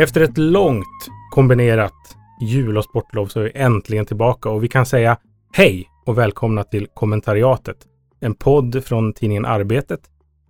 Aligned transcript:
Efter 0.00 0.20
ett 0.20 0.38
långt 0.38 1.08
kombinerat 1.30 2.16
jul 2.40 2.78
och 2.78 2.84
sportlov 2.84 3.26
så 3.26 3.40
är 3.40 3.44
vi 3.44 3.50
äntligen 3.54 4.06
tillbaka 4.06 4.48
och 4.50 4.64
vi 4.64 4.68
kan 4.68 4.86
säga 4.86 5.18
hej 5.52 5.88
och 6.06 6.18
välkomna 6.18 6.64
till 6.64 6.86
kommentariatet. 6.94 7.76
En 8.20 8.34
podd 8.34 8.84
från 8.84 9.12
tidningen 9.12 9.44
Arbetet 9.44 10.00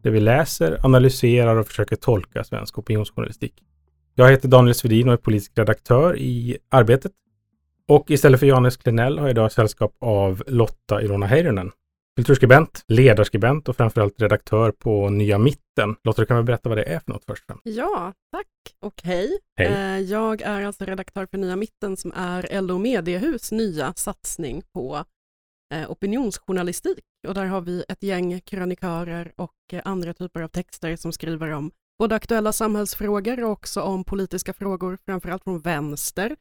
där 0.02 0.10
vi 0.10 0.20
läser, 0.20 0.86
analyserar 0.86 1.56
och 1.56 1.66
försöker 1.66 1.96
tolka 1.96 2.44
svensk 2.44 2.78
opinionsjournalistik. 2.78 3.54
Jag 4.14 4.30
heter 4.30 4.48
Daniel 4.48 4.74
Svedin 4.74 5.08
och 5.08 5.12
är 5.12 5.18
politisk 5.18 5.52
redaktör 5.58 6.18
i 6.18 6.58
Arbetet. 6.70 7.12
Och 7.88 8.10
istället 8.10 8.40
för 8.40 8.46
Johannes 8.46 8.76
Klenell 8.76 9.18
har 9.18 9.26
jag 9.26 9.30
idag 9.30 9.52
sällskap 9.52 9.92
av 10.00 10.42
Lotta 10.46 11.02
Ilona 11.02 11.26
Heinonen, 11.26 11.70
kulturskribent, 12.16 12.84
ledarskribent 12.88 13.68
och 13.68 13.76
framförallt 13.76 14.20
redaktör 14.22 14.70
på 14.72 15.10
Nya 15.10 15.38
Mitten. 15.38 15.96
Lotta, 16.04 16.22
du 16.22 16.26
kan 16.26 16.36
väl 16.36 16.44
berätta 16.44 16.68
vad 16.68 16.78
det 16.78 16.84
är 16.84 17.00
för 17.00 17.12
något 17.12 17.24
först? 17.24 17.44
Ja, 17.62 18.12
tack 18.32 18.46
och 18.80 19.00
hej. 19.04 19.38
Hej. 19.56 19.66
Eh, 19.66 19.98
Jag 19.98 20.42
är 20.42 20.62
alltså 20.66 20.84
redaktör 20.84 21.26
för 21.30 21.38
Nya 21.38 21.56
Mitten 21.56 21.96
som 21.96 22.12
är 22.16 22.60
LO 22.62 22.78
Mediehus 22.78 23.52
nya 23.52 23.92
satsning 23.96 24.62
på 24.74 25.04
eh, 25.74 25.90
opinionsjournalistik. 25.90 27.04
Och 27.28 27.34
där 27.34 27.44
har 27.46 27.60
vi 27.60 27.84
ett 27.88 28.02
gäng 28.02 28.40
krönikörer 28.40 29.32
och 29.36 29.54
eh, 29.72 29.80
andra 29.84 30.14
typer 30.14 30.42
av 30.42 30.48
texter 30.48 30.96
som 30.96 31.12
skriver 31.12 31.50
om 31.50 31.70
både 31.98 32.14
aktuella 32.14 32.52
samhällsfrågor 32.52 33.44
och 33.44 33.50
också 33.50 33.82
om 33.82 34.04
politiska 34.04 34.52
frågor, 34.52 34.98
framförallt 35.06 35.44
från 35.44 35.60
vänster. 35.60 36.36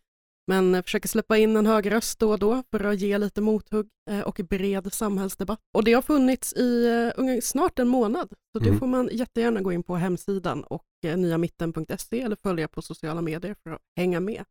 Men 0.50 0.76
eh, 0.76 0.82
försöker 0.84 1.08
släppa 1.10 1.38
in 1.38 1.56
en 1.56 1.66
högröst 1.66 2.20
då 2.20 2.32
och 2.32 2.40
då 2.40 2.64
för 2.72 2.84
att 2.84 3.00
ge 3.00 3.18
lite 3.18 3.42
mothugg 3.42 3.88
eh, 4.12 4.22
och 4.22 4.40
bred 4.50 4.94
samhällsdebatt. 4.94 5.60
Och 5.74 5.84
det 5.84 5.94
har 5.94 6.02
funnits 6.02 6.54
i 6.54 6.88
eh, 7.18 7.40
snart 7.42 7.80
en 7.80 7.88
månad, 7.88 8.30
så 8.54 8.60
det 8.60 8.68
Mm. 8.70 8.80
får 8.80 8.88
man 8.88 9.10
jättegärna 9.12 9.62
gå 9.62 9.72
in 9.72 9.84
på 9.84 9.96
hemsidan 9.96 10.64
och 10.64 10.84
nyamitten.se 11.04 12.22
eller 12.22 12.36
följa 12.36 12.68
på 12.68 12.82
sociala 12.82 13.22
medier 13.22 13.56
för 13.64 13.70
att 13.72 13.82
hänga 13.98 14.20
med 14.20 14.44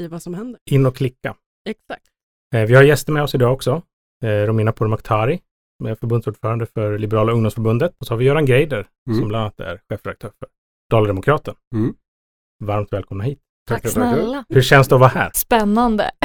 i 0.00 0.06
vad 0.06 0.22
som 0.22 0.34
händer. 0.34 0.60
In 0.70 0.86
och 0.86 0.96
klicka. 0.96 1.36
Exakt. 1.68 2.06
Vi 2.68 2.74
har 2.74 2.82
gäster 2.82 3.12
med 3.12 3.22
oss 3.22 3.34
idag 3.34 3.52
också. 3.52 3.82
Romina 4.22 4.72
Pourmokhtari, 4.72 5.40
som 5.76 5.86
är 5.86 5.94
förbundsordförande 5.94 6.66
för 6.66 6.98
Liberala 6.98 7.32
ungdomsförbundet. 7.32 7.94
Och 7.98 8.06
så 8.06 8.12
har 8.12 8.18
vi 8.18 8.24
Göran 8.24 8.46
Greider, 8.46 8.88
Mm. 9.08 9.18
som 9.20 9.28
bland 9.28 9.42
annat 9.42 9.60
är 9.60 9.80
chefredaktör 9.88 10.32
för 10.38 10.48
Dala-Demokraten. 10.90 11.54
Mm. 11.74 11.94
Varmt 12.64 12.92
välkomna 12.92 13.24
hit. 13.24 13.40
Tack 13.68 13.82
tackar. 13.82 13.88
snälla. 13.88 14.44
Hur 14.48 14.62
känns 14.62 14.88
det 14.88 14.94
att 14.94 15.00
vara 15.00 15.10
här? 15.10 15.30
Spännande. 15.34 16.10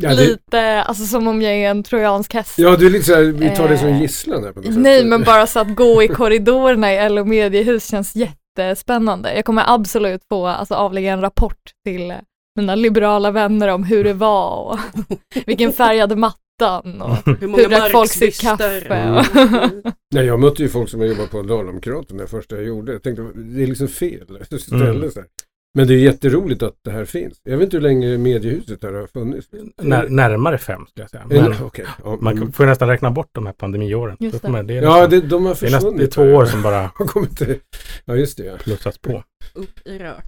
Ja, 0.00 0.08
det, 0.14 0.14
Lite, 0.26 0.82
alltså 0.82 1.04
som 1.04 1.28
om 1.28 1.42
jag 1.42 1.52
är 1.52 1.70
en 1.70 1.82
trojansk 1.82 2.34
häst. 2.34 2.54
ja, 2.58 2.76
du 2.76 2.86
är 2.86 2.90
lite 2.90 3.04
så 3.04 3.14
här, 3.14 3.22
vi 3.22 3.56
tar 3.56 3.68
det 3.68 3.78
som 3.78 3.88
Eh, 3.88 4.00
gisslan 4.00 4.44
här 4.44 4.52
på 4.52 4.60
något 4.60 4.76
Nej, 4.76 4.98
sätt. 5.00 5.06
men 5.06 5.22
bara 5.24 5.46
så 5.46 5.60
att 5.60 5.74
gå 5.76 6.02
i 6.02 6.08
korridorerna 6.08 6.92
i 6.94 7.08
LO 7.08 7.24
mediehus 7.24 7.88
känns 7.90 8.14
jättespännande. 8.16 9.34
Jag 9.34 9.44
kommer 9.44 9.64
absolut 9.66 10.22
få 10.28 10.46
alltså, 10.46 10.74
avlägga 10.74 11.12
en 11.12 11.20
rapport 11.20 11.70
till 11.86 12.10
eh, 12.10 12.16
mina 12.56 12.74
liberala 12.74 13.30
vänner 13.30 13.68
om 13.68 13.84
hur 13.84 14.04
det 14.04 14.12
var 14.12 14.56
och 14.72 14.78
vilken 15.46 15.72
färg 15.72 15.98
hade 15.98 16.16
mattan 16.16 17.02
och 17.02 17.16
Hur 17.40 17.56
hur 17.56 17.68
drack 17.68 17.92
folk 17.92 18.10
sitt 18.10 18.40
kaffe. 18.40 18.94
Mm. 18.94 19.82
Nej, 20.14 20.26
jag 20.26 20.40
mötte 20.40 20.62
ju 20.62 20.68
folk 20.68 20.88
som 20.90 21.00
har 21.00 21.06
jobbat 21.06 21.30
på 21.30 21.42
Dala-Demokraten 21.42 22.16
det 22.16 22.26
första 22.26 22.56
jag 22.56 22.64
gjorde. 22.64 22.92
Jag 22.92 23.02
tänkte, 23.02 23.22
det 23.34 23.62
är 23.62 23.66
liksom 23.66 23.88
fel 23.88 24.26
ställe 24.60 24.90
Mm. 24.90 25.10
så 25.10 25.20
här. 25.20 25.28
Men 25.74 25.86
det 25.86 25.94
är 25.94 25.98
jätteroligt 25.98 26.62
att 26.62 26.78
det 26.84 26.90
här 26.90 27.04
finns. 27.04 27.40
Jag 27.44 27.56
vet 27.56 27.64
inte 27.64 27.76
hur 27.76 27.82
länge 27.82 28.18
mediehuset 28.18 28.82
här 28.82 28.92
har 28.92 29.06
funnits. 29.06 29.48
När, 29.82 30.08
närmare 30.08 30.58
fem 30.58 30.86
skulle 30.86 31.02
jag 31.02 31.10
säga. 31.10 31.26
Men, 31.26 31.42
Men 31.42 31.62
okej. 31.62 31.86
ja, 32.04 32.18
man 32.20 32.36
mm. 32.36 32.52
får 32.52 32.66
ju 32.66 32.70
nästan 32.70 32.88
räkna 32.88 33.10
bort 33.10 33.28
de 33.32 33.46
här 33.46 33.52
pandemiåren. 33.52 34.16
Just 34.20 34.42
det. 34.42 34.62
det 34.62 34.74
är 34.74 34.82
Ja, 34.82 34.90
nästan- 34.90 35.10
det, 35.10 35.20
de 35.20 35.46
har 35.46 35.54
det 35.54 35.66
är, 35.66 35.70
nästan, 35.70 35.80
försvunnit. 35.80 35.98
det 35.98 36.04
är 36.04 36.26
två 36.26 36.34
år 36.36 36.44
som 36.46 36.62
bara 36.62 36.80
Har 36.94 37.06
kommit 37.06 37.38
till... 37.38 37.56
Ja, 38.04 38.16
just 38.16 38.36
det. 38.36 38.44
Ja. 38.44 38.56
plussats 38.56 38.98
på. 38.98 39.22
upp 39.54 39.86
i 39.86 39.98
rök. 39.98 40.24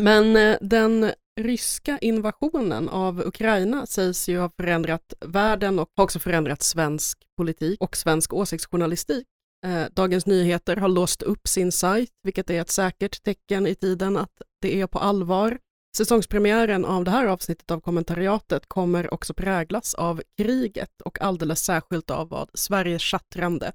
Men 0.00 0.36
eh, 0.36 0.56
den 0.60 1.10
ryska 1.40 1.98
invasionen 1.98 2.88
av 2.88 3.20
Ukraina 3.26 3.86
sägs 3.86 4.28
ju 4.28 4.38
ha 4.38 4.50
förändrat 4.56 5.14
världen 5.26 5.78
och 5.78 5.88
har 5.96 6.04
också 6.04 6.18
förändrat 6.18 6.62
svensk 6.62 7.18
politik 7.36 7.80
och 7.80 7.96
svensk 7.96 8.32
åsiktsjournalistik. 8.32 9.26
Eh, 9.66 9.84
Dagens 9.92 10.26
Nyheter 10.26 10.76
har 10.76 10.88
låst 10.88 11.22
upp 11.22 11.48
sin 11.48 11.72
sajt, 11.72 12.10
vilket 12.22 12.50
är 12.50 12.60
ett 12.60 12.70
säkert 12.70 13.22
tecken 13.22 13.66
i 13.66 13.74
tiden 13.74 14.16
att 14.16 14.42
det 14.60 14.80
är 14.80 14.86
på 14.86 14.98
allvar. 14.98 15.58
Säsongspremiären 15.96 16.84
av 16.84 17.04
det 17.04 17.10
här 17.10 17.26
avsnittet 17.26 17.70
av 17.70 17.80
kommentariatet 17.80 18.68
kommer 18.68 19.14
också 19.14 19.34
präglas 19.34 19.94
av 19.94 20.22
kriget 20.36 21.00
och 21.04 21.22
alldeles 21.22 21.64
särskilt 21.64 22.10
av 22.10 22.28
vad 22.28 22.50
Sveriges 22.54 23.02
chattrande 23.02 23.72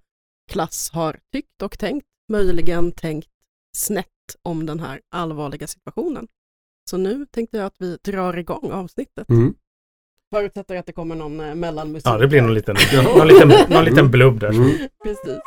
klass 0.51 0.89
har 0.93 1.19
tyckt 1.33 1.61
och 1.61 1.79
tänkt, 1.79 2.07
möjligen 2.31 2.91
tänkt 2.91 3.29
snett 3.75 4.07
om 4.41 4.65
den 4.65 4.79
här 4.79 5.01
allvarliga 5.11 5.67
situationen. 5.67 6.27
Så 6.89 6.97
nu 6.97 7.25
tänkte 7.25 7.57
jag 7.57 7.65
att 7.65 7.75
vi 7.79 7.97
drar 8.03 8.37
igång 8.37 8.71
avsnittet. 8.71 9.29
Mm. 9.29 9.55
Förutsätter 10.35 10.75
att 10.75 10.85
det 10.85 10.91
kommer 10.91 11.15
någon 11.15 11.39
eh, 11.39 11.55
mellanmusik. 11.55 12.07
Ja, 12.07 12.17
det 12.17 12.27
blir 12.27 12.41
någon 12.41 12.53
liten, 12.53 12.75
någon 13.17 13.27
liten, 13.27 13.51
någon 13.69 13.85
liten 13.85 14.11
blubb 14.11 14.39
där. 14.39 14.49
Mm. 14.49 14.71
Precis. 15.03 15.39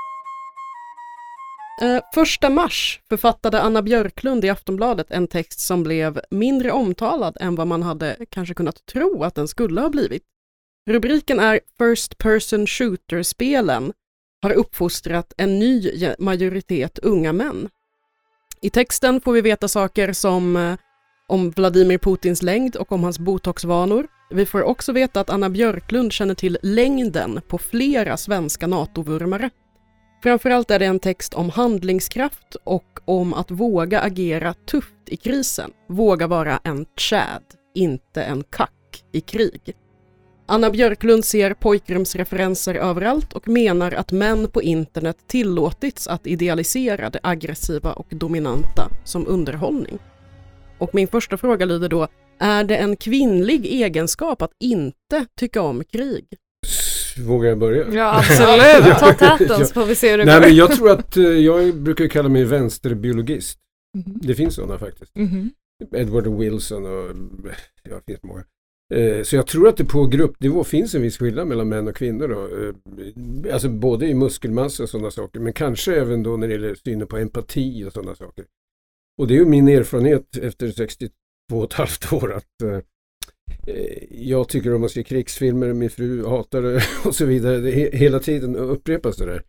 Eh, 1.80 2.00
första 2.14 2.50
mars 2.50 3.00
författade 3.08 3.60
Anna 3.60 3.82
Björklund 3.82 4.44
i 4.44 4.48
Aftonbladet 4.48 5.10
en 5.10 5.26
text 5.26 5.60
som 5.60 5.82
blev 5.82 6.20
mindre 6.30 6.72
omtalad 6.72 7.36
än 7.40 7.54
vad 7.54 7.66
man 7.66 7.82
hade 7.82 8.16
kanske 8.30 8.54
kunnat 8.54 8.86
tro 8.86 9.22
att 9.24 9.34
den 9.34 9.48
skulle 9.48 9.80
ha 9.80 9.88
blivit. 9.88 10.22
Rubriken 10.90 11.40
är 11.40 11.60
First 11.78 12.18
Person 12.18 12.66
Shooter-spelen 12.66 13.92
har 14.42 14.52
uppfostrat 14.52 15.32
en 15.36 15.58
ny 15.58 15.92
majoritet 16.18 16.98
unga 16.98 17.32
män. 17.32 17.68
I 18.62 18.70
texten 18.70 19.20
får 19.20 19.32
vi 19.32 19.40
veta 19.40 19.68
saker 19.68 20.12
som 20.12 20.56
eh, 20.56 20.74
om 21.28 21.50
Vladimir 21.50 21.98
Putins 21.98 22.42
längd 22.42 22.76
och 22.76 22.92
om 22.92 23.04
hans 23.04 23.18
botoxvanor. 23.18 24.06
Vi 24.30 24.46
får 24.46 24.62
också 24.62 24.92
veta 24.92 25.20
att 25.20 25.30
Anna 25.30 25.50
Björklund 25.50 26.12
känner 26.12 26.34
till 26.34 26.58
längden 26.62 27.40
på 27.48 27.58
flera 27.58 28.16
svenska 28.16 28.66
NATO-vurmare. 28.66 29.50
Framförallt 30.22 30.70
är 30.70 30.78
det 30.78 30.86
en 30.86 30.98
text 30.98 31.34
om 31.34 31.50
handlingskraft 31.50 32.56
och 32.64 33.00
om 33.04 33.34
att 33.34 33.50
våga 33.50 34.00
agera 34.00 34.54
tufft 34.54 34.94
i 35.06 35.16
krisen. 35.16 35.70
Våga 35.88 36.26
vara 36.26 36.60
en 36.64 36.86
Chad, 36.96 37.42
inte 37.74 38.22
en 38.22 38.44
kack 38.50 39.04
i 39.12 39.20
krig. 39.20 39.74
Anna 40.46 40.70
Björklund 40.70 41.24
ser 41.24 41.54
pojkrumsreferenser 41.54 42.74
överallt 42.74 43.32
och 43.32 43.48
menar 43.48 43.92
att 43.92 44.12
män 44.12 44.48
på 44.48 44.62
internet 44.62 45.16
tillåtits 45.26 46.08
att 46.08 46.26
idealisera 46.26 47.10
det 47.10 47.20
aggressiva 47.22 47.92
och 47.92 48.06
dominanta 48.10 48.88
som 49.04 49.26
underhållning. 49.26 49.98
Och 50.78 50.94
min 50.94 51.08
första 51.08 51.36
fråga 51.36 51.66
lyder 51.66 51.88
då, 51.88 52.08
är 52.38 52.64
det 52.64 52.76
en 52.76 52.96
kvinnlig 52.96 53.66
egenskap 53.66 54.42
att 54.42 54.52
inte 54.60 55.26
tycka 55.36 55.62
om 55.62 55.84
krig? 55.84 56.26
Vågar 57.20 57.48
jag 57.48 57.58
börja? 57.58 57.86
Ja, 57.92 58.14
absolut. 58.18 58.98
Ta 58.98 59.12
täten 59.14 59.66
så 59.66 59.74
får 59.74 59.84
vi 59.86 59.94
se 59.94 60.10
hur 60.10 60.18
det 60.18 60.24
Nej, 60.24 60.34
går. 60.40 60.46
men 60.46 60.56
jag 60.56 60.72
tror 60.72 60.90
att 60.90 61.16
eh, 61.16 61.22
jag 61.24 61.74
brukar 61.76 62.06
kalla 62.08 62.28
mig 62.28 62.44
vänsterbiologist. 62.44 63.58
Mhm. 63.98 64.18
Det 64.22 64.34
finns 64.34 64.54
sådana 64.54 64.78
faktiskt. 64.78 65.16
Mhm. 65.16 65.50
Edward 65.94 66.26
Wilson 66.26 66.86
och 66.86 67.10
ja, 67.82 67.96
det 67.96 68.02
finns 68.06 68.22
många. 68.22 68.44
Eh, 68.94 69.22
Så 69.22 69.36
jag 69.36 69.46
tror 69.46 69.68
att 69.68 69.76
det 69.76 69.84
på 69.84 70.06
gruppnivå 70.06 70.64
finns 70.64 70.94
en 70.94 71.02
viss 71.02 71.18
skillnad 71.18 71.46
mellan 71.46 71.68
män 71.68 71.88
och 71.88 71.96
kvinnor. 71.96 72.28
Då. 72.28 72.40
Eh, 73.48 73.54
Alltså 73.54 73.68
både 73.68 74.06
i 74.06 74.14
muskelmassa 74.14 74.82
och 74.82 74.88
sådana 74.88 75.10
saker. 75.10 75.40
Men 75.40 75.52
kanske 75.52 75.94
även 76.00 76.22
då 76.22 76.36
när 76.36 76.46
det 76.48 76.52
gäller 76.54 76.74
synen 76.74 77.06
på 77.06 77.16
empati 77.18 77.84
och 77.84 77.92
sådana 77.92 78.14
saker. 78.14 78.44
Och 79.18 79.26
det 79.26 79.34
är 79.34 79.38
ju 79.38 79.44
min 79.46 79.68
erfarenhet 79.68 80.36
efter 80.36 80.70
62 80.70 81.12
och 81.54 81.64
ett 81.64 81.72
halvt 81.72 82.12
år 82.12 82.32
att 82.32 82.62
eh, 82.62 82.78
Eh, 83.66 84.04
jag 84.10 84.48
tycker 84.48 84.74
om 84.74 84.84
att 84.84 84.90
se 84.90 85.02
krigsfilmer, 85.02 85.72
min 85.72 85.90
fru 85.90 86.26
hatar 86.26 86.62
det 86.62 86.82
och 87.04 87.14
så 87.14 87.24
vidare. 87.24 87.58
Det, 87.58 87.96
hela 87.96 88.18
tiden 88.18 88.56
upprepas 88.56 89.16
det 89.16 89.26
där. 89.26 89.42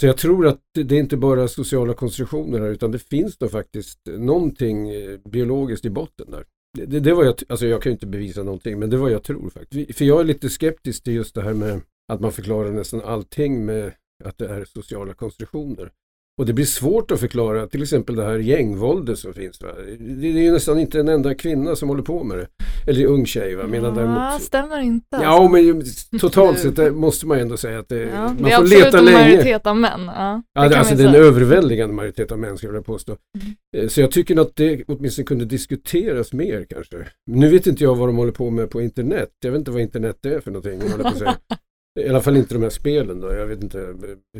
Så 0.00 0.06
jag 0.06 0.16
tror 0.16 0.46
att 0.46 0.60
det 0.74 0.94
är 0.94 1.00
inte 1.00 1.16
bara 1.16 1.48
sociala 1.48 1.94
konstruktioner 1.94 2.60
här 2.60 2.68
utan 2.68 2.90
det 2.90 2.98
finns 2.98 3.38
då 3.38 3.48
faktiskt 3.48 4.00
någonting 4.06 4.90
eh, 4.90 5.18
biologiskt 5.30 5.84
i 5.84 5.90
botten 5.90 6.30
där. 6.30 6.44
Det, 6.78 6.86
det, 6.86 7.00
det 7.00 7.14
var 7.14 7.24
jag, 7.24 7.34
alltså 7.48 7.66
jag 7.66 7.82
kan 7.82 7.90
ju 7.90 7.94
inte 7.94 8.06
bevisa 8.06 8.42
någonting 8.42 8.78
men 8.78 8.90
det 8.90 8.96
var 8.96 9.08
jag 9.08 9.22
tror 9.22 9.50
faktiskt. 9.50 9.98
För 9.98 10.04
jag 10.04 10.20
är 10.20 10.24
lite 10.24 10.48
skeptisk 10.48 11.04
till 11.04 11.12
just 11.12 11.34
det 11.34 11.42
här 11.42 11.54
med 11.54 11.80
att 12.12 12.20
man 12.20 12.32
förklarar 12.32 12.72
nästan 12.72 13.00
allting 13.00 13.64
med 13.64 13.92
att 14.24 14.38
det 14.38 14.46
är 14.46 14.64
sociala 14.64 15.14
konstruktioner. 15.14 15.90
Och 16.38 16.46
det 16.46 16.52
blir 16.52 16.64
svårt 16.64 17.10
att 17.10 17.20
förklara 17.20 17.66
till 17.66 17.82
exempel 17.82 18.16
det 18.16 18.24
här 18.24 18.38
gängvåldet 18.38 19.18
som 19.18 19.32
finns. 19.34 19.60
Va? 19.62 19.68
Det 19.98 20.14
det 20.14 20.28
är 20.28 20.42
ju 20.42 20.52
nästan 20.52 20.78
inte 20.78 21.00
en 21.00 21.08
enda 21.08 21.34
kvinna 21.34 21.76
som 21.76 21.88
håller 21.88 22.02
på 22.02 22.24
med 22.24 22.38
det. 22.38 22.46
Eller 22.90 23.06
ung 23.06 23.26
tjej 23.26 23.54
va? 23.54 23.66
Medan 23.66 23.94
Ja, 23.96 24.00
däremot... 24.02 24.42
stämmer 24.42 24.80
inte. 24.80 25.16
alltså. 25.16 25.30
Ja, 25.30 25.48
men 25.48 25.62
ju- 25.66 25.82
totalt 26.20 26.58
sett 26.58 26.76
det 26.76 26.90
måste 26.90 27.26
man 27.26 27.38
ju 27.38 27.42
ändå 27.42 27.56
säga 27.56 27.78
att 27.78 27.88
det, 27.88 27.98
Ja, 28.02 28.24
man 28.24 28.36
det 28.42 28.50
är 28.50 28.56
får 28.56 28.62
absolut 28.62 28.84
leta 28.84 28.98
en 28.98 29.04
länge. 29.04 29.18
majoritet 29.18 29.66
av 29.66 29.76
män. 29.76 30.00
Ja, 30.06 30.42
Ja, 30.54 30.62
det 30.62 30.68
det, 30.68 30.78
alltså 30.78 30.94
det 30.94 31.02
är 31.04 31.08
en 31.08 31.14
överväldigande 31.14 31.94
majoritet 31.94 32.32
av 32.32 32.38
män 32.38 32.56
skulle 32.56 32.68
jag 32.68 32.72
vilja 32.72 32.82
påstå. 32.82 33.16
Mm. 33.42 33.84
Eh, 33.84 33.88
Så 33.88 34.00
jag 34.00 34.10
tycker 34.10 34.40
att 34.40 34.56
det 34.56 34.84
åtminstone 34.88 35.26
kunde 35.26 35.44
diskuteras 35.44 36.32
mer 36.32 36.66
kanske. 36.70 36.96
Nu 37.26 37.48
vet 37.48 37.66
inte 37.66 37.84
jag 37.84 37.94
vad 37.94 38.08
de 38.08 38.16
håller 38.16 38.32
på 38.32 38.50
med 38.50 38.70
på 38.70 38.80
internet. 38.82 39.28
Jag 39.44 39.50
vet 39.50 39.58
inte 39.58 39.70
vad 39.70 39.80
internet 39.80 40.26
är 40.26 40.40
för 40.40 40.50
någonting. 40.50 40.80
I 42.00 42.08
alla 42.08 42.20
fall 42.20 42.36
inte 42.36 42.54
de 42.54 42.62
här 42.62 42.70
spelen 42.70 43.20
då. 43.20 43.32
Jag 43.32 43.46
vet 43.46 43.62
inte. 43.62 43.94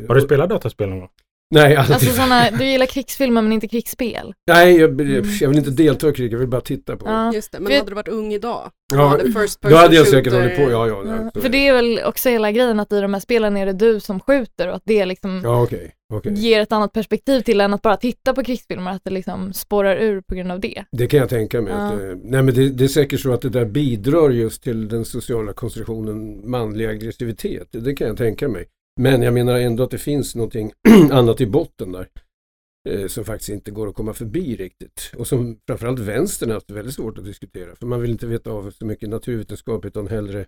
Har 0.07 0.15
du 0.15 0.21
spelat 0.21 0.49
dataspel 0.49 0.89
någon 0.89 0.99
gång? 0.99 1.09
Nej, 1.55 1.75
aldrig. 1.75 1.93
Alltså 1.95 2.09
sådana, 2.13 2.51
du 2.51 2.65
gillar 2.65 2.85
krigsfilmer 2.85 3.41
men 3.41 3.51
inte 3.53 3.67
krigsspel. 3.67 4.33
Nej 4.47 4.77
jag, 4.77 5.01
Mm. 5.01 5.23
jag 5.41 5.49
vill 5.49 5.57
inte 5.57 5.69
delta 5.71 6.09
i 6.09 6.13
krig, 6.13 6.33
jag 6.33 6.39
vill 6.39 6.47
bara 6.47 6.61
titta 6.61 6.97
på 6.97 7.05
det. 7.05 7.11
Ja. 7.11 7.33
Just 7.33 7.51
det, 7.51 7.59
men 7.59 7.67
För- 7.67 7.77
hade 7.77 7.89
du 7.91 7.95
varit 7.95 8.07
ung 8.07 8.33
idag? 8.33 8.71
Ja, 8.93 9.19
Då 9.61 9.75
hade 9.75 9.95
jag 9.95 10.07
säkert 10.07 10.33
shooter- 10.33 10.39
hållit 10.41 10.55
på, 10.55 10.61
ja 10.71 10.87
ja. 10.87 11.03
Ja, 11.05 11.15
ja, 11.23 11.31
så 11.33 11.41
För 11.41 11.49
det 11.49 11.67
är 11.67 11.73
väl 11.73 11.99
också 12.05 12.29
hela 12.29 12.51
grejen 12.51 12.79
att 12.79 12.91
i 12.93 13.01
de 13.01 13.13
här 13.13 13.21
spelen 13.21 13.57
är 13.57 13.65
det 13.65 13.73
du 13.73 13.99
som 13.99 14.19
skjuter 14.19 14.67
och 14.67 14.75
att 14.75 14.81
det 14.85 15.05
liksom 15.05 15.41
Ja 15.43 15.63
okej, 15.63 15.91
okej. 16.13 16.33
ger 16.33 16.61
ett 16.61 16.71
annat 16.71 16.93
perspektiv 16.93 17.41
till 17.41 17.61
än 17.61 17.73
att 17.73 17.81
bara 17.81 17.97
titta 17.97 18.33
på 18.33 18.43
krigsfilmer, 18.43 18.91
att 18.91 19.03
det 19.03 19.11
liksom 19.11 19.53
spårar 19.53 19.95
ur 19.95 20.21
på 20.21 20.35
grund 20.35 20.51
av 20.51 20.59
det. 20.59 20.83
Det 20.91 21.07
kan 21.07 21.19
jag 21.19 21.29
tänka 21.29 21.61
mig. 21.61 21.73
Ja. 21.73 21.87
Att, 21.87 21.93
eh, 21.93 22.07
nej 22.23 22.43
men 22.43 22.53
det, 22.53 22.69
det 22.69 22.83
är 22.83 22.87
säkert 22.87 23.19
så 23.19 23.33
att 23.33 23.41
det 23.41 23.49
där 23.49 23.65
bidrar 23.65 24.29
just 24.29 24.63
till 24.63 24.87
den 24.87 25.05
sociala 25.05 25.53
konstruktionen 25.53 26.49
manlig 26.49 26.85
aggressivitet. 26.85 27.67
Det, 27.71 27.79
det 27.79 27.93
kan 27.93 28.07
jag 28.07 28.17
tänka 28.17 28.47
mig. 28.47 28.65
Men 28.99 29.21
jag 29.21 29.33
menar 29.33 29.59
ändå 29.59 29.83
att 29.83 29.91
det 29.91 29.97
finns 29.97 30.35
någonting 30.35 30.71
annat 31.11 31.41
i 31.41 31.47
botten 31.47 31.91
där. 31.91 32.07
Eh, 32.89 33.07
som 33.07 33.25
faktiskt 33.25 33.49
inte 33.49 33.71
går 33.71 33.87
att 33.87 33.95
komma 33.95 34.13
förbi 34.13 34.55
riktigt. 34.55 35.11
Och 35.17 35.27
som 35.27 35.59
framförallt 35.67 35.99
vänstern 35.99 36.49
har 36.49 36.53
haft 36.53 36.71
väldigt 36.71 36.93
svårt 36.93 37.17
att 37.17 37.25
diskutera. 37.25 37.75
För 37.75 37.85
man 37.85 38.01
vill 38.01 38.11
inte 38.11 38.27
veta 38.27 38.51
av 38.51 38.71
så 38.71 38.85
mycket 38.85 39.09
naturvetenskap 39.09 39.85
utan 39.85 40.07
hellre 40.07 40.45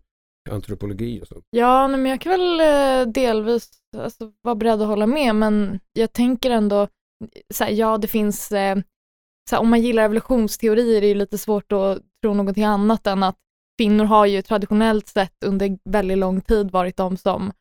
antropologi 0.50 1.22
och 1.22 1.28
sånt. 1.28 1.46
Ja, 1.50 1.88
nej, 1.88 2.00
men 2.00 2.12
jag 2.12 2.22
kan 2.22 2.32
väl 2.32 2.60
eh, 2.60 3.12
delvis 3.14 3.70
alltså, 3.98 4.32
vara 4.42 4.56
beredd 4.56 4.82
att 4.82 4.88
hålla 4.88 5.08
med, 5.08 5.36
men 5.36 5.80
jag 5.94 6.14
tänker 6.14 6.52
ändå, 6.52 6.82
eh, 6.82 6.88
så 7.54 7.64
här, 7.64 7.72
ja 7.72 7.98
det 7.98 8.08
finns, 8.08 8.52
eh, 8.52 8.78
så 9.50 9.56
här, 9.56 9.62
om 9.62 9.70
man 9.70 9.82
gillar 9.82 10.04
evolutionsteorier 10.04 10.98
är 10.98 11.02
det 11.02 11.08
ju 11.08 11.16
lite 11.16 11.38
svårt 11.38 11.72
att 11.72 12.00
tro 12.24 12.34
någonting 12.34 12.64
annat 12.64 13.08
än 13.08 13.24
att 13.24 13.38
kvinnor 13.78 14.06
har 14.06 14.26
ju 14.26 14.42
traditionellt 14.42 15.08
sett 15.08 15.44
under 15.46 15.78
väldigt 15.90 16.18
lång 16.18 16.42
tid 16.42 16.72
varit 16.72 16.98
de 16.98 17.18
som 17.18 17.52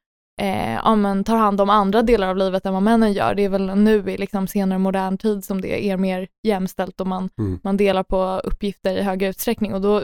eh, 0.41 0.73
ja, 0.75 0.95
men 0.97 1.25
tar 1.25 1.37
hand 1.37 1.61
om 1.61 1.71
andra 1.71 2.03
delar 2.03 2.29
av 2.29 2.37
livet 2.37 2.67
än 2.67 2.75
vad 2.75 2.83
männen 2.83 3.13
gör. 3.13 3.35
Det 3.35 3.45
är 3.45 3.49
väl 3.49 3.77
nu 3.77 4.11
i 4.11 4.17
liksom 4.19 4.47
senare 4.47 4.79
modern 4.79 5.19
tid 5.19 5.45
som 5.45 5.61
det 5.61 5.89
är 5.91 5.97
mer 5.97 6.29
jämställt 6.47 7.01
och 7.01 7.07
man, 7.07 7.31
Mm. 7.39 7.59
man 7.63 7.77
delar 7.77 8.03
på 8.03 8.41
uppgifter 8.45 8.97
i 8.97 9.03
högre 9.03 9.29
utsträckning 9.29 9.75
och 9.75 9.81
då 9.81 10.03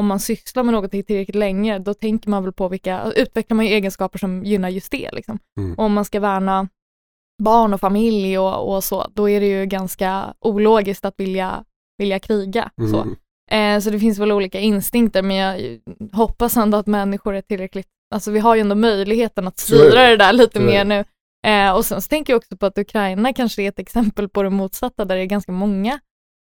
om 0.00 0.06
man 0.06 0.20
sysslar 0.20 0.62
med 0.62 0.74
något 0.74 0.90
tillräckligt 0.90 1.34
länge, 1.34 1.78
då 1.78 1.94
tänker 1.94 2.30
man 2.30 2.42
väl 2.44 2.52
på 2.52 2.68
vilka, 2.68 3.12
utvecklar 3.16 3.54
man 3.56 3.66
egenskaper 3.66 4.18
som 4.18 4.44
gynnar 4.44 4.68
just 4.68 4.90
det. 4.92 5.10
Liksom. 5.12 5.38
Mm. 5.58 5.74
Och 5.74 5.84
om 5.84 5.92
man 5.92 6.04
ska 6.04 6.20
värna 6.20 6.68
barn 7.42 7.74
och 7.74 7.80
familj 7.80 8.38
och, 8.38 8.74
och 8.74 8.84
så, 8.84 9.06
då 9.14 9.28
är 9.28 9.40
det 9.40 9.46
ju 9.46 9.66
ganska 9.66 10.34
ologiskt 10.40 11.04
att 11.04 11.14
vilja, 11.20 11.64
vilja 11.98 12.18
kriga. 12.18 12.70
Så. 12.90 13.06
Eh, 13.50 13.80
så 13.80 13.90
det 13.90 13.98
finns 13.98 14.18
väl 14.18 14.32
olika 14.32 14.60
instinkter, 14.60 15.22
men 15.22 15.36
jag 15.36 15.78
hoppas 16.12 16.56
ändå 16.56 16.78
att 16.78 16.86
människor 16.86 17.34
är 17.34 17.40
tillräckligt, 17.42 17.86
alltså 18.14 18.30
vi 18.30 18.38
har 18.38 18.54
ju 18.54 18.60
ändå 18.60 18.74
möjligheten 18.74 19.46
att 19.48 19.58
styra 19.58 20.06
det 20.08 20.16
där 20.16 20.32
lite 20.32 20.60
mer 20.60 20.84
nu. 20.84 21.04
Eh, 21.46 21.72
och 21.72 21.84
sen 21.84 22.02
så 22.02 22.08
tänker 22.08 22.32
jag 22.32 22.38
också 22.38 22.56
på 22.56 22.66
att 22.66 22.78
Ukraina 22.78 23.32
kanske 23.32 23.62
är 23.62 23.68
ett 23.68 23.78
exempel 23.78 24.28
på 24.28 24.42
det 24.42 24.50
motsatta, 24.50 25.04
där 25.04 25.16
det 25.16 25.22
är 25.22 25.26
ganska 25.26 25.52
många 25.52 25.98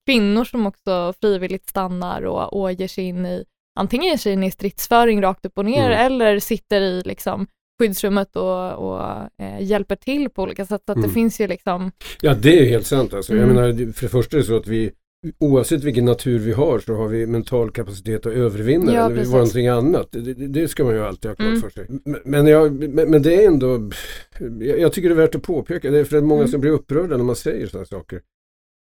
kvinnor 0.10 0.44
som 0.44 0.68
också 0.68 1.14
frivilligt 1.22 1.70
stannar 1.70 2.22
och, 2.26 2.62
och 2.62 2.72
ger 2.72 2.88
sig 2.88 3.04
in 3.04 3.26
i, 3.26 3.44
antingen 3.80 4.06
ger 4.10 4.18
sig 4.18 4.34
in 4.34 4.44
i 4.44 4.52
stridsföring 4.52 5.22
rakt 5.22 5.46
upp 5.46 5.58
och 5.58 5.66
ner, 5.66 5.90
Mm. 5.92 6.06
eller 6.06 6.40
sitter 6.40 6.82
i 6.82 7.02
liksom 7.06 7.48
skyddsrummet 7.82 8.36
och, 8.36 8.74
och 8.74 9.02
eh, 9.42 9.62
hjälper 9.62 9.96
till 9.96 10.30
på 10.30 10.42
olika 10.44 10.66
sätt. 10.66 10.82
Så 10.86 10.92
att 10.92 10.98
Mm. 10.98 11.08
det 11.10 11.14
finns 11.14 11.42
ju 11.42 11.48
liksom, 11.48 11.92
Ja 12.22 12.34
det 12.34 12.60
är 12.60 12.66
helt 12.70 12.86
sant 12.88 13.14
alltså. 13.14 13.34
Jag 13.36 13.44
Mm. 13.44 13.56
menar, 13.56 13.68
det- 13.68 13.94
för 13.94 14.02
det 14.02 14.10
första 14.10 14.38
är 14.38 14.42
det 14.42 14.48
så 14.48 14.58
att 14.58 14.68
vi 14.68 14.92
Oavsett 15.40 15.84
vilken 15.84 16.06
natur 16.06 16.40
vi 16.40 16.52
har 16.52 16.80
så 16.80 16.96
har 16.96 17.08
vi 17.08 17.28
mental 17.28 17.72
kapacitet 17.72 18.26
att 18.26 18.34
övervinna 18.34 18.94
Ja, 18.94 19.06
eller 19.06 19.16
precis. 19.16 19.32
vara 19.32 19.42
någonting 19.42 19.68
annat. 19.68 20.08
Det, 20.12 20.34
det, 20.34 20.68
ska 20.68 20.84
man 20.84 20.94
ju 20.94 21.04
alltid 21.04 21.32
ha 21.32 21.36
klart 21.36 21.48
Mm. 21.48 21.62
för 21.62 21.70
sig. 21.70 21.88
Men, 22.26 22.48
jag, 22.48 22.90
men, 22.90 23.22
det 23.22 23.44
är 23.44 23.48
ändå, 23.48 23.90
jag, 24.60 24.94
tycker 24.94 25.10
det 25.10 25.16
är 25.16 25.18
värt 25.18 25.36
att 25.36 25.42
påpeka, 25.42 25.92
det 25.92 26.00
är 26.00 26.04
för 26.04 26.18
att 26.18 26.24
många 26.24 26.42
Mm. 26.42 26.52
som 26.52 26.62
blir 26.62 26.72
upprörda 26.72 27.18
när 27.18 27.24
man 27.24 27.36
säger 27.36 27.68
sådana 27.68 27.86
saker. 27.86 28.22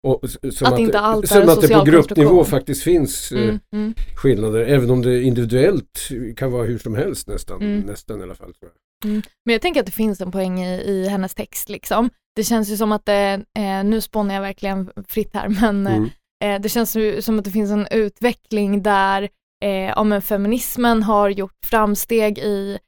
Och, 0.06 0.30
som 0.52 0.72
Att 0.72 0.78
inte 0.78 0.98
allt 1.00 1.28
som 1.28 1.48
att 1.48 1.60
det 1.60 1.68
på 1.68 1.84
gruppnivå 1.84 2.44
faktiskt 2.44 2.82
finns 2.82 3.32
eh, 3.32 3.42
mm, 3.42 3.58
mm. 3.72 3.94
skillnader, 4.16 4.60
även 4.60 4.90
om 4.90 5.02
det 5.02 5.22
individuellt 5.22 6.08
kan 6.36 6.52
vara 6.52 6.64
hur 6.64 6.78
som 6.78 6.94
helst 6.94 7.28
nästan. 7.28 7.62
Mm. 7.62 7.80
Nästan 7.80 8.20
i 8.20 8.22
alla 8.22 8.34
fall. 8.34 8.54
Tror 8.54 8.70
jag. 9.04 9.10
Men 9.44 9.52
jag 9.52 9.62
tänker 9.62 9.80
att 9.80 9.86
det 9.86 9.92
finns 9.92 10.20
en 10.20 10.30
poäng 10.32 10.60
i, 10.64 10.80
i 10.80 11.08
hennes 11.08 11.34
text. 11.34 11.68
Liksom. 11.68 12.10
Det 12.36 12.44
känns 12.44 12.68
ju 12.68 12.76
som 12.76 12.92
att 12.92 13.04
det, 13.06 13.44
eh, 13.58 13.84
nu 13.84 14.00
spånar 14.00 14.34
jag 14.34 14.42
verkligen 14.42 14.90
fritt 15.08 15.30
här, 15.34 15.48
men 15.60 15.86
Mm. 15.86 16.08
Eh, 16.44 16.60
det 16.60 16.68
känns 16.68 16.96
som 17.20 17.38
att 17.38 17.44
det 17.44 17.50
finns 17.50 17.70
en 17.70 17.86
utveckling 17.90 18.82
där 18.82 19.28
eh, 19.64 20.04
men 20.04 20.22
feminismen 20.22 21.02
har 21.02 21.28
gjort 21.28 21.64
framsteg 21.64 22.38
i, 22.38 22.78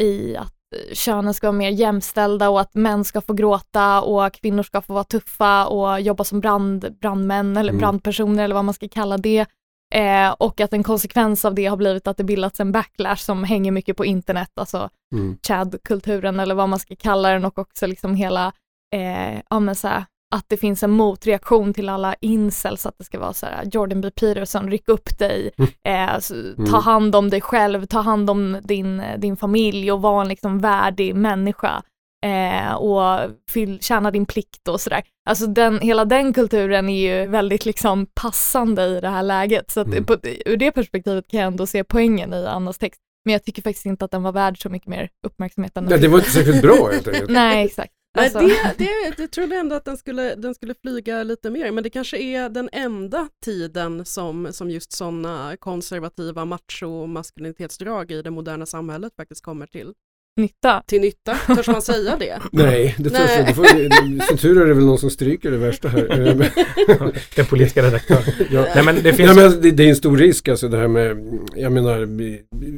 i 0.00 0.36
att 0.36 0.54
eh, 0.76 0.94
könen 0.94 1.34
ska 1.34 1.46
vara 1.46 1.58
mer 1.58 1.70
jämställda 1.70 2.48
och 2.50 2.60
att 2.60 2.74
män 2.74 3.04
ska 3.04 3.20
få 3.20 3.32
gråta 3.32 4.00
och 4.02 4.32
kvinnor 4.32 4.62
ska 4.62 4.80
få 4.82 4.92
vara 4.92 5.04
tuffa 5.04 5.66
och 5.66 6.00
jobba 6.00 6.24
som 6.24 6.40
brand, 6.40 6.96
brandmän 7.00 7.56
eller 7.56 7.70
Mm. 7.72 7.80
brandpersoner 7.80 8.44
eller 8.44 8.54
vad 8.54 8.64
man 8.64 8.74
ska 8.74 8.88
kalla 8.88 9.16
det. 9.18 9.46
Eh, 9.94 10.30
och 10.30 10.60
att 10.60 10.72
en 10.72 10.82
konsekvens 10.82 11.44
av 11.44 11.54
det 11.54 11.66
har 11.66 11.76
blivit 11.76 12.06
att 12.06 12.16
det 12.16 12.24
bildats 12.24 12.60
en 12.60 12.72
backlash 12.72 13.16
som 13.16 13.44
hänger 13.44 13.72
mycket 13.72 13.96
på 13.96 14.04
internet, 14.04 14.50
alltså 14.54 14.90
Mm. 15.12 15.38
Chad-kulturen 15.48 16.40
eller 16.40 16.54
vad 16.54 16.68
man 16.68 16.78
ska 16.78 16.96
kalla 16.96 17.28
den 17.30 17.44
och 17.44 17.58
också 17.58 17.86
liksom 17.86 18.14
hela, 18.14 18.52
eh, 18.94 19.40
ja 19.50 19.60
men 19.60 19.74
så 19.74 19.88
här, 19.88 20.04
att 20.34 20.44
det 20.48 20.56
finns 20.56 20.82
en 20.82 20.90
motreaktion 20.90 21.74
till 21.74 21.88
alla 21.88 22.14
incels, 22.20 22.86
att 22.86 22.98
det 22.98 23.04
ska 23.04 23.18
vara 23.18 23.32
så 23.32 23.46
här, 23.46 23.64
Jordan 23.72 24.00
B. 24.00 24.10
Peterson, 24.10 24.70
ryck 24.70 24.88
upp 24.88 25.18
dig, 25.18 25.50
eh, 25.88 26.18
så, 26.20 26.34
ta 26.56 26.62
Mm. 26.62 26.82
hand 26.82 27.16
om 27.16 27.30
dig 27.30 27.40
själv, 27.40 27.86
ta 27.86 28.00
hand 28.00 28.30
om 28.30 28.58
din, 28.62 29.02
din 29.18 29.36
familj 29.36 29.92
och 29.92 30.02
vara 30.02 30.22
en 30.22 30.28
liksom 30.28 30.58
värdig 30.58 31.14
människa 31.14 31.82
eh, 32.26 32.74
och 32.74 33.30
fyll, 33.50 33.78
tjäna 33.80 34.10
din 34.10 34.26
plikt 34.26 34.68
och 34.68 34.80
sådär. 34.80 35.02
Alltså 35.28 35.46
den, 35.46 35.80
hela 35.80 36.04
den 36.04 36.32
kulturen 36.32 36.88
är 36.88 37.00
ju 37.22 37.26
väldigt 37.26 37.64
liksom 37.66 38.06
passande 38.14 38.82
i 38.86 39.00
det 39.00 39.08
här 39.08 39.22
läget, 39.22 39.70
så 39.70 39.80
att 39.80 39.86
Mm. 39.86 40.04
på, 40.04 40.16
ur 40.46 40.56
det 40.56 40.72
perspektivet 40.72 41.28
kan 41.28 41.40
jag 41.40 41.46
ändå 41.46 41.66
se 41.66 41.84
poängen 41.84 42.34
i 42.34 42.46
Annas 42.46 42.78
text. 42.78 43.00
Men 43.24 43.32
jag 43.32 43.44
tycker 43.44 43.62
faktiskt 43.62 43.86
inte 43.86 44.04
att 44.04 44.10
den 44.10 44.22
var 44.22 44.32
värd 44.32 44.62
så 44.62 44.68
mycket 44.68 44.88
mer 44.88 45.08
uppmärksamhet 45.26 45.76
än 45.76 45.84
Nej, 45.84 45.98
det 45.98 46.08
var 46.08 46.18
inte 46.18 46.30
särskilt 46.30 46.62
bra 46.62 46.88
helt 46.92 47.08
enkelt. 47.08 47.30
Nej, 47.30 47.64
exakt. 47.64 47.92
Alltså, 48.16 48.38
det, 48.38 48.74
det, 48.78 49.16
det 49.16 49.28
trodde 49.28 49.56
ändå 49.56 49.76
att 49.76 49.84
den 49.84 49.96
skulle, 49.96 50.34
den 50.34 50.54
skulle 50.54 50.74
flyga 50.82 51.22
lite 51.22 51.50
mer, 51.50 51.70
men 51.70 51.84
det 51.84 51.90
kanske 51.90 52.18
är 52.18 52.48
den 52.48 52.68
enda 52.72 53.28
tiden 53.44 54.04
som, 54.04 54.52
som 54.52 54.70
just 54.70 54.92
sådana 54.92 55.56
konservativa 55.56 56.44
macho-maskulinitetsdrag 56.44 58.10
i 58.12 58.22
det 58.22 58.30
moderna 58.30 58.66
samhället 58.66 59.12
faktiskt 59.16 59.44
kommer 59.44 59.66
till, 59.66 59.94
nytta. 60.36 60.82
till 60.86 61.00
nytta. 61.00 61.34
Törs 61.34 61.66
man 61.68 61.82
säga 61.82 62.16
det? 62.16 62.40
Nej, 62.52 62.94
det 62.98 63.10
tror 63.10 63.26
Nej. 63.26 63.50
jag 63.56 64.10
inte. 64.10 64.26
Som 64.26 64.36
tur 64.36 64.62
är 64.62 64.66
det 64.66 64.74
väl 64.74 64.84
någon 64.86 64.98
som 64.98 65.10
stryker 65.10 65.50
det 65.50 65.56
värsta 65.56 65.88
här. 65.88 66.06
Eh, 66.88 67.08
Den 67.36 67.46
politiska 67.46 67.82
redaktören. 67.82 68.22
Ja. 68.50 68.66
Nej 68.74 68.84
men 68.84 69.02
det 69.02 69.12
finns... 69.12 69.36
men 69.36 69.60
det, 69.60 69.70
det 69.70 69.84
är 69.84 69.88
en 69.88 69.96
stor 69.96 70.16
risk 70.16 70.48
alltså 70.48 70.68
det 70.68 70.76
här 70.76 70.88
med, 70.88 71.38
jag 71.56 71.72
menar, 71.72 72.08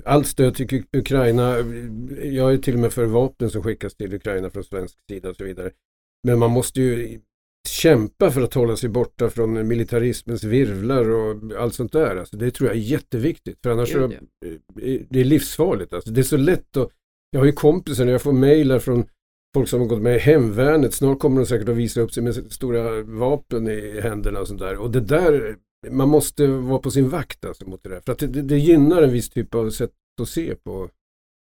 allt 0.05 0.27
stöd 0.27 0.55
till 0.55 0.67
Uk- 0.67 0.97
Ukraina. 0.99 1.57
Jag 2.23 2.53
är 2.53 2.59
till 2.59 2.75
och 2.75 2.81
med 2.81 2.93
för 2.93 3.05
vapen 3.05 3.51
som 3.51 3.63
skickas 3.63 3.95
till 3.95 4.15
Ukraina 4.15 4.51
från 4.51 4.65
svensk 4.65 4.95
sida 5.11 5.29
och 5.29 5.37
så 5.37 5.45
vidare. 5.45 5.71
Men 6.27 6.39
man 6.39 6.51
måste 6.51 6.81
ju 6.81 7.21
kämpa 7.69 8.31
för 8.31 8.41
att 8.43 8.55
hålla 8.55 8.77
sig 8.77 8.89
borta 8.89 9.31
från 9.31 9.69
militarismens 9.69 10.45
virvlar 10.45 11.11
och 11.11 11.37
allt 11.59 11.75
sånt 11.75 11.93
där. 11.93 12.17
Alltså, 12.17 12.37
det 12.37 12.51
tror 12.51 12.69
jag 12.69 12.77
är 12.77 12.81
jätteviktigt. 12.81 13.59
För 13.63 13.71
annars 13.71 13.93
Gud, 13.93 14.13
så, 14.45 14.47
eh, 14.81 15.01
det 15.11 15.21
är 15.21 15.25
livsfarligt. 15.25 15.93
Alltså. 15.93 16.11
Det 16.11 16.21
är 16.21 16.23
så 16.23 16.37
lätt 16.37 16.77
att, 16.77 16.89
jag 17.31 17.41
har 17.41 17.47
ju 17.47 17.53
kompisar 17.53 18.05
när 18.05 18.13
jag 18.13 18.23
får 18.23 18.33
mejlar 18.33 18.79
från 18.79 19.05
folk 19.55 19.69
som 19.69 19.81
har 19.81 19.87
gått 19.87 20.03
med 20.03 20.17
i 20.17 20.19
hemvärnet. 20.19 20.95
Snart 20.95 21.19
kommer 21.19 21.41
de 21.41 21.47
säkert 21.47 21.69
att 21.69 21.77
visa 21.77 22.01
upp 22.01 22.13
sig 22.13 22.23
med 22.23 22.35
stora 22.53 23.03
vapen 23.03 23.69
i 23.69 24.01
händerna 24.03 24.41
och 24.41 24.49
sånt 24.49 24.61
där. 24.61 24.77
Och 24.77 24.91
det 24.91 25.01
där, 25.01 25.57
man 25.91 26.09
måste 26.09 26.47
vara 26.47 26.79
på 26.79 26.91
sin 26.91 27.09
vakt 27.09 27.45
alltså 27.45 27.69
mot 27.69 27.83
det 27.83 27.89
där. 27.89 28.01
För 28.07 28.13
att 28.13 28.19
det, 28.19 28.27
det, 28.27 28.59
gynnar 28.59 29.03
en 29.03 29.13
viss 29.13 29.31
typ 29.31 29.55
av 29.55 29.71
sätt 29.71 29.91
att 30.23 30.29
se 30.29 30.55
på 30.55 30.89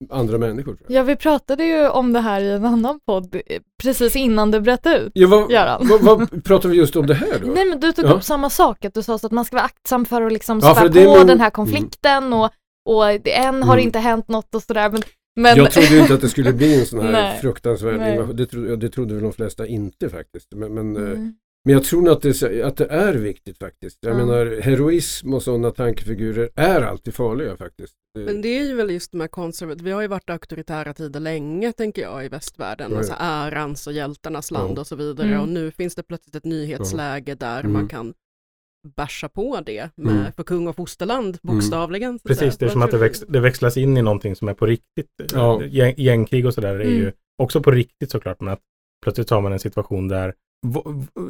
andra 0.09 0.37
människor. 0.37 0.77
Ja, 0.87 1.03
vi 1.03 1.15
pratade 1.15 1.63
ju 1.63 1.87
om 1.89 2.13
det 2.13 2.19
här 2.19 2.41
i 2.41 2.49
en 2.51 2.65
annan 2.65 2.99
podd 3.05 3.35
eh, 3.45 3.61
precis 3.83 4.15
innan 4.15 4.51
det 4.51 4.61
bröt 4.61 4.85
ut. 4.87 5.11
Ja, 5.15 5.27
vad, 5.27 5.51
Göran. 5.51 5.87
vad, 5.87 6.01
vad 6.01 6.43
pratar 6.43 6.69
vi 6.69 6.77
just 6.77 6.95
om 6.95 7.07
det 7.07 7.13
här 7.13 7.39
då? 7.41 7.47
Nej 7.47 7.65
men 7.65 7.79
du 7.79 7.91
tog 7.91 8.05
Ja. 8.05 8.13
upp 8.13 8.23
samma 8.23 8.49
sak, 8.49 8.85
att 8.85 8.93
du 8.93 9.03
sa 9.03 9.15
att 9.15 9.31
man 9.31 9.45
ska 9.45 9.55
vara 9.55 9.65
aktsam 9.65 10.05
för 10.05 10.21
att 10.21 10.33
liksom 10.33 10.61
spä 10.61 10.73
på 10.89 11.17
min- 11.17 11.27
den 11.27 11.39
här 11.39 11.49
konflikten 11.49 12.33
och, 12.33 12.49
och 12.89 13.03
det- 13.23 13.33
än 13.37 13.63
har 13.63 13.73
Mm. 13.73 13.85
inte 13.85 13.99
hänt 13.99 14.27
något 14.27 14.55
och 14.55 14.63
sådär. 14.63 14.89
Men, 14.89 15.01
men 15.35 15.57
Jag 15.57 15.71
trodde 15.71 15.97
inte 15.99 16.13
att 16.13 16.21
det 16.21 16.29
skulle 16.29 16.53
bli 16.53 16.79
en 16.79 16.85
sån 16.85 16.99
här 16.99 17.11
Nej. 17.11 17.39
fruktansvärd 17.41 17.97
Nej. 17.99 18.13
invasion. 18.13 18.35
Det, 18.35 18.45
trodde, 18.45 18.69
ja, 18.69 18.75
det 18.75 18.89
trodde 18.89 19.13
väl 19.13 19.23
de 19.23 19.33
flesta 19.33 19.67
inte 19.67 20.09
faktiskt. 20.09 20.47
Men, 20.55 20.73
men, 20.73 20.95
eh, 20.95 21.01
Mm. 21.11 21.33
men 21.65 21.73
jag 21.73 21.83
tror 21.83 22.11
att 22.11 22.21
det, 22.21 22.63
att 22.63 22.77
det 22.77 22.85
är 22.87 23.13
viktigt 23.13 23.57
faktiskt. 23.57 23.97
Jag 24.01 24.13
Ja. 24.13 24.17
menar 24.17 24.61
heroism 24.61 25.33
och 25.33 25.43
sådana 25.43 25.71
tankefigurer 25.71 26.49
är 26.55 26.81
alltid 26.81 27.13
farliga 27.13 27.57
faktiskt. 27.57 27.93
Men 28.25 28.41
det 28.41 28.47
är 28.59 28.63
ju 28.63 28.75
väl 28.75 28.89
just 28.91 29.11
de 29.11 29.21
här 29.21 29.27
konservativa, 29.27 29.85
vi 29.85 29.91
har 29.91 30.01
ju 30.01 30.07
varit 30.07 30.29
auktoritära 30.29 30.93
tider 30.93 31.19
länge 31.19 31.71
tänker 31.73 32.01
jag 32.01 32.25
i 32.25 32.27
västvärlden, 32.27 32.91
Ja, 32.91 32.97
alltså 32.97 33.13
ärans 33.19 33.87
och 33.87 33.93
hjältarnas 33.93 34.51
land 34.51 34.77
Ja. 34.77 34.81
och 34.81 34.87
så 34.87 34.95
vidare 34.95 35.27
Mm. 35.27 35.41
och 35.41 35.49
nu 35.49 35.71
finns 35.71 35.95
det 35.95 36.03
plötsligt 36.03 36.35
ett 36.35 36.45
nyhetsläge 36.45 37.35
där 37.35 37.59
Mm. 37.59 37.73
man 37.73 37.87
kan 37.87 38.13
basha 38.95 39.29
på 39.29 39.61
det 39.65 39.89
med, 39.95 40.13
Mm. 40.15 40.31
för 40.31 40.43
kung 40.43 40.67
och 40.67 40.75
fosterland 40.75 41.37
bokstavligen. 41.43 42.11
så 42.19 42.23
att 42.23 42.27
Precis, 42.39 42.57
det 42.57 42.65
är 42.65 42.69
som 42.69 42.81
att 42.81 42.91
det, 42.91 42.97
väx, 42.97 43.19
det 43.19 43.39
växlas 43.39 43.77
in 43.77 43.97
i 43.97 44.01
någonting 44.01 44.35
som 44.35 44.47
är 44.49 44.53
på 44.53 44.65
riktigt. 44.65 45.07
Ja. 45.33 45.63
Gäng, 45.63 45.93
gängkrig 45.97 46.45
och 46.45 46.53
sådär 46.53 46.75
är 46.79 46.89
ju 46.89 47.01
Mm. 47.01 47.13
också 47.43 47.61
på 47.61 47.71
riktigt 47.71 48.11
såklart, 48.11 48.41
men 48.41 48.53
att 48.53 48.59
plötsligt 49.03 49.29
har 49.29 49.41
man 49.41 49.53
en 49.53 49.59
situation 49.59 50.07
där 50.07 50.33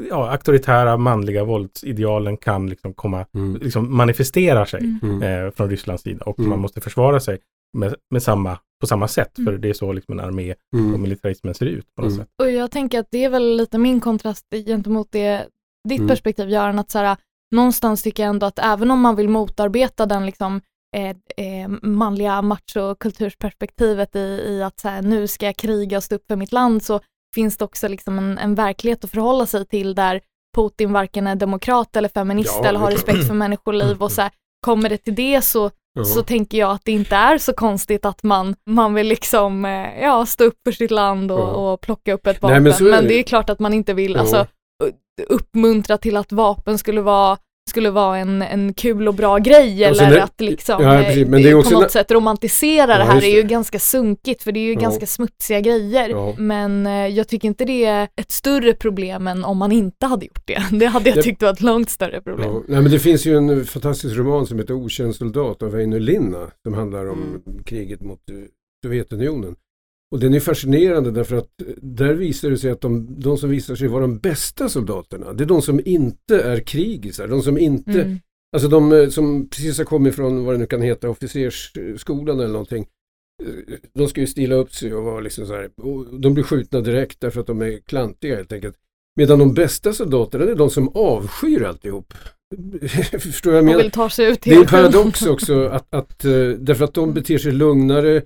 ja, 0.10 0.30
auktoritära 0.32 0.98
manliga 0.98 1.44
våldsidealen 1.44 2.38
kan 2.38 2.70
liksom 2.70 2.94
komma, 2.94 3.26
Mm. 3.36 3.56
liksom 3.62 3.96
manifestera 3.98 4.66
sig 4.66 4.80
Mm. 4.80 5.00
Mm. 5.22 5.46
eh, 5.46 5.52
från 5.52 5.70
Rysslands 5.70 6.04
sida 6.04 6.26
och 6.26 6.40
Mm. 6.40 6.50
man 6.50 6.60
måste 6.60 6.82
försvara 6.82 7.20
sig 7.20 7.40
med, 7.78 7.96
med 8.10 8.24
samma, 8.24 8.58
på 8.82 8.88
samma 8.88 9.08
sätt. 9.08 9.38
Mm. 9.38 9.46
För 9.54 9.58
det 9.60 9.70
är 9.70 9.74
så 9.74 9.94
liksom 9.94 10.20
en 10.20 10.26
armé 10.26 10.52
och 10.74 10.80
Mm. 10.80 11.02
militarismen 11.02 11.54
ser 11.54 11.66
ut 11.66 11.86
på 11.96 12.02
något 12.02 12.12
Mm. 12.12 12.20
sätt. 12.26 12.30
Och 12.42 12.52
jag 12.52 12.72
tänker 12.72 13.00
att 13.00 13.08
det 13.12 13.24
är 13.24 13.30
väl 13.30 13.58
lite 13.58 13.78
min 13.78 14.00
kontrast 14.00 14.46
gentemot 14.66 15.08
det, 15.12 15.48
ditt 15.90 15.98
Mm. 16.00 16.08
perspektiv 16.08 16.50
Göran, 16.50 16.80
att 16.80 16.92
så 16.92 17.00
här, 17.00 17.18
någonstans 17.52 18.04
tycker 18.04 18.24
jag 18.24 18.30
ändå 18.30 18.46
att 18.46 18.60
även 18.60 18.92
om 18.92 19.00
man 19.02 19.16
vill 19.16 19.30
motarbeta 19.30 20.06
den 20.06 20.26
liksom 20.26 20.62
eh, 20.98 21.10
eh, 21.46 21.68
manliga 21.82 22.42
machokultursperspektivet 22.42 24.16
i, 24.16 24.20
i 24.48 24.64
att 24.64 24.80
så 24.80 24.88
här, 24.88 25.02
nu 25.02 25.28
ska 25.28 25.46
jag 25.46 25.56
kriga 25.58 25.98
och 25.98 26.04
stå 26.04 26.16
upp 26.16 26.26
för 26.28 26.36
mitt 26.36 26.52
land 26.52 26.84
så 26.84 27.00
finns 27.36 27.58
det 27.58 27.66
också 27.66 27.88
liksom 27.88 28.18
en, 28.18 28.38
en 28.38 28.56
verklighet 28.56 29.04
att 29.04 29.12
förhålla 29.12 29.46
sig 29.46 29.66
till 29.66 29.96
där 29.96 30.22
Putin 30.56 30.94
varken 30.94 31.28
är 31.28 31.36
demokrat 31.36 31.96
eller 31.96 32.10
feminist 32.10 32.60
Ja, 32.64 32.70
eller 32.70 32.80
har 32.80 32.92
respekt 32.92 33.28
för 33.28 33.34
människoliv 33.34 34.04
och 34.04 34.12
så 34.12 34.22
här, 34.22 34.32
kommer 34.66 34.90
det 34.90 34.98
till 34.98 35.16
det 35.16 35.42
så 35.42 35.72
Ja. 35.94 36.06
så 36.06 36.24
tänker 36.24 36.58
jag 36.58 36.72
att 36.72 36.82
det 36.86 36.92
inte 36.92 37.16
är 37.16 37.38
så 37.38 37.54
konstigt 37.54 38.06
att 38.06 38.24
man, 38.24 38.56
man 38.66 38.94
vill 38.94 39.08
liksom, 39.08 39.66
eh, 39.66 40.02
ja, 40.04 40.26
stå 40.26 40.44
upp 40.44 40.60
för 40.64 40.72
sitt 40.72 40.92
land 40.92 41.32
och, 41.32 41.40
Ja. 41.40 41.44
och 41.44 41.82
plocka 41.82 42.14
upp 42.14 42.28
ett 42.28 42.42
vapen. 42.42 42.64
men 42.64 42.74
men 42.80 43.08
det. 43.08 43.14
är 43.14 43.24
klart 43.24 43.50
att 43.50 43.60
man 43.60 43.74
inte 43.74 43.94
vill 43.94 44.18
alltså, 44.18 44.48
uppmuntra 45.30 45.98
till 45.98 46.18
att 46.18 46.32
vapen 46.32 46.78
skulle 46.78 47.02
vara 47.02 47.38
skulle 47.70 47.90
vara 47.90 48.18
en, 48.18 48.42
en 48.42 48.74
kul 48.74 49.08
och 49.08 49.14
bra 49.14 49.38
grej 49.38 49.84
eller 49.84 50.12
är- 50.12 50.20
att 50.22 50.42
liksom 50.42 50.84
ja, 50.84 51.00
eh, 51.00 51.06
precis, 51.06 51.28
men 51.28 51.42
det 51.44 51.50
är 51.50 51.54
på 51.54 51.60
också 51.60 51.74
något 51.74 51.84
na- 51.84 51.88
sätt 51.92 52.12
romantisera 52.12 52.88
det 52.88 52.94
Ja, 52.94 53.06
här 53.06 53.16
just 53.16 53.28
är 53.28 53.32
ju 53.32 53.42
det. 53.42 53.48
ganska 53.48 53.80
sunkigt 53.80 54.44
för 54.44 54.52
det 54.52 54.60
är 54.60 54.66
ju 54.66 54.74
Ja. 54.74 54.80
ganska 54.80 55.06
smutsiga 55.06 55.60
grejer. 55.62 56.36
Men 56.42 56.88
eh, 56.88 57.08
jag 57.08 57.28
tycker 57.28 57.48
inte 57.48 57.66
det 57.66 57.86
är 57.86 58.08
ett 58.16 58.32
större 58.32 58.74
problem 58.74 59.28
än 59.28 59.44
om 59.46 59.58
man 59.58 59.72
inte 59.72 60.06
hade 60.06 60.26
gjort 60.26 60.48
det. 60.48 60.64
Det 60.80 60.86
hade 60.86 61.10
jag 61.10 61.18
Det- 61.18 61.22
tyckt 61.24 61.42
var 61.42 61.50
ett 61.50 61.62
långt 61.62 61.90
större 61.90 62.22
problem. 62.22 62.64
Nej, 62.68 62.82
men 62.82 62.92
det 62.92 63.00
finns 63.00 63.26
ju 63.26 63.38
en 63.38 63.66
fantastisk 63.66 64.16
roman 64.18 64.48
som 64.48 64.60
heter 64.60 64.74
Okänd 64.74 65.16
soldat 65.16 65.64
av 65.64 65.72
Väinö 65.72 66.00
Linna 66.00 66.48
som 66.66 66.74
handlar 66.74 67.10
om 67.10 67.42
kriget 67.66 68.02
mot 68.02 68.30
eh, 68.30 68.36
Sovjetunionen. 68.86 69.56
Och 70.12 70.20
den 70.20 70.34
är 70.34 70.40
fascinerande 70.40 71.12
därför 71.12 71.36
att 71.36 71.62
eh, 71.62 71.68
där 71.82 72.14
visar 72.14 72.50
det 72.50 72.58
sig 72.58 72.72
att 72.72 72.82
de, 72.82 73.20
de 73.20 73.38
som 73.38 73.50
visar 73.50 73.76
sig 73.76 73.88
vara 73.88 74.02
de 74.02 74.18
bästa 74.18 74.70
soldaterna, 74.70 75.34
det 75.34 75.44
är 75.44 75.48
de 75.48 75.62
som 75.62 75.82
inte 75.86 76.42
är 76.42 76.60
krigisar, 76.60 77.28
de 77.28 77.42
som 77.42 77.58
inte, 77.58 78.02
Mm. 78.02 78.20
alltså 78.56 78.70
de 78.70 78.92
eh, 78.94 79.10
som 79.10 79.50
precis 79.50 79.78
har 79.78 79.86
kommit 79.86 80.16
från 80.16 80.46
vad 80.46 80.54
det 80.54 80.58
nu 80.58 80.66
kan 80.66 80.82
heta, 80.82 81.10
officersskolan 81.10 82.40
eller 82.40 82.52
någonting. 82.52 82.86
Eh, 83.44 83.76
De 83.94 84.08
ska 84.08 84.22
ju 84.22 84.28
stila 84.28 84.56
upp 84.56 84.74
sig 84.74 84.94
och 84.94 85.04
vara 85.04 85.20
liksom 85.20 85.46
så 85.48 85.54
här, 85.54 85.70
de 86.20 86.34
blir 86.34 86.44
skjutna 86.44 86.82
direkt 86.82 87.20
därför 87.22 87.42
att 87.42 87.48
de 87.48 87.62
är 87.62 87.78
klantiga 87.78 88.36
helt 88.36 88.52
enkelt. 88.52 88.76
Medan 89.16 89.40
de 89.40 89.54
bästa 89.54 89.94
soldaterna 89.94 90.44
är 90.46 90.56
de 90.56 90.70
som 90.70 90.90
avskyr 90.90 91.62
alltihop. 91.64 92.14
Förstår 93.20 93.54
jag 93.54 93.66
menar? 93.66 93.78
vill 93.78 93.92
ta 93.92 94.10
sig 94.10 94.32
ut 94.32 94.42
Det 94.42 94.54
är 94.54 94.60
en 94.60 94.66
paradox 94.66 95.22
också 95.22 95.64
att, 95.66 95.94
att 95.94 96.20
därför 96.60 96.84
att 96.86 96.94
de 96.94 97.14
beter 97.14 97.38
sig 97.38 97.52
lugnare, 97.52 98.22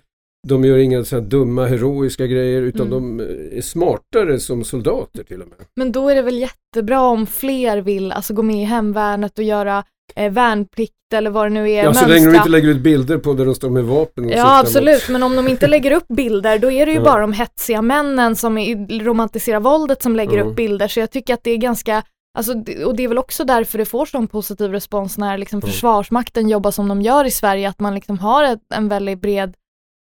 de 0.47 0.65
gör 0.65 0.77
inga 0.77 1.03
så 1.03 1.15
här 1.15 1.23
dumma 1.23 1.65
heroiska 1.65 2.27
grejer 2.27 2.61
utan 2.61 2.87
Mm. 2.93 3.17
de 3.17 3.23
är 3.57 3.61
smartare 3.61 4.39
som 4.39 4.63
soldater 4.63 5.23
till 5.23 5.41
och 5.41 5.47
med. 5.47 5.57
Men 5.75 5.91
då 5.91 6.09
är 6.09 6.15
det 6.15 6.21
väl 6.21 6.37
jättebra 6.39 7.01
om 7.01 7.25
fler 7.27 7.77
vill 7.81 8.11
alltså, 8.11 8.33
gå 8.33 8.41
med 8.41 8.55
i 8.61 8.63
hemvärnet 8.63 9.37
och 9.37 9.43
göra 9.43 9.83
eh, 10.15 10.31
värnplikt 10.31 10.93
eller 11.13 11.29
vad 11.29 11.45
det 11.45 11.49
nu 11.49 11.71
är. 11.71 11.83
Ja, 11.83 11.93
så 11.93 12.07
länge 12.07 12.25
de 12.31 12.35
inte 12.35 12.49
lägger 12.49 12.67
ut 12.69 12.81
bilder 12.81 13.17
på 13.17 13.33
där 13.33 13.45
de 13.45 13.55
står 13.55 13.69
med 13.69 13.83
vapen 13.83 14.29
Ja 14.29 14.43
mot- 14.43 14.65
absolut, 14.65 15.09
men 15.09 15.23
om 15.23 15.35
de 15.35 15.47
inte 15.47 15.67
lägger 15.67 15.91
upp 15.91 16.07
bilder 16.07 16.59
då 16.59 16.71
är 16.71 16.85
det 16.85 16.91
ju 16.91 16.99
bara 16.99 17.21
de 17.21 17.33
hetsiga 17.33 17.81
männen 17.81 18.35
som 18.35 18.57
är, 18.57 19.03
romantiserar 19.03 19.59
våldet 19.59 20.03
som 20.03 20.15
lägger 20.15 20.37
upp 20.39 20.55
bilder. 20.55 20.87
Så 20.87 20.99
jag 20.99 21.11
tycker 21.11 21.33
att 21.33 21.43
det 21.43 21.51
är 21.51 21.57
ganska, 21.57 22.03
alltså, 22.37 22.53
och 22.85 22.95
det 22.95 23.03
är 23.03 23.07
väl 23.07 23.17
också 23.17 23.43
därför 23.43 23.77
det 23.77 23.85
får 23.85 24.05
sån 24.05 24.27
positiv 24.27 24.71
respons 24.71 25.17
när 25.17 25.37
liksom 25.37 25.59
Ja. 25.63 25.67
Försvarsmakten 25.67 26.49
jobbar 26.49 26.71
som 26.71 26.87
de 26.87 27.01
gör 27.01 27.25
i 27.25 27.31
Sverige, 27.31 27.69
att 27.69 27.79
man 27.79 27.95
liksom 27.95 28.17
har 28.19 28.43
ett, 28.43 28.59
en 28.73 28.89
väldigt 28.89 29.21
bred 29.21 29.53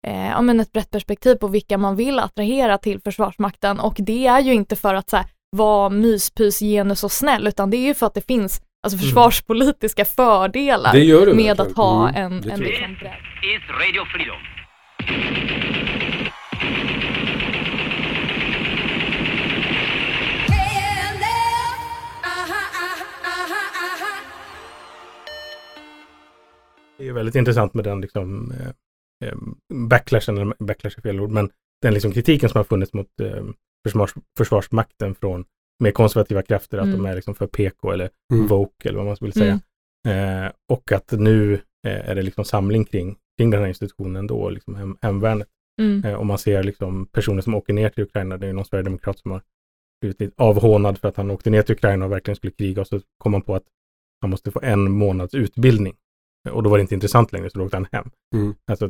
eh, 0.04 0.28
ja, 0.30 0.42
men 0.42 0.60
ett 0.60 0.72
brett 0.72 0.92
perspektiv 0.92 1.36
på 1.36 1.48
vilka 1.48 1.78
man 1.78 1.96
vill 1.96 2.20
attrahera 2.20 2.78
till 2.78 3.02
Försvarsmakten. 3.02 3.80
Och 3.80 3.96
det 3.98 4.28
är 4.28 4.40
ju 4.40 4.54
inte 4.54 4.76
för 4.76 4.94
att 4.94 5.10
så 5.10 5.18
här, 5.18 5.26
vara 5.52 5.90
myspys, 5.90 6.60
genus 6.60 7.04
och 7.04 7.12
snäll 7.12 7.48
utan 7.48 7.70
det 7.70 7.78
är 7.78 7.88
ju 7.88 7.94
för 7.94 8.06
att 8.06 8.14
det 8.14 8.28
finns 8.28 8.62
alltså, 8.84 9.00
försvarspolitiska 9.00 10.06
fördelar 10.06 10.94
Det 10.94 11.26
det 11.26 11.34
med 11.34 11.60
att 11.60 11.76
ha 11.76 12.10
Mm, 12.10 12.34
en, 12.34 12.42
det 12.42 12.52
en 12.52 12.60
liksom 12.60 12.96
bredd. 13.00 13.12
Det 26.98 27.08
är 27.08 27.14
väldigt 27.14 27.36
intressant 27.36 27.74
med 27.74 27.84
den 27.84 28.02
liksom, 28.02 28.54
eh, 29.24 29.28
eh, 29.28 29.34
backlashen, 29.74 30.38
eller 30.38 30.64
backlash 30.64 30.94
är 30.98 31.02
fel 31.02 31.20
ord, 31.20 31.30
men 31.32 31.50
den 31.82 31.94
liksom 31.94 32.12
kritiken 32.12 32.50
som 32.50 32.60
har 32.60 32.64
funnits 32.64 32.94
mot 32.94 33.20
eh, 33.22 33.46
försvars, 33.88 34.14
försvarsmakten 34.38 35.16
från 35.16 35.46
mer 35.84 35.92
konservativa 35.92 36.42
krafter, 36.42 36.78
att 36.78 36.88
Mm. 36.88 36.98
de 37.04 37.06
är 37.10 37.16
liksom 37.16 37.36
för 37.36 37.48
PK 37.48 37.92
eller 37.92 38.10
Mm. 38.34 38.48
woke 38.48 38.90
eller 38.90 38.98
vad 38.98 39.08
man 39.08 39.18
vill 39.22 39.34
säga. 39.34 39.60
Eh, 40.08 40.52
och 40.72 40.92
att 40.92 41.12
nu 41.12 41.54
eh, 41.88 42.10
är 42.10 42.16
det 42.16 42.22
liksom 42.22 42.46
samling 42.46 42.86
kring, 42.86 43.18
kring 43.38 43.50
den 43.50 43.60
här 43.62 43.68
institutionen 43.68 44.28
då, 44.28 44.50
liksom 44.50 44.76
hem, 44.76 44.98
hemvärnet. 45.02 45.48
Mm. 45.82 46.04
Eh, 46.06 46.14
och 46.14 46.26
man 46.26 46.38
ser 46.38 46.64
liksom 46.64 47.06
personer 47.06 47.42
som 47.42 47.56
åker 47.56 47.74
ner 47.74 47.90
till 47.90 48.04
Ukraina, 48.04 48.38
det 48.38 48.48
är 48.48 48.54
någon 48.54 48.66
sverigedemokrat 48.66 49.20
som 49.20 49.32
har 49.32 49.42
blivit 50.02 50.34
avhånad 50.38 50.98
för 50.98 51.08
att 51.08 51.18
han 51.18 51.32
åkte 51.32 51.50
ner 51.50 51.62
till 51.62 51.76
Ukraina 51.76 52.06
och 52.06 52.12
verkligen 52.12 52.36
skulle 52.36 52.54
kriga 52.54 52.82
och 52.82 52.88
så 52.88 53.02
kom 53.18 53.34
han 53.34 53.42
på 53.42 53.56
att 53.56 53.64
han 54.22 54.30
måste 54.30 54.52
få 54.52 54.60
en 54.64 54.92
månads 54.92 55.34
utbildning. 55.34 55.96
Och 56.52 56.64
då 56.64 56.70
var 56.70 56.78
det 56.78 56.82
inte 56.82 56.96
intressant 56.96 57.32
längre, 57.32 57.50
så 57.50 57.60
då 57.60 57.66
åkte 57.66 57.78
han 57.78 57.88
hem. 57.92 58.10
Mm. 58.36 58.56
Alltså, 58.68 58.90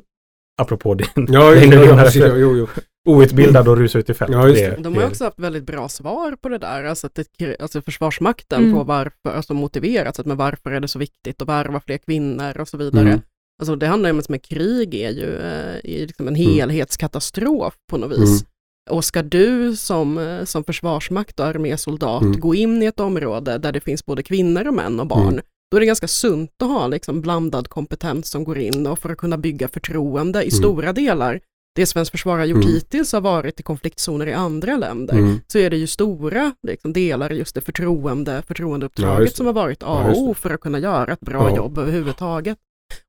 apropå 0.61 0.93
din, 0.93 1.07
Ja, 1.15 1.51
din 1.55 1.71
ja, 1.71 1.85
ja, 1.85 1.93
här- 1.93 2.03
precis, 2.05 2.21
ja, 2.21 2.35
jo, 2.35 2.57
jo. 2.57 2.67
outbildad 3.09 3.67
och 3.67 3.77
rusa 3.77 3.99
ut 3.99 4.09
i 4.09 4.13
fält. 4.13 4.31
Ja, 4.31 4.47
just 4.47 4.61
det. 4.61 4.75
De 4.83 4.95
har 4.95 5.03
också 5.07 5.23
haft 5.23 5.39
väldigt 5.39 5.63
bra 5.63 5.89
svar 5.89 6.35
på 6.41 6.49
det 6.49 6.57
där, 6.57 6.83
alltså, 6.83 7.07
att 7.07 7.19
det, 7.37 7.61
alltså 7.61 7.81
Försvarsmakten 7.81 8.63
Mm. 8.63 8.73
på 8.77 8.83
varför, 8.83 9.29
alltså 9.35 9.53
motiverat, 9.53 10.19
att 10.19 10.25
men 10.25 10.37
varför 10.37 10.71
är 10.71 10.79
det 10.79 10.87
så 10.87 10.99
viktigt 10.99 11.41
att 11.41 11.47
värva 11.47 11.79
fler 11.79 11.97
kvinnor 11.97 12.57
och 12.61 12.67
så 12.67 12.77
vidare. 12.77 13.07
Mm. 13.07 13.21
Alltså 13.61 13.75
det 13.75 13.87
handlar 13.87 14.09
ju 14.09 14.11
om 14.13 14.19
att 14.19 14.29
med 14.29 14.43
krig 14.43 14.95
är 14.95 15.09
ju 15.11 15.35
eh, 15.37 15.75
är 15.93 16.07
liksom 16.07 16.27
en 16.27 16.35
Mm. 16.35 16.51
helhetskatastrof 16.51 17.73
på 17.91 17.97
något 17.97 18.17
vis. 18.19 18.45
Och 18.89 19.05
ska 19.05 19.21
du 19.21 19.75
som, 19.75 20.17
eh, 20.17 20.43
som 20.43 20.63
försvarsmakt 20.63 21.39
och 21.39 21.45
armésoldat 21.45 22.21
Mm. 22.21 22.39
gå 22.39 22.55
in 22.55 22.83
i 22.83 22.85
ett 22.85 22.99
område 22.99 23.57
där 23.57 23.71
det 23.71 23.79
finns 23.79 24.05
både 24.05 24.23
kvinnor 24.23 24.67
och 24.67 24.73
män 24.73 24.99
och 24.99 25.07
barn, 25.07 25.27
Mm. 25.33 25.41
Då 25.73 25.77
är 25.77 25.79
det 25.79 25.85
ganska 25.85 26.07
sunt 26.07 26.51
att 26.61 26.67
ha 26.69 26.87
liksom 26.87 27.21
blandad 27.21 27.67
kompetens 27.69 28.27
som 28.29 28.43
går 28.43 28.57
in 28.57 28.87
och 28.87 28.99
för 28.99 29.09
att 29.09 29.17
kunna 29.17 29.37
bygga 29.37 29.67
förtroende 29.67 30.39
i 30.39 30.47
Mm. 30.49 30.51
stora 30.51 30.93
delar. 30.93 31.39
Det 31.75 31.85
Svenskt 31.85 32.11
Försvar 32.11 32.37
har 32.37 32.45
gjort 32.45 32.63
Mm. 32.63 32.73
hittills 32.73 33.13
har 33.13 33.21
varit 33.21 33.59
i 33.59 33.63
konfliktzoner 33.63 34.27
i 34.27 34.33
andra 34.33 34.77
länder 34.77 35.13
Mm. 35.17 35.39
så 35.47 35.57
är 35.57 35.69
det 35.69 35.77
ju 35.77 35.87
stora 35.87 36.51
liksom, 36.67 36.93
delar 36.93 37.31
i 37.31 37.37
just 37.37 37.55
det 37.55 37.61
förtroende, 37.61 38.31
Ja, 38.33 38.41
förtroendeuppdraget 38.41 39.29
det. 39.29 39.35
som 39.35 39.45
har 39.45 39.53
varit 39.53 39.83
A 39.83 39.85
Ja, 40.05 40.11
och 40.11 40.21
O 40.21 40.33
för 40.33 40.49
att 40.49 40.59
kunna 40.61 40.79
göra 40.79 41.13
ett 41.13 41.19
bra 41.19 41.49
Ja. 41.49 41.55
jobb 41.55 41.77
överhuvudtaget. 41.77 42.57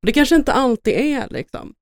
Och 0.02 0.06
det 0.06 0.12
kanske 0.12 0.34
inte 0.36 0.52
alltid 0.52 0.94
är 0.94 1.26
liksom, 1.30 1.72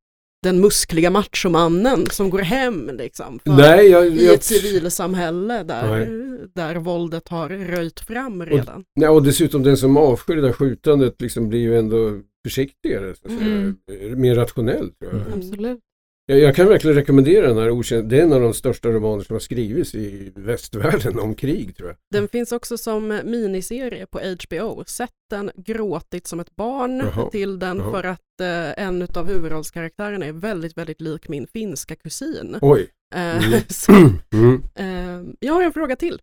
den 0.42 0.60
muskliga 0.60 1.10
machomannen 1.10 2.06
som 2.10 2.30
går 2.30 2.38
hem 2.38 2.90
liksom, 2.98 3.38
för, 3.38 3.50
Nej, 3.50 3.86
jag, 3.86 4.06
i 4.06 4.26
jag, 4.26 4.34
ett 4.34 4.44
civilsamhälle 4.44 5.62
där, 5.62 5.88
Nej. 5.88 6.48
där 6.54 6.76
våldet 6.76 7.28
har 7.28 7.48
röjt 7.48 8.00
fram 8.00 8.46
redan. 8.46 8.84
nej, 8.96 9.08
och 9.08 9.22
dessutom 9.22 9.62
den 9.62 9.76
som 9.76 9.96
avskyr 9.96 10.36
det 10.36 10.42
där 10.42 10.52
skjutandet 10.52 11.20
liksom 11.20 11.48
blir 11.48 11.60
ju 11.60 11.78
ändå 11.78 12.20
försiktigare, 12.44 13.14
så 13.14 13.26
att 13.26 13.38
säga. 13.38 13.50
Mm. 13.50 14.20
mer 14.20 14.34
rationell 14.34 14.90
tror 14.90 15.12
jag. 15.12 15.20
Mm. 15.20 15.32
Absolut. 15.38 15.80
Jag, 16.26 16.38
jag 16.38 16.56
kan 16.56 16.68
verkligen 16.68 16.96
rekommendera 16.96 17.48
den 17.48 17.58
här 17.58 17.70
Okänd. 17.70 18.08
Det 18.08 18.18
är 18.18 18.22
en 18.22 18.32
av 18.32 18.40
de 18.40 18.54
största 18.54 18.88
romaner 18.88 19.24
som 19.24 19.34
har 19.34 19.40
skrivits 19.40 19.94
i 19.94 20.32
västvärlden 20.36 21.18
om 21.18 21.34
krig 21.34 21.76
tror 21.76 21.88
jag. 21.88 21.96
Den 22.10 22.28
finns 22.28 22.52
också 22.52 22.78
som 22.78 23.20
miniserie 23.24 24.06
på 24.06 24.18
HBO. 24.20 24.84
Sett 24.86 25.10
den 25.30 25.50
gråtit 25.56 26.26
som 26.26 26.40
ett 26.40 26.56
barn 26.56 26.98
Jaha. 27.14 27.30
till 27.30 27.58
den 27.58 27.78
Jaha. 27.78 27.90
för 27.90 28.04
att 28.04 28.40
eh, 28.40 28.84
en 28.86 29.08
av 29.14 29.26
huvudrollskaraktärerna 29.26 30.26
är 30.26 30.32
väldigt, 30.32 30.78
väldigt 30.78 31.00
lik 31.00 31.28
min 31.28 31.46
finska 31.46 31.94
kusin. 31.96 32.56
Oj! 32.62 32.88
Eh, 33.14 33.46
Mm. 33.46 33.60
så, 33.68 33.92
Mm. 34.32 34.62
eh, 34.74 35.34
jag 35.40 35.52
har 35.54 35.62
en 35.62 35.72
fråga 35.72 35.96
till. 35.96 36.20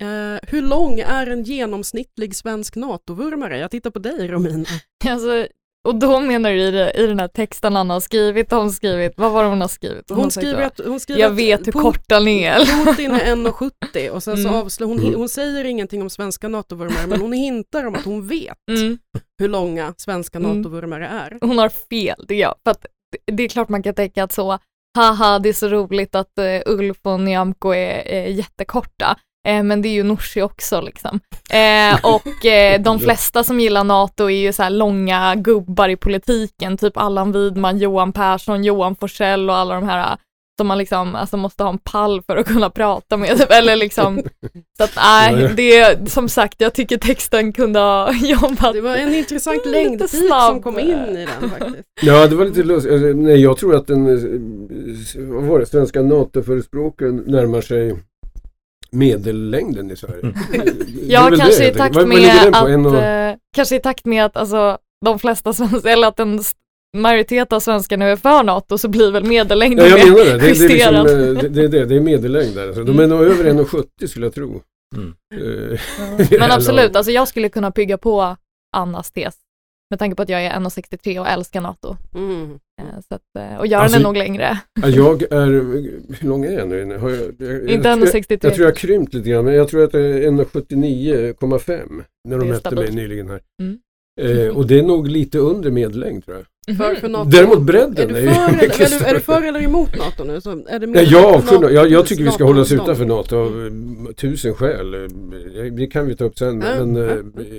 Eh, 0.00 0.38
hur 0.48 0.62
lång 0.62 0.98
är 1.00 1.26
en 1.26 1.42
genomsnittlig 1.42 2.36
svensk 2.36 2.76
NATO-vurmare? 2.76 3.58
Jag 3.58 3.70
tittar 3.70 3.90
på 3.90 3.98
dig 3.98 4.28
Romina. 4.28 4.64
Alltså, 5.08 5.46
och 5.88 5.94
då 5.94 6.20
menar 6.20 6.50
du 6.50 6.56
i, 6.60 6.70
det, 6.70 6.92
i 6.92 7.06
den 7.06 7.20
här 7.20 7.28
texten 7.28 7.76
Anna 7.76 7.94
har 7.94 8.00
skrivit, 8.00 8.50
har 8.50 8.58
hon 8.60 8.70
skrivit, 8.72 9.12
vad 9.16 9.32
var 9.32 9.42
det 9.42 9.48
hon 9.48 9.60
har 9.60 9.68
skrivit? 9.68 10.10
Hon 10.10 10.30
sagt 10.30 10.46
skriver 10.46 10.62
att, 10.62 10.80
hon 10.86 11.00
skriver 11.00 11.20
Jag 11.20 11.30
att 11.32 11.38
vet 11.38 11.66
hur 11.66 11.72
Put- 11.72 11.82
kort 11.82 12.08
den 12.08 12.28
är. 12.28 12.84
Putin 12.84 13.10
är 13.10 13.18
1,70 13.36 14.10
och 14.10 14.22
sen 14.22 14.36
så 14.36 14.48
Mm. 14.48 14.60
avslår 14.60 14.86
hon, 14.88 14.98
Mm. 14.98 15.14
hon 15.14 15.28
säger 15.28 15.64
ingenting 15.64 16.02
om 16.02 16.10
svenska 16.10 16.48
NATO-vurmare 16.48 17.06
men 17.06 17.20
hon 17.20 17.32
hintar 17.32 17.84
om 17.86 17.94
att 17.94 18.04
hon 18.04 18.26
vet 18.28 18.56
Mm. 18.70 18.98
hur 19.38 19.48
långa 19.48 19.94
svenska 19.96 20.38
Mm. 20.38 20.50
NATO-vurmare 20.62 21.06
är. 21.08 21.38
Hon 21.40 21.58
har 21.58 21.68
fel, 21.68 22.24
det 22.28 22.34
är 22.34 22.38
jag. 22.40 22.54
För 22.64 22.70
att 22.70 22.86
det, 23.32 23.42
är 23.42 23.48
klart 23.48 23.68
man 23.68 23.82
kan 23.82 23.94
tänka 23.94 24.24
att 24.24 24.32
så 24.32 24.58
haha 24.98 25.38
det 25.38 25.48
är 25.48 25.52
så 25.52 25.68
roligt 25.68 26.14
att 26.14 26.38
eh, 26.38 26.60
Ulf 26.66 26.96
och 27.02 27.20
Nyamko 27.20 27.70
är 27.74 28.14
eh, 28.14 28.36
jättekorta. 28.36 29.16
Eh, 29.48 29.62
men 29.62 29.82
det 29.82 29.88
är 29.88 29.92
ju 29.92 30.02
Nooshi 30.02 30.42
också 30.42 30.80
liksom. 30.80 31.20
Eh, 31.50 31.98
och 32.02 32.46
eh, 32.46 32.80
de 32.80 32.98
flesta 33.00 33.44
som 33.44 33.60
gillar 33.60 33.84
NATO 33.84 34.24
är 34.24 34.40
ju 34.40 34.52
så 34.52 34.62
här 34.62 34.70
långa 34.70 35.34
gubbar 35.34 35.88
i 35.88 35.96
politiken, 35.96 36.76
typ 36.76 36.96
Allan 36.96 37.32
Widman, 37.32 37.78
Johan 37.78 38.12
Persson, 38.12 38.64
Johan 38.64 38.96
Forsell 38.96 39.50
och 39.50 39.56
alla 39.56 39.74
de 39.74 39.84
här 39.84 40.16
som 40.58 40.66
man 40.66 40.78
liksom 40.78 41.14
alltså 41.14 41.36
måste 41.36 41.62
ha 41.62 41.70
en 41.70 41.78
pall 41.78 42.22
för 42.22 42.36
att 42.36 42.46
kunna 42.46 42.70
prata 42.70 43.16
med. 43.16 43.38
Typ. 43.38 43.50
Eller 43.50 43.76
liksom, 43.76 44.22
så 44.76 44.84
att 44.84 44.96
nej, 44.96 45.52
det 45.56 45.76
är 45.76 46.06
som 46.06 46.28
sagt, 46.28 46.60
jag 46.60 46.74
tycker 46.74 46.98
texten 46.98 47.52
kunde 47.52 47.78
ha 47.78 48.12
jobbat 48.22 48.72
Det 48.72 48.80
var 48.80 48.96
en 48.96 49.14
intressant 49.14 49.62
snabb. 50.10 50.50
som 50.52 50.62
kom 50.62 50.78
in 50.78 51.16
i 51.16 51.26
den 51.40 51.50
faktiskt. 51.50 51.88
Ja, 52.02 52.26
det 52.26 52.36
var 52.36 52.44
lite 52.44 52.62
lustigt. 52.62 52.92
Alltså, 52.92 53.06
Nej, 53.06 53.42
jag 53.42 53.56
tror 53.56 53.76
att 53.76 53.86
den 53.86 54.04
vad 55.16 55.44
var 55.44 55.58
det, 55.58 55.66
svenska 55.66 56.02
NATO-förespråkaren 56.02 57.16
närmar 57.26 57.60
sig 57.60 57.96
medellängden 58.90 59.90
i 59.90 59.96
Sverige. 59.96 60.20
Mm. 60.22 60.34
Ja, 61.08 61.30
kanske 61.38 61.58
det, 61.58 61.64
i 61.64 61.66
jag 61.66 61.76
takt 61.76 61.94
Vad- 61.96 62.08
vad 62.08 62.18
med? 62.18 62.46
En 62.46 62.54
att, 62.86 62.92
och- 62.92 62.98
eh, 63.02 63.36
kanske 63.56 63.76
i 63.76 63.80
takt 63.80 64.04
med 64.04 64.24
att 64.24 64.36
alltså, 64.36 64.78
de 65.04 65.18
flesta 65.18 65.52
svenskar, 65.52 65.90
eller 65.90 66.08
att 66.08 66.20
en 66.20 66.40
majoritet 66.96 67.52
av 67.52 67.60
svenskar 67.60 67.96
nu 67.96 68.10
är 68.10 68.16
för 68.16 68.42
NATO 68.42 68.78
så 68.78 68.88
blir 68.88 69.12
väl 69.12 69.22
Ja, 69.24 69.28
medellängden 69.28 69.88
jag 69.88 69.98
mer 69.98 70.06
menar 70.12 70.24
det. 70.24 70.30
Det, 70.32 70.38
det, 70.38 70.44
är 70.46 70.48
liksom, 70.54 70.68
justerad. 70.70 71.06
eh, 71.06 71.42
det, 71.42 71.68
det, 71.68 71.78
är 71.78 71.86
det, 71.86 71.96
är 71.96 72.00
medellängd 72.00 72.54
där. 72.56 72.66
Alltså, 72.66 72.84
de 72.84 72.98
är 72.98 73.06
nog 73.06 73.20
över 73.22 73.44
1,70 73.44 74.06
skulle 74.06 74.26
jag 74.26 74.34
tro. 74.34 74.62
Mm. 74.96 75.14
Eh, 75.34 75.80
Men 76.38 76.50
absolut, 76.50 76.96
alltså 76.96 77.12
jag 77.12 77.28
skulle 77.28 77.48
kunna 77.48 77.70
bygga 77.70 77.98
på 77.98 78.36
Annas 78.76 79.10
tes. 79.10 79.34
Med 79.90 79.98
tanke 79.98 80.16
på 80.16 80.22
att 80.22 80.28
jag 80.28 80.44
är 80.44 80.50
1,63 80.50 81.18
och 81.20 81.26
älskar 81.28 81.60
NATO. 81.60 81.96
Mm. 82.14 82.50
Eh, 82.80 82.84
Så 83.08 83.14
att, 83.14 83.22
eh, 83.52 83.58
och 83.58 83.66
göra 83.66 83.82
Alltså, 83.82 83.96
den 83.98 84.02
nog 84.02 84.16
längre. 84.16 84.58
Ja, 84.82 84.88
jag 84.88 85.22
är, 85.22 85.46
hur 86.20 86.28
lång 86.28 86.44
är 86.44 86.52
jag 86.52 86.68
nu? 86.68 86.98
Har 86.98 87.10
jag, 87.10 87.20
jag, 87.38 87.68
Inte 87.68 87.88
jag, 87.88 87.98
1,63. 87.98 88.38
jag 88.42 88.54
tror 88.54 88.58
jag 88.58 88.66
har 88.66 88.76
krympt 88.76 89.14
lite 89.14 89.30
grann, 89.30 89.44
men 89.44 89.54
jag 89.54 89.68
tror 89.68 89.84
att 89.84 89.92
det 89.92 90.00
är 90.00 90.30
1,79,5 90.30 92.02
när 92.28 92.38
de 92.38 92.48
är 92.48 92.52
mätte 92.52 92.74
mig 92.74 92.90
nyligen 92.92 93.28
här. 93.30 93.40
Mm. 93.62 93.78
Eh, 94.20 94.56
och 94.56 94.66
det 94.66 94.78
är 94.78 94.82
nog 94.82 95.08
lite 95.08 95.38
under 95.38 95.70
medellängd 95.70 96.24
tror 96.24 96.36
jag. 96.36 96.46
För, 96.76 96.84
Mhm. 96.88 96.96
för 96.96 97.08
NATO. 97.08 97.30
Däremot 97.30 97.62
bredden 97.62 98.10
är 98.10 98.14
du, 98.14 98.16
är 98.16 98.20
ju 98.22 98.28
för, 98.28 98.34
eller, 98.48 98.52
mycket 98.62 98.80
är, 98.92 98.98
du, 98.98 99.04
är 99.04 99.14
du 99.14 99.20
för 99.20 99.42
eller 99.42 99.62
emot 99.62 99.96
NATO 99.98 100.24
nu? 100.24 100.40
Så 100.40 100.50
är 100.68 100.78
det 100.78 100.86
Nej, 100.86 101.04
jag, 101.10 101.32
NATO- 101.44 101.70
jag, 101.70 101.90
jag 101.90 102.06
tycker 102.06 102.24
vi 102.24 102.30
ska 102.30 102.44
hålla 102.44 102.60
oss 102.60 102.72
utanför 102.72 103.04
NATO 103.04 103.36
av 103.36 103.66
eh, 103.66 104.12
tusen 104.14 104.54
skäl. 104.54 104.90
Det 105.76 105.86
kan 105.86 106.06
vi 106.06 106.16
ta 106.16 106.24
upp 106.24 106.38
sen, 106.38 106.60
Ja, 106.60 106.84
men 106.84 106.96
eh, 107.08 107.16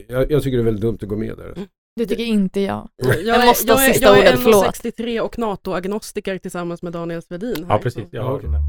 jag, 0.08 0.32
jag 0.32 0.44
tycker 0.44 0.58
det 0.58 0.62
är 0.62 0.66
väldigt 0.66 0.82
dumt 0.82 0.98
att 1.02 1.08
gå 1.10 1.16
med 1.16 1.38
där. 1.38 1.54
Det 2.00 2.06
tycker 2.06 2.24
inte 2.24 2.60
jag. 2.60 2.90
Jag 2.98 3.22
Jag 3.24 3.42
är, 3.42 3.46
måste 3.46 3.74
ha 3.74 3.80
jag 3.80 3.90
är, 3.90 3.94
sista 3.94 4.06
jag 4.08 4.18
är 4.18 4.32
ordet, 4.32 4.40
förlåt. 4.40 4.66
1,63 4.66 5.20
och 5.20 5.40
NATO-agnostiker 5.40 6.38
tillsammans 6.38 6.82
med 6.82 6.94
Daniel 6.94 7.22
Svedin. 7.22 7.56
här. 7.56 7.76
Ja, 7.76 7.78
precis. 7.84 8.04
Jag 8.12 8.24
Ja. 8.26 8.30
hörde 8.30 8.48
det. 8.48 8.64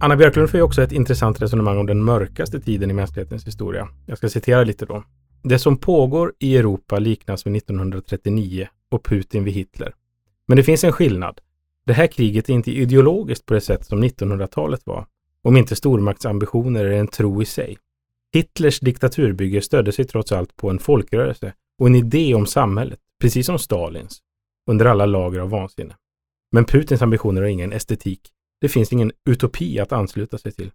Anna 0.00 0.16
Björklund 0.16 0.50
för 0.50 0.58
ju 0.58 0.62
också 0.64 0.82
ett 0.82 0.92
intressant 0.92 1.42
resonemang 1.42 1.78
om 1.78 1.86
den 1.86 2.02
mörkaste 2.04 2.60
tiden 2.60 2.90
i 2.90 2.94
mänsklighetens 2.94 3.46
historia. 3.46 3.88
Jag 4.06 4.18
ska 4.18 4.28
citera 4.28 4.64
lite 4.64 4.86
då. 4.86 5.02
Det 5.42 5.58
som 5.58 5.76
pågår 5.76 6.32
i 6.38 6.56
Europa 6.56 6.98
liknas 6.98 7.46
vid 7.46 7.56
1939 7.56 8.68
och 8.90 9.04
Putin 9.04 9.44
vid 9.44 9.54
Hitler. 9.54 9.94
Men 10.48 10.56
det 10.56 10.62
finns 10.62 10.84
en 10.84 10.92
skillnad. 10.92 11.40
Det 11.86 11.92
här 11.92 12.06
kriget 12.06 12.48
är 12.48 12.52
inte 12.52 12.70
ideologiskt 12.70 13.46
på 13.46 13.54
det 13.54 13.60
sätt 13.60 13.86
som 13.86 14.04
1900-talet 14.04 14.80
var, 14.84 15.06
om 15.42 15.56
inte 15.56 15.76
stormaktsambitioner 15.76 16.84
är 16.84 16.92
en 17.00 17.08
tro 17.08 17.42
i 17.42 17.44
sig. 17.44 17.76
Hitlers 18.36 18.80
diktaturbygge 18.80 19.62
stödde 19.62 19.92
sig 19.92 20.04
trots 20.04 20.32
allt 20.32 20.56
på 20.56 20.70
en 20.70 20.78
folkrörelse 20.78 21.52
och 21.78 21.86
en 21.86 21.94
idé 21.94 22.34
om 22.34 22.46
samhället, 22.46 22.98
precis 23.20 23.46
som 23.46 23.58
Stalins, 23.58 24.18
under 24.70 24.86
alla 24.86 25.06
lager 25.06 25.40
av 25.40 25.50
vansinne. 25.50 25.94
Men 26.52 26.64
Putins 26.64 27.02
ambitioner 27.02 27.42
har 27.42 27.48
ingen 27.48 27.72
estetik. 27.72 28.20
Det 28.60 28.68
finns 28.68 28.92
ingen 28.92 29.12
utopi 29.28 29.78
att 29.78 29.92
ansluta 29.92 30.38
sig 30.38 30.52
till. 30.52 30.70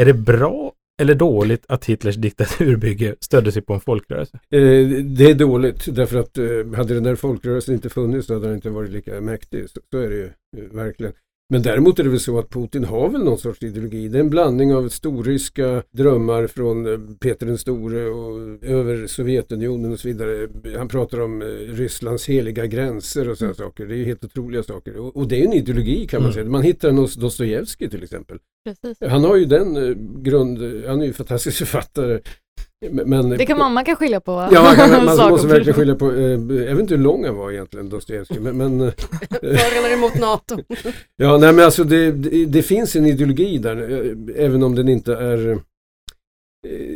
Är 0.00 0.04
det 0.04 0.14
bra 0.14 0.72
eller 1.00 1.14
dåligt 1.14 1.64
att 1.68 1.84
Hitlers 1.84 2.16
diktaturbygge 2.16 3.16
stödde 3.20 3.52
sig 3.52 3.62
på 3.62 3.74
en 3.74 3.80
folkrörelse? 3.80 4.40
Eh, 4.50 4.88
det 5.04 5.30
är 5.30 5.34
dåligt 5.34 5.94
därför 5.94 6.18
att 6.18 6.38
eh, 6.38 6.44
hade 6.76 6.94
den 6.94 7.02
där 7.02 7.16
folkrörelsen 7.16 7.74
inte 7.74 7.88
funnits 7.88 8.26
så 8.26 8.34
hade 8.34 8.46
den 8.46 8.54
inte 8.54 8.70
varit 8.70 8.90
lika 8.90 9.20
mäktig. 9.20 9.70
Så, 9.70 9.80
så 9.90 9.98
är 9.98 10.10
det 10.10 10.16
ju 10.16 10.26
eh, 10.56 10.64
verkligen. 10.72 11.12
Men 11.52 11.62
däremot 11.62 11.98
är 11.98 12.04
det 12.04 12.10
väl 12.10 12.20
så 12.20 12.38
att 12.38 12.50
Putin 12.50 12.84
har 12.84 13.08
väl 13.08 13.24
någon 13.24 13.38
sorts 13.38 13.62
ideologi. 13.62 14.08
Det 14.08 14.18
är 14.18 14.20
en 14.20 14.30
blandning 14.30 14.74
av 14.74 14.88
storryska 14.88 15.82
drömmar 15.90 16.46
från 16.46 16.86
eh, 16.92 16.98
Peter 17.20 17.46
den 17.46 17.58
store 17.58 18.06
och 18.08 18.38
över 18.64 19.06
Sovjetunionen 19.06 19.92
och 19.92 20.00
så 20.00 20.08
vidare. 20.08 20.48
Han 20.78 20.88
pratar 20.88 21.20
om 21.20 21.42
eh, 21.42 21.46
Rysslands 21.74 22.28
heliga 22.28 22.66
gränser 22.66 23.28
och 23.28 23.38
sådana 23.38 23.54
saker. 23.54 23.86
Det 23.86 23.94
är 23.94 23.96
ju 23.98 24.04
helt 24.04 24.24
otroliga 24.24 24.62
saker. 24.62 24.96
Och, 24.96 25.16
och 25.16 25.28
det 25.28 25.40
är 25.40 25.44
en 25.46 25.52
ideologi 25.52 26.06
kan 26.06 26.22
man 26.22 26.30
Mm. 26.30 26.34
säga. 26.34 26.50
Man 26.50 26.62
hittar 26.62 26.88
den 26.88 26.98
hos 26.98 27.14
Dostojevskij 27.14 27.90
till 27.90 28.02
exempel. 28.02 28.38
Precis. 28.64 29.10
Han 29.10 29.24
har 29.24 29.36
ju 29.36 29.44
den 29.44 29.76
eh, 29.76 29.96
grund, 30.22 30.58
han 30.86 31.00
är 31.00 31.06
ju 31.06 31.12
fantastisk 31.12 31.58
författare. 31.58 32.20
Men, 32.88 33.30
Det 33.30 33.46
kan 33.46 33.58
man, 33.58 33.72
man 33.72 33.84
kan 33.84 33.96
skilja 33.96 34.20
på 34.20 34.48
Ja, 34.52 34.62
man, 34.62 34.76
kan, 34.76 35.04
man 35.04 35.16
måste 35.30 35.46
verkligen 35.46 35.74
skilja 35.74 35.94
på, 35.94 36.12
eh, 36.12 36.30
jag 36.30 36.74
vet 36.74 36.78
inte 36.78 36.94
hur 36.94 37.02
lång 37.02 37.24
han 37.24 37.36
var 37.36 37.50
egentligen, 37.50 37.88
Dostojevskij. 37.88 38.40
Men, 38.40 38.56
men, 38.56 38.80
eh, 38.80 38.92
För 39.40 39.78
eller 39.78 39.92
emot 39.92 40.14
NATO? 40.14 40.58
ja, 41.16 41.38
nej, 41.38 41.52
men 41.52 41.64
alltså 41.64 41.84
det, 41.84 42.12
det, 42.12 42.46
det 42.46 42.62
finns 42.62 42.96
en 42.96 43.06
ideologi 43.06 43.58
där, 43.58 43.76
eh, 43.76 44.44
även 44.44 44.62
om 44.62 44.74
den 44.74 44.88
inte 44.88 45.14
är, 45.14 45.58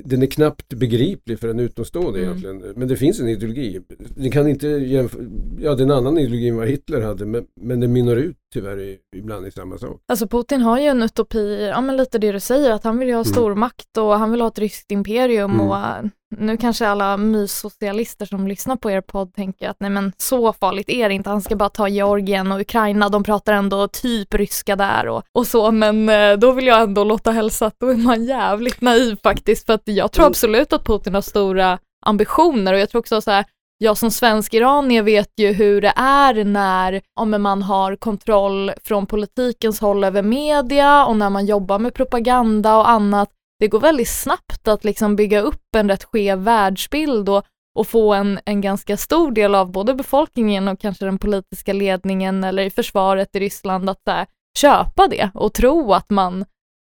den 0.05 0.23
är 0.23 0.27
knappt 0.27 0.75
begriplig 0.75 1.39
för 1.41 1.49
en 1.49 1.61
utomstående 1.61 2.19
Mm. 2.19 2.31
egentligen. 2.31 2.73
Men 2.77 2.89
det 2.89 2.97
finns 2.97 3.21
en 3.21 3.29
ideologi. 3.29 3.81
Det 4.17 4.31
kan 4.31 4.49
inte 4.49 4.67
jämföra, 4.69 5.23
ja 5.61 5.75
det 5.75 5.83
är 5.83 5.85
en 5.85 5.91
annan 5.91 6.19
ideologi 6.19 6.49
än 6.49 6.57
vad 6.57 6.69
Hitler 6.69 7.01
hade, 7.01 7.27
men, 7.27 7.47
men 7.61 7.81
den 7.81 7.93
mynnar 7.93 8.17
ut 8.17 8.37
tyvärr 8.55 8.81
i, 8.81 8.99
ibland 9.17 9.47
i 9.47 9.51
samma 9.51 9.79
sak. 9.79 10.01
Alltså 10.09 10.27
Putin 10.29 10.61
har 10.61 10.79
ju 10.79 10.85
en 10.87 11.03
utopi, 11.03 11.67
ja 11.75 11.81
men 11.81 11.97
lite 11.97 12.19
det 12.19 12.33
du 12.33 12.41
säger, 12.41 12.71
att 12.71 12.85
han 12.85 12.99
vill 12.99 13.09
ju 13.09 13.15
ha 13.15 13.21
Mm. 13.25 13.33
stormakt 13.33 13.97
och 13.99 14.19
han 14.19 14.31
vill 14.31 14.41
ha 14.41 14.49
ett 14.49 14.59
ryskt 14.59 14.91
imperium 14.93 15.51
Mm. 15.55 15.67
och 15.69 15.77
äh, 15.77 16.05
nu 16.41 16.57
kanske 16.57 16.89
alla 16.89 17.17
myssocialister 17.17 18.27
som 18.27 18.49
lyssnar 18.49 18.77
på 18.77 18.91
er 18.91 19.01
podd 19.01 19.35
tänker 19.35 19.69
att 19.69 19.77
nej 19.81 19.91
men 19.91 20.13
så 20.17 20.53
farligt 20.53 20.89
är 20.89 21.09
det 21.09 21.15
inte, 21.15 21.31
han 21.31 21.43
ska 21.43 21.57
bara 21.57 21.69
ta 21.69 21.89
Georgien 21.89 22.53
och 22.53 22.61
Ukraina, 22.61 23.09
de 23.09 23.25
pratar 23.25 23.53
ändå 23.53 23.89
typ 23.89 24.35
ryska 24.35 24.77
där 24.77 25.09
och, 25.09 25.23
och 25.33 25.47
så, 25.47 25.71
men 25.73 26.09
eh, 26.09 26.33
då 26.33 26.53
vill 26.53 26.67
jag 26.67 26.83
ändå 26.83 27.05
låta 27.05 27.31
hälsa 27.31 27.67
att 27.67 27.81
då 27.81 27.89
är 27.89 27.97
man 27.97 28.25
jävligt 28.25 28.81
naiv 28.81 29.17
faktiskt, 29.23 29.67
för 29.67 29.73
att 29.73 29.83
jag 29.85 30.13
tror 30.13 30.25
Mm. 30.25 30.31
absolut 30.31 30.73
att 30.73 30.85
Putin 30.85 31.15
har 31.15 31.21
stora 31.21 31.79
ambitioner 32.07 32.73
och 32.73 32.79
jag 32.79 32.91
tror 32.91 32.99
också 32.99 33.21
så 33.21 33.31
här, 33.31 33.45
jag 33.79 33.97
som 33.97 34.11
svensk 34.11 34.55
iranier 34.55 35.03
vet 35.03 35.31
ju 35.37 35.53
hur 35.53 35.81
det 35.81 35.93
är 35.97 36.45
när 36.45 37.01
om 37.21 37.43
man 37.43 37.63
har 37.63 37.97
kontroll 37.97 38.73
från 38.85 39.07
politikens 39.07 39.81
håll 39.81 40.05
över 40.05 40.23
media 40.23 41.07
och 41.07 41.17
när 41.17 41.31
man 41.31 41.47
jobbar 41.47 41.79
med 41.79 41.95
propaganda 41.95 42.77
och 42.77 42.91
annat. 42.91 43.31
Det 43.65 43.69
går 43.69 43.81
väldigt 43.81 44.09
snabbt 44.09 44.69
att 44.69 44.85
liksom 44.85 45.17
bygga 45.17 45.41
upp 45.41 45.77
en 45.77 45.89
rätt 45.89 46.05
skev 46.05 46.39
världsbild 46.39 47.29
och, 47.29 47.45
och 47.79 47.87
få 47.87 48.15
en, 48.15 48.41
en 48.45 48.61
ganska 48.61 48.97
stor 48.97 49.31
del 49.31 49.55
av 49.55 49.73
både 49.73 49.95
befolkningen 49.95 50.69
och 50.69 50.81
kanske 50.81 51.05
den 51.05 51.19
politiska 51.19 51.73
ledningen 51.73 52.45
eller 52.45 52.63
i 52.63 52.71
försvaret 52.71 53.37
i 53.37 53.41
Ryssland 53.41 53.91
att 53.91 54.01
här, 54.07 54.27
köpa 54.59 55.09
det 55.09 55.31
och 55.35 55.53
tro 55.53 55.93
att 55.93 56.11
man, 56.11 56.45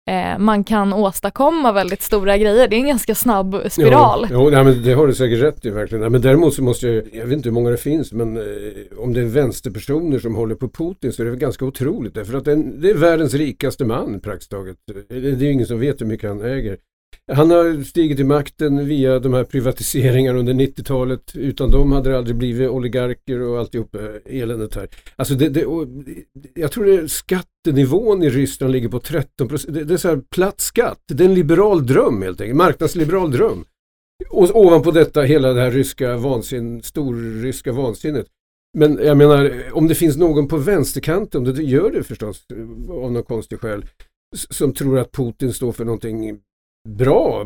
eh, 0.10 0.38
man 0.40 0.64
kan 0.64 0.94
åstadkomma 0.94 1.72
väldigt 1.72 2.02
stora 2.02 2.38
grejer. 2.38 2.68
Det 2.68 2.76
är 2.76 2.80
en 2.80 2.88
ganska 2.88 3.16
snabb 3.16 3.62
spiral. 3.70 4.28
Jo, 4.32 4.44
jo, 4.44 4.50
nej, 4.50 4.64
men 4.64 4.84
det 4.84 4.94
har 4.94 5.08
du 5.08 5.14
säkert 5.14 5.42
rätt 5.42 5.66
i 5.66 5.70
verkligen. 5.70 6.02
Nej, 6.02 6.10
men 6.10 6.22
däremot 6.22 6.54
så 6.54 6.64
måste 6.64 6.88
jag, 6.88 7.04
jag 7.14 7.26
vet 7.26 7.38
inte 7.38 7.50
hur 7.50 7.54
många 7.54 7.70
det 7.70 7.78
finns, 7.78 8.14
men 8.14 8.38
eh, 8.38 8.44
om 8.98 9.14
det 9.14 9.22
är 9.22 9.26
vänsterpersoner 9.26 10.20
som 10.20 10.36
håller 10.36 10.56
på 10.56 10.70
Putin 10.70 11.14
så 11.14 11.22
är 11.22 11.26
det 11.26 11.32
väl 11.32 11.40
ganska 11.40 11.66
otroligt. 11.66 12.14
Därför 12.14 12.38
att 12.38 12.46
den, 12.46 12.82
det 12.82 12.90
är 12.90 12.94
världens 12.94 13.34
rikaste 13.34 13.86
man 13.86 14.20
praktiskt 14.20 14.52
taget. 14.52 14.78
Det 14.88 15.20
det 15.20 15.46
är 15.46 15.48
ju 15.48 15.52
ingen 15.52 15.68
som 15.68 15.80
vet 15.80 16.02
hur 16.02 16.06
mycket 16.06 16.30
han 16.30 16.42
äger. 16.42 16.78
Han 17.32 17.52
har 17.52 17.84
stigit 17.84 18.18
till 18.18 18.26
makten 18.26 18.86
via 18.86 19.20
de 19.20 19.34
här 19.34 19.44
privatiseringarna 19.44 20.40
under 20.40 20.54
90-talet. 20.54 21.36
Utan 21.36 21.72
dem 21.72 21.92
hade 21.92 22.10
det 22.10 22.18
aldrig 22.18 22.36
blivit 22.36 22.70
oligarker 22.70 23.42
och 23.42 23.60
alltihop 23.60 23.96
eh, 23.96 24.42
eländet 24.42 24.76
här. 24.76 24.90
Alltså 25.16 25.36
det, 25.36 25.50
det, 25.50 25.66
och, 25.66 25.88
jag 26.56 26.72
tror 26.72 26.86
det 26.86 26.94
är 26.94 27.08
skattenivån 27.08 28.24
i 28.24 28.30
Ryssland 28.30 28.72
ligger 28.72 28.90
på 28.90 29.00
13 29.00 29.48
procent. 29.48 29.74
Det, 29.74 29.84
det 29.84 29.94
är 29.94 29.98
så 29.98 30.08
här 30.08 30.22
platt 30.36 30.62
skatt. 30.62 31.00
Det 31.08 31.24
är 31.24 31.28
en 31.28 31.34
liberal 31.34 31.86
dröm 31.86 32.22
helt 32.22 32.42
enkelt. 32.42 32.58
Marknadsliberal 32.58 33.32
dröm. 33.32 33.66
Och 34.30 34.56
ovanpå 34.56 34.92
detta 34.92 35.22
hela 35.22 35.54
det 35.54 35.62
här 35.62 35.72
ryska 35.72 36.18
vansin, 36.18 36.84
storryska 36.84 37.72
vansinnet. 37.72 38.28
Men 38.78 39.00
jag 39.04 39.18
menar, 39.18 39.64
om 39.72 39.88
det 39.88 39.96
finns 39.96 40.18
någon 40.18 40.48
på 40.48 40.58
vänsterkanten, 40.58 41.44
det 41.44 41.64
gör 41.64 41.92
det 41.92 42.04
förstås 42.04 42.46
eh, 42.54 42.96
av 42.96 43.12
någon 43.12 43.24
konstig 43.24 43.60
skäl, 43.60 43.86
som 44.36 44.74
tror 44.74 45.00
att 45.00 45.12
Putin 45.12 45.54
står 45.54 45.72
för 45.72 45.86
någonting 45.86 46.40
bra 46.98 47.46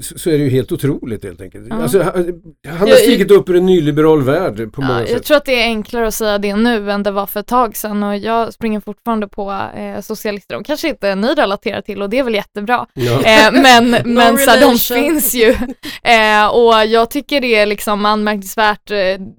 så 0.00 0.30
är 0.30 0.38
det 0.38 0.44
ju 0.44 0.50
helt 0.50 0.72
otroligt 0.72 1.24
helt 1.24 1.40
enkelt. 1.40 1.66
Ja. 1.70 1.82
Alltså, 1.82 2.02
han, 2.02 2.42
han 2.68 2.78
har 2.78 2.86
Jag- 2.88 2.98
stigit 2.98 3.30
upp 3.30 3.48
ur 3.48 3.56
en 3.56 3.66
nyliberal 3.66 4.22
värld 4.22 4.72
på 4.72 4.80
många 4.80 4.92
Ja, 4.94 5.00
jag 5.00 5.08
sätt. 5.08 5.24
tror 5.24 5.36
att 5.36 5.44
det 5.44 5.62
är 5.62 5.64
enklare 5.64 6.06
att 6.06 6.14
säga 6.14 6.38
det 6.38 6.56
nu 6.56 6.90
än 6.90 7.02
det 7.02 7.10
var 7.10 7.26
för 7.26 7.40
ett 7.40 7.46
tag 7.46 7.76
sedan 7.76 8.02
och 8.02 8.16
jag 8.16 8.52
springer 8.52 8.80
fortfarande 8.80 9.28
på 9.28 9.52
eh, 9.76 10.00
socialister. 10.00 10.54
De 10.54 10.64
kanske 10.64 10.88
inte 10.88 11.14
ni 11.14 11.28
relaterar 11.34 11.80
till 11.80 12.02
och 12.02 12.10
det 12.10 12.18
är 12.18 12.22
väl 12.22 12.34
jättebra. 12.34 12.86
Ja. 12.94 13.12
Eh, 13.22 13.52
men 13.52 13.90
men 14.14 14.38
så 14.38 14.50
de 14.60 14.78
finns 14.78 15.34
ju. 15.34 15.54
Eh, 16.02 16.46
och 16.46 16.86
jag 16.86 17.10
tycker 17.10 17.40
det 17.40 17.54
är 17.54 17.66
liksom 17.66 18.06
anmärkningsvärt 18.06 18.90
eh, 18.90 18.98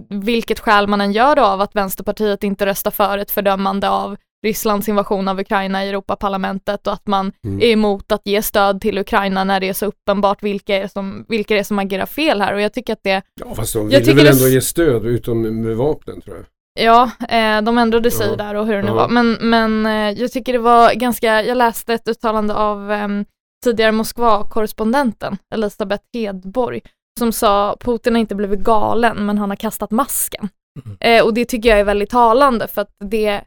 vilket 0.09 0.59
skäl 0.59 0.87
man 0.87 1.01
än 1.01 1.11
gör 1.11 1.39
av 1.39 1.61
att 1.61 1.75
Vänsterpartiet 1.75 2.43
inte 2.43 2.65
röstar 2.65 2.91
för 2.91 3.17
ett 3.17 3.31
fördömande 3.31 3.89
av 3.89 4.17
Rysslands 4.45 4.89
invasion 4.89 5.27
av 5.27 5.39
Ukraina 5.39 5.85
i 5.85 5.89
Europaparlamentet 5.89 6.87
och 6.87 6.93
att 6.93 7.07
man 7.07 7.31
Mm. 7.45 7.61
är 7.61 7.65
emot 7.65 8.11
att 8.11 8.21
ge 8.25 8.41
stöd 8.41 8.81
till 8.81 8.97
Ukraina 8.97 9.43
när 9.43 9.59
det 9.59 9.69
är 9.69 9.73
så 9.73 9.85
uppenbart 9.85 10.43
vilka 10.43 10.75
är 10.77 10.87
som, 10.87 11.25
vilka 11.29 11.53
det 11.53 11.59
är 11.59 11.63
som 11.63 11.79
agerar 11.79 12.05
fel 12.05 12.41
här 12.41 12.53
och 12.53 12.61
jag 12.61 12.73
tycker 12.73 12.93
att 12.93 13.03
det 13.03 13.21
Ja, 13.39 13.55
fast 13.55 13.73
de 13.73 13.87
ville 13.87 14.13
väl 14.13 14.15
det- 14.25 14.29
ändå 14.31 14.47
ge 14.47 14.61
stöd 14.61 15.05
utom 15.05 15.61
med 15.61 15.75
vapnen 15.77 16.21
tror 16.21 16.35
jag. 16.35 16.45
Ja, 16.79 17.11
eh, 17.29 17.61
de 17.61 17.77
ändrade 17.77 18.11
sig 18.11 18.27
Ja. 18.29 18.35
där 18.35 18.55
och 18.55 18.65
hur 18.67 18.73
det 18.75 18.81
nu 18.81 18.87
Ja. 18.87 18.93
var. 18.93 19.07
Men, 19.09 19.37
men 19.41 19.85
eh, 19.85 20.21
jag 20.21 20.31
tycker 20.31 20.53
det 20.53 20.59
var 20.59 20.93
ganska, 20.93 21.43
jag 21.43 21.57
läste 21.57 21.93
ett 21.93 22.07
uttalande 22.07 22.53
av 22.53 22.91
eh, 22.91 23.07
tidigare 23.65 23.91
Moskva-korrespondenten 23.91 25.37
Elisabeth 25.53 26.03
Hedborg 26.13 26.81
som 27.19 27.31
sa 27.31 27.77
Putin 27.79 28.13
har 28.15 28.19
inte 28.19 28.35
blivit 28.35 28.59
galen 28.59 29.25
men 29.25 29.37
han 29.37 29.49
har 29.49 29.55
kastat 29.57 29.91
masken. 29.91 30.49
Mm. 30.85 30.97
Eh, 30.99 31.25
och 31.25 31.33
det 31.33 31.45
tycker 31.45 31.69
jag 31.69 31.79
är 31.79 31.83
väldigt 31.83 32.09
talande 32.09 32.67
för 32.67 32.81
att 32.81 32.91
det, 32.99 33.41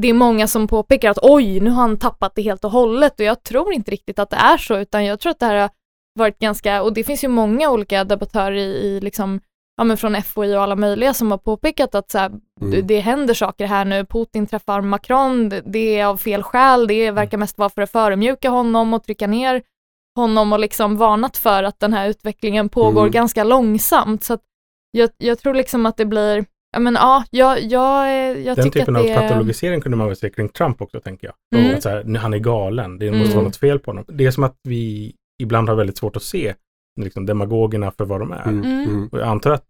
det 0.00 0.08
är 0.08 0.14
många 0.14 0.46
som 0.46 0.68
påpekar 0.68 1.10
att 1.10 1.18
oj, 1.22 1.60
nu 1.60 1.70
har 1.70 1.82
han 1.82 1.98
tappat 1.98 2.32
det 2.34 2.42
helt 2.42 2.64
och 2.64 2.70
hållet 2.70 3.20
och 3.20 3.26
jag 3.26 3.42
tror 3.42 3.72
inte 3.72 3.90
riktigt 3.90 4.18
att 4.18 4.30
det 4.30 4.36
är 4.36 4.56
så 4.58 4.76
utan 4.78 5.04
jag 5.04 5.20
tror 5.20 5.30
att 5.30 5.38
det 5.38 5.46
här 5.46 5.54
har 5.60 5.70
varit 6.18 6.38
ganska, 6.38 6.82
och 6.82 6.92
det 6.92 7.04
finns 7.04 7.24
ju 7.24 7.28
många 7.28 7.70
olika 7.70 8.04
debattörer 8.04 8.56
i, 8.56 8.62
i 8.86 9.00
liksom 9.00 9.40
ja 9.76 9.84
men 9.84 9.96
från 9.96 10.22
FOI 10.22 10.56
och 10.56 10.62
alla 10.62 10.76
möjliga 10.76 11.14
som 11.14 11.30
har 11.30 11.38
påpekat 11.38 11.94
att 11.94 12.10
så 12.10 12.18
här, 12.18 12.32
Mm. 12.60 12.70
det, 12.70 12.82
det 12.82 13.00
händer 13.00 13.34
saker 13.34 13.66
här 13.66 13.84
nu, 13.84 14.04
Putin 14.04 14.46
träffar 14.46 14.80
Macron, 14.80 15.48
det, 15.48 15.62
det 15.66 15.98
är 15.98 16.06
av 16.06 16.16
fel 16.16 16.42
skäl, 16.42 16.86
det 16.86 17.10
verkar 17.10 17.38
mest 17.38 17.58
vara 17.58 17.68
för 17.70 17.82
att 17.82 17.90
förödmjuka 17.90 18.48
honom 18.50 18.94
och 18.94 19.04
trycka 19.04 19.26
ner 19.26 19.62
honom 20.16 20.52
och 20.52 20.58
liksom 20.58 20.96
varnat 20.96 21.36
för 21.36 21.62
att 21.62 21.80
den 21.80 21.92
här 21.92 22.08
utvecklingen 22.08 22.68
pågår 22.68 23.00
Mm. 23.00 23.10
ganska 23.12 23.44
långsamt. 23.44 24.24
Så 24.24 24.38
jag, 24.90 25.10
jag 25.18 25.38
tror 25.38 25.54
liksom 25.54 25.86
att 25.86 25.96
det 25.96 26.04
blir, 26.04 26.44
ja 26.76 26.80
men 26.80 26.94
ja, 26.94 27.24
jag, 27.30 27.60
jag, 27.62 28.08
jag 28.40 28.56
Den 28.56 28.64
tycker 28.64 28.80
typen 28.80 28.96
att 28.96 29.00
av 29.02 29.06
det 29.06 29.12
är... 29.12 29.28
patologisering 29.28 29.80
kunde 29.80 29.96
man 29.98 30.06
väl 30.06 30.16
se 30.16 30.30
kring 30.30 30.48
Trump 30.48 30.82
också, 30.82 31.00
tänker 31.00 31.26
jag. 31.26 31.60
Mm. 31.60 31.74
Att 31.76 31.82
så 31.82 31.88
här, 31.88 32.16
han 32.16 32.34
är 32.34 32.38
galen, 32.38 32.98
det 32.98 33.10
måste 33.10 33.24
Mm. 33.24 33.34
vara 33.36 33.44
något 33.44 33.56
fel 33.56 33.78
på 33.78 33.90
honom. 33.90 34.04
Det 34.08 34.26
är 34.26 34.30
som 34.30 34.44
att 34.44 34.56
vi 34.68 35.14
ibland 35.42 35.68
har 35.68 35.76
väldigt 35.76 35.98
svårt 35.98 36.16
att 36.16 36.22
se 36.22 36.54
liksom, 37.00 37.26
demagogerna 37.26 37.90
för 37.90 38.04
vad 38.04 38.20
de 38.20 38.32
är. 38.32 38.42
Mm. 38.48 38.64
Mm. 38.64 38.88
Mm. 38.88 39.08
Och 39.12 39.18
jag 39.18 39.28
antar 39.28 39.50
att 39.50 39.66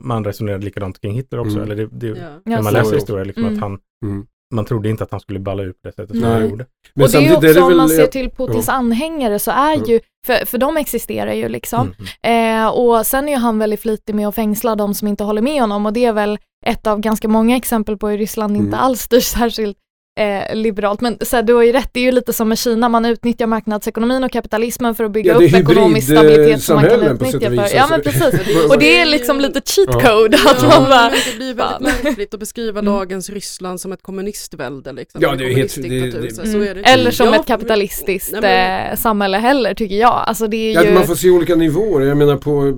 man 0.00 0.24
resonerade 0.24 0.64
likadant 0.64 1.00
kring 1.00 1.14
Hitler 1.14 1.38
också, 1.38 1.56
Mm. 1.58 1.62
eller 1.70 1.76
det, 1.76 1.88
det, 2.12 2.18
Ja. 2.18 2.28
När 2.44 2.62
man 2.62 2.72
läser 2.72 2.94
historia, 2.94 3.24
liksom 3.24 3.44
Mm. 3.44 3.54
att 3.54 3.60
han, 3.60 3.78
Mm. 4.06 4.26
Man 4.56 4.64
trodde 4.64 4.88
inte 4.88 5.04
att 5.04 5.10
han 5.10 5.20
skulle 5.20 5.40
balla 5.40 5.62
ut 5.62 5.82
på 5.82 5.88
det 5.88 5.94
sättet 5.94 6.10
som 6.10 6.18
Nej. 6.18 6.32
han 6.32 6.50
gjorde. 6.50 6.66
Men 6.94 7.04
och 7.04 7.10
det 7.10 7.18
är 7.18 7.36
också 7.36 7.48
är 7.48 7.54
det 7.54 7.60
om 7.60 7.76
man 7.76 7.88
ser 7.88 8.06
till 8.06 8.30
Putins 8.30 8.66
ja. 8.68 8.72
anhängare 8.72 9.38
så 9.38 9.50
är 9.50 9.88
ju, 9.88 10.00
för, 10.26 10.46
för 10.46 10.58
de 10.58 10.76
existerar 10.76 11.32
ju 11.32 11.48
liksom. 11.48 11.94
Mm. 12.22 12.64
Eh, 12.64 12.68
och 12.68 13.06
sen 13.06 13.28
är 13.28 13.32
ju 13.32 13.38
han 13.38 13.58
väldigt 13.58 13.80
flitig 13.80 14.14
med 14.14 14.28
att 14.28 14.34
fängsla 14.34 14.74
de 14.74 14.94
som 14.94 15.08
inte 15.08 15.24
håller 15.24 15.42
med 15.42 15.60
honom 15.60 15.86
och 15.86 15.92
det 15.92 16.04
är 16.04 16.12
väl 16.12 16.38
ett 16.66 16.86
av 16.86 17.00
ganska 17.00 17.28
många 17.28 17.56
exempel 17.56 17.96
på 17.96 18.08
hur 18.08 18.18
Ryssland 18.18 18.56
inte 18.56 18.68
Mm. 18.76 18.80
alls 18.80 19.00
styrs 19.00 19.24
särskilt 19.24 19.76
eh, 20.16 20.54
liberalt. 20.54 21.00
Men 21.00 21.18
så 21.20 21.36
här, 21.36 21.42
du 21.42 21.52
har 21.54 21.62
ju 21.62 21.72
rätt, 21.72 21.88
det 21.92 22.00
är 22.00 22.04
ju 22.04 22.12
lite 22.12 22.32
som 22.32 22.48
med 22.48 22.58
Kina, 22.58 22.88
man 22.88 23.04
utnyttjar 23.04 23.46
marknadsekonomin 23.46 24.24
och 24.24 24.32
kapitalismen 24.32 24.94
för 24.94 25.04
att 25.04 25.10
bygga 25.10 25.32
Ja, 25.32 25.38
upp 25.46 25.54
ekonomisk 25.54 26.06
stabilitet 26.10 26.62
som 26.62 26.76
man 26.76 26.84
kan 26.84 27.02
utnyttja 27.02 27.46
och 27.46 27.52
vis, 27.52 27.60
för. 27.70 27.76
Ja 27.76 27.86
men 27.90 28.00
alltså. 28.06 28.10
precis. 28.30 28.64
Och 28.70 28.78
det 28.78 28.98
är 29.00 29.06
liksom 29.06 29.40
lite 29.40 29.60
cheat 29.64 29.88
Ja. 29.92 30.00
code 30.00 30.36
att 30.46 30.62
Ja, 30.62 30.68
man 30.68 30.84
bara, 30.90 31.10
men 31.10 31.18
det 31.32 31.36
blir 31.36 31.54
väldigt 31.54 32.04
märkligt 32.04 32.34
att 32.34 32.40
beskriva 32.40 32.80
Mm. 32.80 32.92
dagens 32.94 33.30
Ryssland 33.30 33.80
som 33.80 33.92
ett 33.92 34.02
kommunistvälde. 34.02 34.92
Liksom, 34.92 35.20
Ja, 35.22 35.34
det 35.34 35.44
är 35.44 35.54
helt- 35.56 35.74
det- 35.82 35.88
det- 36.20 36.34
så- 36.34 36.42
Mm. 36.42 36.52
så 36.52 36.70
är 36.70 36.74
det. 36.74 36.80
eller 36.80 37.10
som 37.10 37.26
Ja, 37.26 37.36
ett 37.40 37.46
kapitalistiskt 37.46 38.32
nej, 38.32 38.40
men- 38.40 38.90
eh, 38.92 38.96
samhälle 38.96 39.36
heller 39.36 39.74
tycker 39.74 39.96
jag. 39.96 40.24
Alltså 40.26 40.46
det 40.46 40.56
är 40.56 40.74
Ja, 40.74 40.84
ju... 40.84 40.92
man 40.94 41.06
får 41.06 41.14
se 41.14 41.30
olika 41.30 41.54
nivåer. 41.54 42.06
Jag 42.06 42.16
menar 42.16 42.36
på 42.36 42.66
eh, 42.66 42.72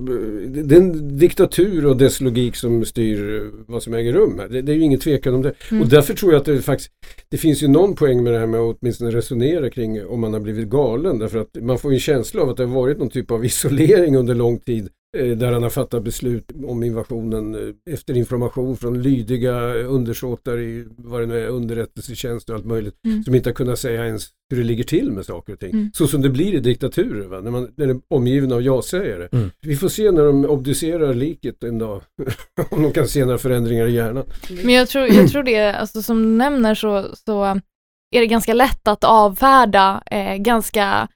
den 0.63 1.17
diktatur 1.17 1.85
och 1.85 1.97
dess 1.97 2.21
logik 2.21 2.55
som 2.55 2.85
styr 2.85 3.35
eh, 3.35 3.41
vad 3.67 3.83
som 3.83 3.93
äger 3.93 4.13
rum 4.13 4.39
här. 4.39 4.47
Det, 4.47 4.61
det 4.61 4.71
är 4.71 4.75
ju 4.75 4.81
ingen 4.81 4.99
tvekan 4.99 5.33
om 5.35 5.41
det. 5.41 5.53
Mm. 5.71 5.83
Och 5.83 5.89
därför 5.89 6.13
tror 6.13 6.31
jag 6.33 6.39
att 6.39 6.45
det 6.45 6.61
faktiskt 6.61 6.91
det 7.31 7.37
finns 7.37 7.63
ju 7.63 7.67
någon 7.67 7.95
poäng 7.95 8.23
med 8.23 8.33
det 8.33 8.39
här 8.39 8.47
med 8.47 8.59
att 8.59 8.77
åtminstone 8.81 9.11
resonera 9.11 9.69
kring 9.69 10.05
om 10.05 10.19
man 10.19 10.33
har 10.33 10.39
blivit 10.39 10.69
galen. 10.69 11.19
Därför 11.19 11.39
att 11.39 11.57
man 11.61 11.79
får 11.79 11.91
ju 11.91 11.95
en 11.95 11.99
känsla 11.99 12.41
av 12.41 12.49
att 12.49 12.57
det 12.57 12.65
har 12.65 12.75
varit 12.75 12.97
någon 12.97 13.09
typ 13.09 13.31
av 13.31 13.45
isolering 13.45 14.15
under 14.15 14.35
lång 14.35 14.59
tid 14.59 14.89
där 15.13 15.51
han 15.51 15.63
har 15.63 15.69
fattat 15.69 16.03
beslut 16.03 16.51
om 16.65 16.83
invasionen 16.83 17.55
eh, 17.55 17.93
efter 17.93 18.17
information 18.17 18.77
från 18.77 19.01
lydiga 19.01 19.73
undersåtar 19.73 20.59
i 20.59 20.85
vad 20.97 21.21
det 21.21 21.25
nu 21.25 21.39
är, 21.39 21.47
underrättelsetjänst 21.47 22.49
och 22.49 22.55
allt 22.55 22.65
möjligt 22.65 22.95
Mm. 23.05 23.23
som 23.23 23.35
inte 23.35 23.49
har 23.49 23.53
kunnat 23.53 23.79
säga 23.79 24.05
ens 24.05 24.27
hur 24.49 24.57
det 24.57 24.63
ligger 24.63 24.83
till 24.83 25.11
med 25.11 25.25
saker 25.25 25.53
och 25.53 25.59
ting. 25.59 25.71
Mm. 25.71 25.91
Så 25.93 26.07
som 26.07 26.21
det 26.21 26.29
blir 26.29 26.53
i 26.55 26.59
diktaturer, 26.59 27.27
va? 27.27 27.39
När, 27.41 27.51
man, 27.51 27.73
när 27.75 27.87
det 27.87 27.93
är 27.93 27.99
omgiven 28.09 28.51
av 28.51 28.61
ja-sägare. 28.61 29.27
Mm. 29.31 29.51
Vi 29.61 29.75
får 29.75 29.89
se 29.89 30.11
när 30.11 30.23
de 30.25 30.45
obducerar 30.45 31.13
liket 31.13 31.63
en 31.63 31.77
dag, 31.79 32.01
om 32.69 32.83
de 32.83 32.91
kan 32.91 33.07
se 33.07 33.25
några 33.25 33.37
förändringar 33.37 33.87
i 33.87 33.91
hjärnan. 33.91 34.25
Men 34.63 34.73
jag 34.73 34.87
tror, 34.87 35.07
jag 35.07 35.29
tror 35.29 35.43
det, 35.43 35.73
alltså 35.73 36.01
som 36.01 36.21
du 36.23 36.27
nämner 36.29 36.75
så, 36.75 37.15
så 37.25 37.43
är 38.15 38.19
det 38.19 38.27
ganska 38.27 38.53
lätt 38.53 38.87
att 38.87 39.03
avfärda 39.03 40.03
eh, 40.11 40.35
ganska 40.35 40.83
eh, 41.01 41.07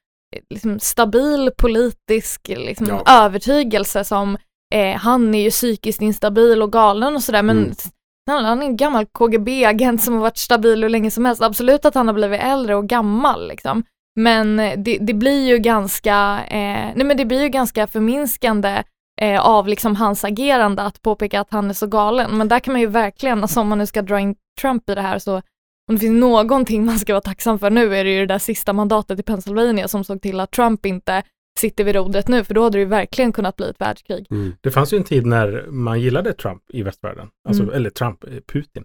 liksom, 0.49 0.79
stabil 0.79 1.49
politisk 1.57 2.41
liksom, 2.47 2.87
Ja. 2.87 3.03
övertygelse 3.25 4.03
som 4.03 4.37
eh, 4.75 4.95
han 4.97 5.35
är 5.35 5.41
ju 5.43 5.49
psykiskt 5.49 6.01
instabil 6.01 6.61
och 6.61 6.71
galen 6.71 7.15
och 7.15 7.23
sådär 7.23 7.43
men 7.43 7.57
Mm. 7.57 8.45
han 8.45 8.61
är 8.61 8.65
en 8.65 8.77
gammal 8.77 9.05
KGB-agent 9.05 10.01
som 10.01 10.13
har 10.13 10.21
varit 10.21 10.37
stabil 10.37 10.83
hur 10.83 10.89
länge 10.89 11.11
som 11.11 11.25
helst. 11.25 11.41
Absolut 11.41 11.85
att 11.85 11.95
han 11.95 12.07
har 12.07 12.13
blivit 12.13 12.41
äldre 12.41 12.75
och 12.75 12.87
gammal 12.87 13.47
liksom. 13.47 13.83
Men 14.15 14.59
eh, 14.59 14.73
det, 14.79 14.97
det 14.97 15.13
blir 15.13 15.47
ju 15.47 15.57
ganska, 15.57 16.39
eh, 16.47 16.91
nej 16.95 17.03
men 17.05 17.17
det 17.17 17.25
blir 17.25 17.41
ju 17.41 17.49
ganska 17.49 17.87
förminskande 17.87 18.83
eh, 19.21 19.41
av 19.47 19.67
liksom 19.67 19.95
hans 19.95 20.23
agerande 20.23 20.81
att 20.83 21.01
påpeka 21.01 21.41
att 21.41 21.51
han 21.51 21.69
är 21.69 21.73
så 21.73 21.87
galen. 21.87 22.37
Men 22.37 22.47
där 22.47 22.59
kan 22.59 22.71
man 22.71 22.81
ju 22.81 22.87
verkligen, 22.87 23.41
alltså 23.41 23.59
om 23.61 23.67
man 23.67 23.77
nu 23.77 23.85
ska 23.85 24.01
dra 24.01 24.19
in 24.19 24.35
Trump 24.61 24.89
i 24.89 24.95
det 24.95 25.01
här 25.01 25.19
så 25.19 25.41
om 25.89 25.95
det 25.95 25.99
finns 25.99 26.19
någonting 26.21 26.85
man 26.85 26.99
ska 26.99 27.13
vara 27.13 27.21
tacksam 27.21 27.59
för 27.59 27.69
nu 27.69 27.95
är 27.95 28.03
det 28.03 28.11
ju 28.13 28.19
det 28.19 28.25
där 28.33 28.39
sista 28.39 28.73
mandatet 28.73 29.19
i 29.19 29.23
Pennsylvania 29.23 29.87
som 29.87 30.03
såg 30.03 30.21
till 30.21 30.39
att 30.39 30.51
Trump 30.51 30.85
inte 30.85 31.23
sitter 31.59 31.83
vid 31.83 31.95
rodret 31.95 32.27
nu 32.27 32.43
för 32.43 32.53
då 32.53 32.63
hade 32.63 32.77
det 32.77 32.79
ju 32.79 32.85
verkligen 32.85 33.31
kunnat 33.31 33.55
bli 33.55 33.69
ett 33.69 33.81
världskrig. 33.81 34.27
Det 34.61 34.71
fanns 34.71 34.93
ju 34.93 34.97
en 34.97 35.03
tid 35.03 35.25
när 35.25 35.65
man 35.69 36.01
gillade 36.01 36.33
Trump 36.33 36.61
i 36.69 36.83
västvärlden. 36.83 37.27
Alltså, 37.47 37.63
Mm. 37.63 37.75
Eller 37.75 37.89
Trump, 37.89 38.23
eh, 38.23 38.29
Putin. 38.53 38.83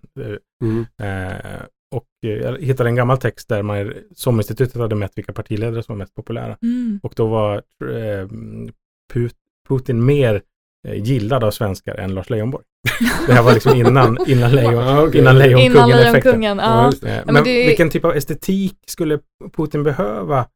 Mm. 0.62 0.86
Eh, 1.02 1.62
och 1.94 2.06
eh, 2.24 2.30
jag 2.30 2.58
hittade 2.62 2.88
en 2.88 2.94
gammal 2.96 3.18
text 3.18 3.48
där 3.48 3.62
man, 3.62 3.92
SOM-institutet 4.16 4.76
hade 4.80 4.94
mätt 4.94 5.12
vilka 5.14 5.32
partiledare 5.32 5.82
som 5.82 5.92
var 5.92 5.98
mest 5.98 6.14
populära. 6.14 6.56
Och 7.02 7.12
då 7.16 7.26
var 7.26 7.54
eh, 7.84 8.28
Put- 9.12 9.34
Putin 9.68 10.04
mer 10.04 10.34
eh, 10.34 10.40
gillad 10.88 11.44
av 11.44 11.50
svenskar 11.50 11.94
än 11.94 12.14
Lars 12.14 12.30
Leijonborg. 12.30 12.64
Det 13.26 13.32
här 13.32 13.42
var 13.42 13.52
liksom 13.52 13.76
innan, 13.76 14.18
innan, 14.26 14.52
lejon, 14.54 14.82
Ah, 14.82 15.10
innan 15.14 15.38
Lejonkungen-effekten. 15.38 16.40
Lejonkungen, 16.40 16.58
Ja. 16.58 16.86
Eh, 17.08 17.22
men 17.24 17.34
Men 17.34 17.44
det 17.44 17.66
vilken 17.66 17.90
typ 17.90 18.04
av 18.04 18.16
estetik 18.16 18.76
skulle 18.86 19.18
Putin 19.56 19.82
behöva? 19.82 20.46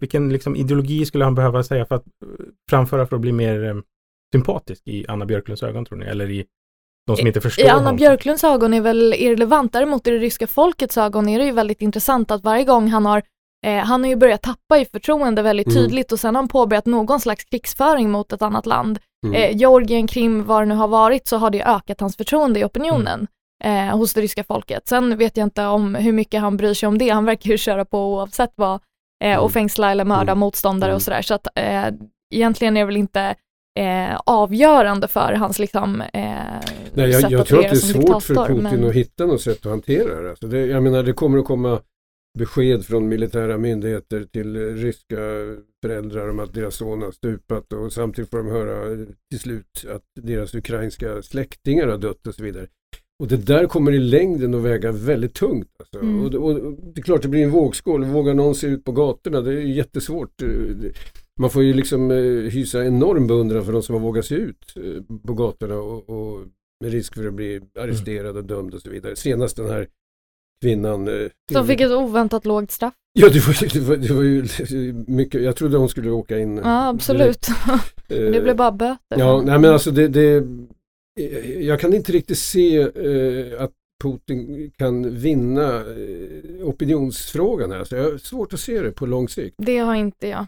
Vilken 0.00 0.32
liksom 0.32 0.56
ideologi 0.56 1.06
skulle 1.06 1.24
han 1.24 1.34
behöva 1.34 1.62
säga 1.62 1.86
för 1.86 1.94
att 1.94 2.06
eh, 2.06 2.28
framföra 2.70 3.06
för 3.06 3.16
att 3.16 3.22
bli 3.22 3.32
mer 3.32 3.64
eh, 3.64 3.74
sympatisk 4.34 4.82
i 4.86 5.04
Anna 5.08 5.26
Björklunds 5.26 5.62
ögon 5.62 5.84
tror 5.84 5.98
ni? 5.98 6.06
Eller 6.06 6.30
i 6.30 6.44
de 7.06 7.16
som 7.16 7.26
inte 7.26 7.40
förstår 7.40 7.64
I 7.66 7.68
Anna 7.68 7.78
honom? 7.80 7.96
Björklunds 7.96 8.44
ögon 8.44 8.74
är 8.74 8.80
väl 8.80 9.14
irrelevant, 9.18 9.72
däremot 9.72 10.06
i 10.06 10.10
det 10.10 10.18
ryska 10.18 10.46
folkets 10.46 10.98
ögon 10.98 11.28
är 11.28 11.38
det 11.38 11.44
ju 11.44 11.52
väldigt 11.52 11.82
intressant 11.82 12.30
att 12.30 12.44
varje 12.44 12.64
gång 12.64 12.88
han 12.88 13.06
har 13.06 13.22
eh, 13.66 13.76
han 13.84 14.02
har 14.02 14.08
ju 14.10 14.16
börjat 14.16 14.42
tappa 14.42 14.78
i 14.78 14.84
förtroende 14.84 15.42
väldigt 15.42 15.66
Mm. 15.66 15.76
tydligt 15.82 16.12
och 16.12 16.20
sen 16.20 16.34
har 16.34 16.42
han 16.42 16.48
påbörjat 16.48 16.86
någon 16.86 17.20
slags 17.20 17.44
krigsföring 17.44 18.10
mot 18.10 18.32
ett 18.32 18.42
annat 18.42 18.66
land. 18.66 18.98
Mm. 19.26 19.34
Eh, 19.42 19.56
Georgien, 19.56 20.06
Krim, 20.06 20.44
vad 20.44 20.62
det 20.62 20.66
nu 20.66 20.74
har 20.74 20.88
varit 20.88 21.26
så 21.28 21.36
har 21.36 21.50
det 21.50 21.62
ökat 21.64 22.00
hans 22.00 22.16
förtroende 22.16 22.60
i 22.60 22.64
opinionen 22.64 23.26
Mm. 23.64 23.88
eh, 23.88 23.96
hos 23.96 24.14
det 24.14 24.20
ryska 24.20 24.44
folket. 24.44 24.88
Sen 24.88 25.18
vet 25.18 25.36
jag 25.36 25.44
inte 25.46 25.66
om 25.66 25.94
hur 25.94 26.12
mycket 26.12 26.40
han 26.40 26.56
bryr 26.56 26.74
sig 26.74 26.86
om 26.86 26.98
det, 26.98 27.08
han 27.08 27.24
verkar 27.24 27.50
ju 27.50 27.58
köra 27.58 27.84
på 27.84 27.98
oavsett 28.14 28.52
vad 28.54 28.74
eh, 29.24 29.30
Mm. 29.32 29.40
och 29.40 29.52
fängsla 29.52 29.90
eller 29.90 30.04
mörda 30.04 30.32
Mm. 30.32 30.38
motståndare 30.38 30.90
Mm. 30.90 30.96
och 30.96 31.02
sådär. 31.02 31.22
Så 31.22 31.34
att 31.34 31.46
eh, 31.54 31.84
egentligen 32.34 32.76
är 32.76 32.80
det 32.80 32.86
väl 32.86 32.96
inte 32.96 33.34
eh, 33.78 34.20
avgörande 34.26 35.08
för 35.08 35.32
hans 35.32 35.58
liksom, 35.58 36.00
eh, 36.00 36.08
Nej, 36.12 37.10
jag, 37.10 37.20
sätt 37.22 37.30
jag 37.30 37.40
att 37.40 37.46
tror 37.46 37.58
att 37.58 37.64
det 37.70 37.70
är 37.70 37.74
svårt 37.74 38.22
för 38.22 38.34
Putin 38.34 38.62
men- 38.62 38.88
att 38.88 38.94
hitta 38.94 39.26
något 39.26 39.40
sätt 39.40 39.66
att 39.66 39.70
hantera 39.72 40.22
det. 40.22 40.30
Alltså 40.30 40.46
det. 40.46 40.66
Jag 40.66 40.82
menar, 40.82 41.02
det 41.02 41.12
kommer 41.12 41.38
att 41.38 41.44
komma 41.44 41.80
besked 42.36 42.84
från 42.84 43.08
militära 43.08 43.58
myndigheter 43.58 44.24
till 44.32 44.76
ryska 44.76 45.16
föräldrar 45.82 46.28
om 46.28 46.38
att 46.38 46.54
deras 46.54 46.76
son 46.76 47.02
har 47.02 47.10
stupat 47.10 47.72
och 47.72 47.92
samtidigt 47.92 48.30
får 48.30 48.38
de 48.38 48.46
höra 48.46 49.06
till 49.30 49.40
slut 49.40 49.84
att 49.88 50.02
deras 50.22 50.54
ukrainska 50.54 51.22
släktingar 51.22 51.86
har 51.88 51.98
dött 51.98 52.26
och 52.26 52.34
så 52.34 52.42
vidare. 52.42 52.66
Och 53.18 53.28
det 53.28 53.46
där 53.46 53.66
kommer 53.66 53.92
i 53.92 53.98
längden 53.98 54.54
att 54.54 54.62
väga 54.62 54.92
väldigt 54.92 55.34
tungt. 55.34 55.68
Alltså. 55.78 55.98
Mm. 55.98 56.24
Och, 56.24 56.34
och, 56.34 56.50
och 56.50 56.72
det 56.94 57.00
är 57.00 57.02
klart 57.02 57.22
det 57.22 57.28
blir 57.28 57.44
en 57.44 57.50
vågskål. 57.50 58.04
Vågar 58.04 58.34
någon 58.34 58.54
se 58.54 58.66
ut 58.66 58.84
på 58.84 58.92
gatorna? 58.92 59.40
Det 59.40 59.52
är 59.52 59.60
jättesvårt. 59.60 60.42
Man 61.40 61.50
får 61.50 61.62
ju 61.62 61.74
liksom 61.74 62.10
eh, 62.10 62.16
hysa 62.50 62.84
enorm 62.84 63.26
beundran 63.26 63.64
för 63.64 63.72
de 63.72 63.82
som 63.82 63.94
har 63.94 64.02
vågat 64.02 64.24
sig 64.24 64.38
ut 64.38 64.74
eh, 64.76 65.18
på 65.26 65.34
gatorna 65.34 65.76
och, 65.76 66.10
och 66.10 66.46
med 66.80 66.92
risk 66.92 67.14
för 67.14 67.26
att 67.26 67.34
bli 67.34 67.60
arresterad 67.78 68.36
och 68.36 68.44
dömd 68.44 68.74
och 68.74 68.82
så 68.82 68.90
vidare. 68.90 69.16
Senast 69.16 69.56
den 69.56 69.68
här 69.68 69.88
kvinnan. 70.62 71.08
eh, 71.08 71.28
Som 71.52 71.66
fick 71.66 71.80
ett 71.80 71.90
oväntat 71.92 72.44
lågt 72.46 72.70
straff. 72.70 72.94
Ja, 73.18 73.28
det 73.28 73.46
var, 73.46 73.62
ju- 73.62 73.68
det, 73.68 73.80
var, 73.80 73.96
det 73.96 74.12
var 74.14 74.22
ju 74.22 74.44
mycket. 75.06 75.42
Jag 75.42 75.56
trodde 75.56 75.76
hon 75.76 75.88
skulle 75.88 76.10
åka 76.10 76.38
in. 76.38 76.56
Ja, 76.56 76.88
absolut. 76.88 77.20
direkt. 77.42 77.48
det 78.08 78.42
blev 78.42 78.56
bara 78.56 78.72
böter. 78.72 78.98
Ja, 79.18 79.42
nej 79.46 79.58
men 79.58 79.72
alltså 79.72 79.90
det, 79.90 80.08
det 80.08 80.44
jag 81.60 81.80
kan 81.80 81.94
inte 81.94 82.12
riktigt 82.12 82.38
se 82.38 82.76
eh, 82.78 83.62
att 83.62 83.70
Putin 84.04 84.70
kan 84.78 85.14
vinna 85.14 85.76
eh, 85.76 86.66
opinionsfrågan 86.68 87.70
här. 87.70 87.84
Så 87.84 87.94
jag 87.96 88.02
har 88.10 88.18
svårt 88.18 88.52
att 88.52 88.60
se 88.60 88.80
det 88.82 88.90
på 88.92 89.06
lång 89.06 89.28
sikt. 89.28 89.54
Det 89.58 89.78
har 89.78 89.94
inte 89.94 90.28
jag. 90.28 90.46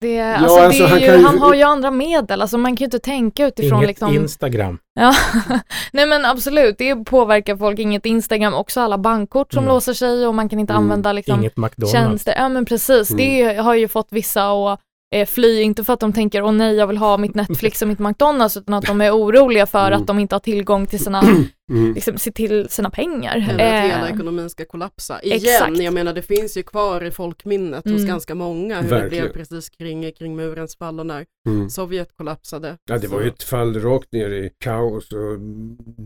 Det, 0.00 0.14
Ja, 0.14 0.36
alltså, 0.36 0.58
alltså, 0.58 0.84
han 0.84 1.00
ju, 1.00 1.06
ju- 1.06 1.22
han 1.24 1.38
har 1.38 1.54
ju 1.54 1.62
andra 1.62 1.90
medel, 1.90 2.42
alltså 2.42 2.58
man 2.58 2.76
kan 2.76 2.84
ju 2.84 2.84
inte 2.84 2.98
tänka 2.98 3.46
utifrån 3.46 3.78
Inget 3.78 3.88
liksom... 3.88 4.14
Instagram. 4.14 4.78
Ja, 5.00 5.14
nej 5.92 6.06
men 6.06 6.24
absolut, 6.24 6.78
det 6.78 6.96
påverkar 6.96 7.56
folk, 7.56 7.78
inget 7.78 8.06
Instagram, 8.06 8.54
också 8.54 8.80
alla 8.80 8.98
bankkort 8.98 9.52
som 9.52 9.62
Mm. 9.64 9.74
låser 9.74 9.92
sig 9.92 10.26
och 10.26 10.34
man 10.34 10.48
kan 10.48 10.58
inte 10.58 10.72
Mm. 10.72 10.82
använda 10.84 11.12
liksom 11.12 11.40
Inget 11.40 11.56
McDonalds. 11.56 11.92
tjänster. 11.92 12.34
Ja 12.36 12.48
men 12.48 12.64
precis, 12.64 13.08
det 13.08 13.56
har 13.56 13.74
ju 13.74 13.88
fått 13.88 14.08
vissa 14.10 14.50
att 14.72 14.80
eh, 15.14 15.26
fly, 15.26 15.62
inte 15.62 15.84
för 15.84 15.92
att 15.92 16.00
de 16.00 16.12
tänker 16.12 16.42
åh 16.42 16.52
nej 16.52 16.74
jag 16.76 16.86
vill 16.86 16.98
ha 16.98 17.16
mitt 17.16 17.34
Netflix 17.34 17.82
och 17.82 17.88
mitt 17.88 17.98
McDonalds, 17.98 18.56
utan 18.56 18.74
att 18.74 18.86
de 18.86 19.00
är 19.00 19.10
oroliga 19.16 19.66
för 19.66 19.86
Mm. 19.86 20.00
att 20.00 20.06
de 20.06 20.18
inte 20.18 20.34
har 20.34 20.40
tillgång 20.40 20.86
till 20.86 21.04
sina, 21.04 21.22
Mm. 21.70 21.94
liksom, 21.94 22.18
se 22.18 22.32
till 22.32 22.68
sina 22.68 22.90
pengar. 22.90 23.36
Eller 23.36 23.50
att 23.82 23.90
hela 23.90 24.08
Eh, 24.08 24.14
ekonomin 24.14 24.50
ska 24.50 24.64
kollapsa. 24.64 25.22
Igen, 25.22 25.36
exakt. 25.36 25.78
jag 25.78 25.94
menar 25.94 26.12
det 26.14 26.22
finns 26.22 26.56
ju 26.56 26.62
kvar 26.62 27.04
i 27.04 27.10
folkminnet 27.10 27.84
hos 27.84 27.92
Mm. 27.92 28.06
ganska 28.06 28.34
många 28.34 28.76
hur 28.80 28.90
det 28.90 28.96
Verkligen. 28.96 29.24
blev 29.24 29.32
precis 29.32 29.70
kring, 29.70 30.12
kring 30.12 30.36
murens 30.36 30.76
fall 30.76 31.00
och 31.00 31.06
när 31.06 31.24
Mm. 31.48 31.70
Sovjet 31.70 32.16
kollapsade. 32.16 32.76
Ja, 32.90 32.98
det 32.98 33.06
var 33.08 33.18
Så- 33.18 33.22
ju 33.24 33.28
ett 33.28 33.42
fall 33.42 33.80
rakt 33.80 34.12
ner 34.12 34.30
i 34.30 34.50
kaos 34.58 35.12
och 35.12 35.38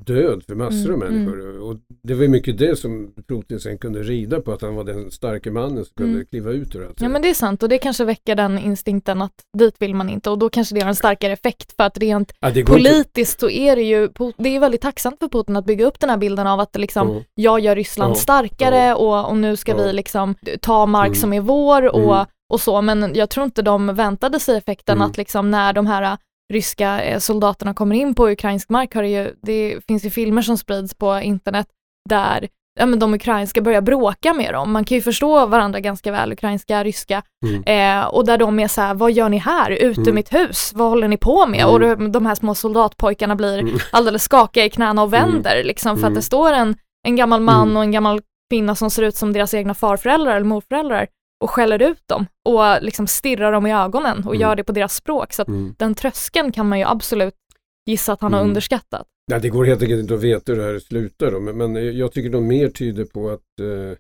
död 0.07 0.43
för 0.49 0.55
massor 0.55 0.93
av 0.93 1.03
Mm, 1.03 1.15
människor. 1.15 1.59
Och 1.61 1.77
det 2.03 2.15
var 2.15 2.23
ju 2.23 2.29
mycket 2.29 2.59
det 2.59 2.77
som 2.77 3.15
Putin 3.29 3.61
sen 3.61 3.79
kunde 3.79 4.03
rida 4.03 4.41
på, 4.41 4.53
att 4.53 4.63
han 4.63 4.75
var 4.75 4.85
den 4.85 5.11
starke 5.11 5.51
mannen 5.51 5.85
som 5.85 5.95
kunde 5.97 6.13
Mm. 6.13 6.27
kliva 6.27 6.51
ut 6.51 6.75
ur 6.77 6.87
allt. 6.87 7.01
Ja 7.01 7.09
men 7.09 7.23
det 7.23 7.31
är 7.31 7.35
sant 7.35 7.63
och 7.63 7.69
det 7.69 7.79
kanske 7.79 8.05
väcker 8.05 8.35
den 8.35 8.59
instinkten 8.59 9.23
att 9.23 9.33
dit 9.59 9.75
vill 9.79 9.95
man 9.95 10.09
inte 10.11 10.31
och 10.31 10.39
då 10.39 10.49
kanske 10.49 10.75
det 10.75 10.81
har 10.81 10.89
en 10.89 10.95
starkare 10.95 11.33
effekt 11.33 11.75
för 11.77 11.85
att 11.85 11.99
rent 11.99 12.33
ja, 12.41 12.51
det 12.51 12.63
går 12.63 12.79
inte- 12.79 12.91
politiskt 12.91 13.41
så 13.41 13.51
är 13.51 13.77
det 13.77 13.83
ju, 13.83 14.09
det 14.39 14.57
är 14.57 14.61
väldigt 14.61 14.81
tacksamt 14.81 15.19
för 15.21 15.29
Putin 15.29 15.54
att 15.57 15.65
bygga 15.65 15.87
upp 15.87 16.01
den 16.01 16.11
här 16.11 16.17
bilden 16.17 16.47
av 16.47 16.61
att 16.61 16.77
liksom, 16.77 17.09
Ja. 17.15 17.23
jag 17.35 17.61
gör 17.61 17.77
Ryssland 17.77 18.11
Ja. 18.11 18.15
starkare 18.15 18.95
och, 18.95 19.29
och 19.29 19.37
nu 19.37 19.57
ska 19.57 19.75
vi 19.77 19.93
liksom 19.93 20.35
ta 20.61 20.87
mark 20.87 21.07
Mm. 21.07 21.15
som 21.21 21.33
är 21.33 21.41
vår 21.41 21.87
och, 21.95 22.15
Mm. 22.15 22.27
och 22.53 22.61
så, 22.61 22.83
men 22.83 23.13
jag 23.15 23.31
tror 23.31 23.45
inte 23.45 23.63
de 23.63 23.95
väntade 23.95 24.41
sig 24.41 24.57
effekten 24.57 24.97
Mm. 24.99 25.11
att 25.11 25.17
liksom 25.17 25.51
när 25.51 25.73
de 25.73 25.87
här 25.87 26.03
äh, 26.03 26.17
ryska 26.53 27.03
eh, 27.03 27.19
soldaterna 27.19 27.75
kommer 27.75 27.97
in 27.97 28.15
på 28.15 28.29
ukrainsk 28.31 28.69
mark 28.69 28.95
har 28.95 29.03
det 29.03 29.09
ju, 29.09 29.35
det 29.43 29.81
finns 29.87 30.05
ju 30.05 30.11
filmer 30.11 30.43
som 30.43 30.59
sprids 30.59 30.95
på 30.95 31.21
internet 31.21 31.67
där 32.09 32.49
ja, 32.81 32.87
men 32.87 32.99
de 32.99 33.15
ukrainska 33.15 33.61
börjar 33.61 33.81
bråka 33.81 34.33
med 34.35 34.55
dem. 34.55 34.73
Man 34.73 34.85
kan 34.85 34.95
ju 34.97 35.03
förstå 35.03 35.47
varandra 35.47 35.81
ganska 35.81 36.13
väl, 36.13 36.33
ukrainska, 36.33 36.85
ryska. 36.85 37.23
Mm. 37.47 37.63
Eh, 38.01 38.07
och 38.07 38.27
där 38.27 38.39
de 38.39 38.59
är 38.59 38.69
så 38.69 38.81
här, 38.81 38.95
vad 38.95 39.13
gör 39.13 39.29
ni 39.29 39.39
här? 39.39 39.71
Ut 39.71 39.99
ur 39.99 40.03
Mm. 40.03 40.15
mitt 40.15 40.33
hus, 40.35 40.73
vad 40.75 40.89
håller 40.89 41.09
ni 41.09 41.17
på 41.17 41.47
med? 41.47 41.61
Mm. 41.61 41.71
Och 41.73 41.81
de, 41.81 42.13
de 42.13 42.27
här 42.27 42.35
små 42.35 42.55
soldatpojkarna 42.55 43.37
blir 43.37 43.59
Mm. 43.59 43.79
alldeles 43.93 44.23
skakiga 44.23 44.65
i 44.65 44.71
knäna 44.71 45.03
och 45.03 45.13
vänder 45.13 45.65
liksom 45.65 45.97
för 45.97 46.03
att 46.07 46.11
Mm. 46.11 46.15
det 46.15 46.23
står 46.23 46.53
en, 46.53 46.77
en 47.07 47.17
gammal 47.17 47.41
man 47.41 47.63
Mm. 47.63 47.77
och 47.77 47.83
en 47.83 47.93
gammal 47.93 48.21
kvinna 48.51 48.75
som 48.75 48.91
ser 48.91 49.03
ut 49.03 49.17
som 49.17 49.33
deras 49.33 49.55
egna 49.55 49.75
farföräldrar 49.75 50.37
eller 50.37 50.47
morföräldrar 50.47 51.07
och 51.45 51.51
skäller 51.51 51.83
ut 51.83 52.03
dem 52.09 52.27
och 52.49 52.83
liksom 52.83 53.07
stirrar 53.07 53.53
dem 53.53 53.67
i 53.67 53.75
ögonen 53.75 54.19
och 54.19 54.35
Mm. 54.35 54.41
gör 54.41 54.57
det 54.57 54.65
på 54.65 54.73
deras 54.73 54.95
språk. 54.95 55.33
Så 55.33 55.43
att 55.43 55.49
Mm. 55.49 55.75
den 55.79 55.95
tröskeln 55.95 56.53
kan 56.53 56.69
man 56.69 56.79
ju 56.79 56.85
absolut 56.85 57.35
gissa 57.87 58.13
att 58.13 58.21
han 58.21 58.33
har 58.33 58.41
Mm. 58.41 58.51
underskattat. 58.51 59.07
Ja, 59.33 59.39
det 59.39 59.49
går 59.49 59.65
helt 59.65 59.83
enkelt 59.83 60.01
inte 60.01 60.15
att 60.15 60.23
veta 60.23 60.53
hur 60.53 60.59
det 60.61 60.65
här 60.67 60.79
slutar 60.79 61.31
då, 61.31 61.41
men, 61.41 61.57
men 61.57 61.97
jag 61.97 62.13
tycker 62.13 62.31
de 62.31 62.47
mer 62.47 62.69
tyder 62.69 63.05
på 63.05 63.31
att 63.31 63.61
eh, 63.61 63.99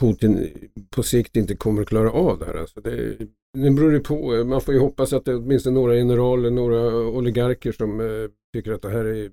Putin 0.00 0.48
på 0.90 1.02
sikt 1.02 1.36
inte 1.36 1.56
kommer 1.56 1.82
att 1.82 1.88
klara 1.88 2.10
av 2.10 2.38
det 2.38 2.44
här. 2.44 2.54
Alltså 2.54 2.80
det, 2.80 3.16
det 3.58 3.70
beror 3.70 3.92
ju 3.92 4.00
på, 4.00 4.44
man 4.44 4.60
får 4.60 4.74
ju 4.74 4.80
hoppas 4.80 5.12
att 5.12 5.24
det 5.24 5.30
är 5.30 5.36
åtminstone 5.36 5.74
några 5.74 5.94
generaler, 5.94 6.50
några 6.50 6.96
oligarker 6.96 7.72
som 7.72 8.00
eh, 8.00 8.06
tycker 8.56 8.72
att 8.72 8.82
det 8.82 8.90
här 8.90 9.04
är 9.04 9.30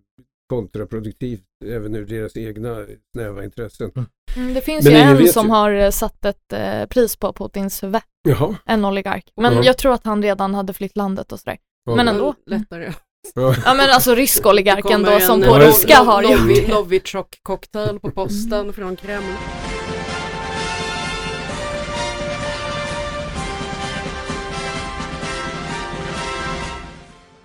kontraproduktivt 0.50 1.44
även 1.66 1.96
ur 1.96 2.06
deras 2.06 2.38
egna 2.38 2.86
snäva 3.16 3.44
intressen. 3.44 3.92
Mm, 4.36 4.54
det 4.54 4.62
finns 4.62 4.86
Men 4.86 4.94
ju 4.94 5.00
en 5.28 5.34
som 5.34 5.46
ju. 5.46 5.52
har 5.52 5.72
eh, 5.72 5.90
satt 5.90 6.26
ett 6.26 6.54
eh, 6.54 6.86
pris 6.86 7.16
på 7.16 7.34
Putins 7.34 7.84
vett, 7.84 8.04
Jaha. 8.28 8.56
en 8.66 8.86
oligark. 8.86 9.32
Men 9.36 9.54
Ja. 9.54 9.64
jag 9.64 9.78
tror 9.78 9.94
att 9.94 10.06
han 10.06 10.24
redan 10.24 10.54
hade 10.54 10.74
flytt 10.74 10.98
landet 10.98 11.32
och 11.32 11.40
sådär. 11.40 11.58
Ja. 11.86 11.96
Men 11.96 12.08
ändå. 12.08 12.34
Lättare. 12.46 12.94
Ja. 13.36 13.56
Men 13.66 13.90
alltså 13.90 14.16
rysk 14.16 14.46
oligarken 14.46 15.04
då 15.04 15.20
som 15.20 15.42
på 15.42 15.56
eh, 15.56 15.60
ryska 15.60 15.98
har 15.98 16.24
det. 16.24 16.74
Novichok-cocktail 16.74 18.00
på 18.00 18.12
posten 18.12 18.74
från 18.74 18.96
Kreml. 18.96 19.34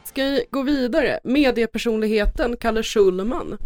Ska 0.04 0.24
vi 0.24 0.44
gå 0.50 0.62
vidare? 0.62 1.20
Mediepersonligheten 1.24 2.56
Kalle 2.56 2.82
Schulman 2.82 3.58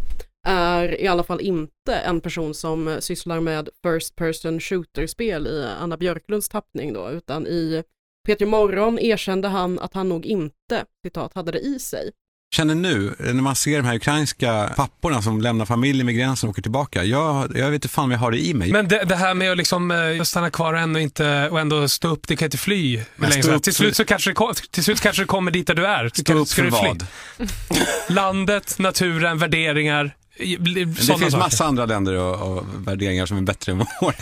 är 0.47 1.01
i 1.01 1.07
alla 1.07 1.23
fall 1.23 1.41
inte 1.41 1.95
en 1.95 2.21
person 2.21 2.55
som 2.55 2.97
sysslar 3.01 3.41
med 3.41 3.69
first 3.83 4.17
person 4.17 4.61
shooter-spel 4.61 5.47
i 5.47 5.67
Anna 5.81 5.97
Björklunds 5.97 6.49
tappning 6.49 6.93
då, 6.93 7.11
utan 7.11 7.47
i 7.47 7.83
Peter 8.29 8.47
Morgon 8.47 8.99
erkände 8.99 9.49
han 9.49 9.79
att 9.79 9.95
han 9.95 10.09
nog 10.09 10.27
inte, 10.27 10.85
citat, 11.07 11.33
hade 11.35 11.53
det 11.53 11.59
i 11.59 11.79
sig. 11.79 12.11
känner 12.55 12.75
nu, 12.75 13.15
när 13.19 13.33
man 13.33 13.57
ser 13.57 13.77
de 13.77 13.85
här 13.87 13.95
ukrainska 13.97 14.73
papporna 14.77 15.23
som 15.23 15.41
lämnar 15.41 15.65
familjen 15.67 16.07
med 16.07 16.15
gränsen 16.17 16.49
och 16.49 16.53
åker 16.53 16.63
tillbaka. 16.63 17.05
Jag, 17.05 17.57
jag 17.57 17.67
vet 17.67 17.75
inte 17.75 17.89
fan 17.89 18.09
vad 18.09 18.15
jag 18.15 18.21
har 18.21 18.31
det 18.31 18.39
i 18.39 18.55
mig. 18.55 18.73
Men 18.73 18.89
det, 18.89 19.05
det 19.05 19.17
här 19.17 19.35
med 19.35 19.51
att 19.53 19.57
liksom, 19.59 19.91
eh, 19.91 20.23
stanna 20.23 20.51
kvar 20.51 20.75
och 20.75 20.81
ändå, 20.81 21.01
inte, 21.01 21.49
och 21.51 21.61
ändå 21.61 21.89
stå 21.89 22.09
upp, 22.09 22.29
det 22.29 22.37
kan 22.37 22.47
inte 22.47 22.57
fly. 22.59 23.01
upp 23.53 23.63
till, 23.63 23.75
slut 23.75 23.97
så 23.97 24.05
kanske 24.05 24.31
det, 24.31 24.35
kom- 24.35 24.55
till 24.71 24.85
slut 24.85 25.01
kanske 25.01 25.23
det 25.23 25.27
kommer 25.27 25.51
dit 25.51 25.67
där 25.67 25.75
du 25.75 25.87
är. 25.87 26.09
Stå 26.09 26.23
Ska, 26.23 26.35
upp 26.35 26.49
för 26.51 26.63
du 26.63 26.71
vad? 26.71 27.07
Landet, 28.09 28.79
naturen, 28.79 29.39
värderingar. 29.39 30.15
Bli- 30.59 30.85
Det 30.85 31.19
finns 31.19 31.37
massa 31.37 31.65
andra 31.65 31.87
länder 31.87 32.15
och, 32.15 32.57
och 32.59 32.65
värderingar 32.87 33.27
som 33.27 33.37
är 33.37 33.43
bättre 33.43 33.73
än 33.73 33.79
vår. 34.01 34.15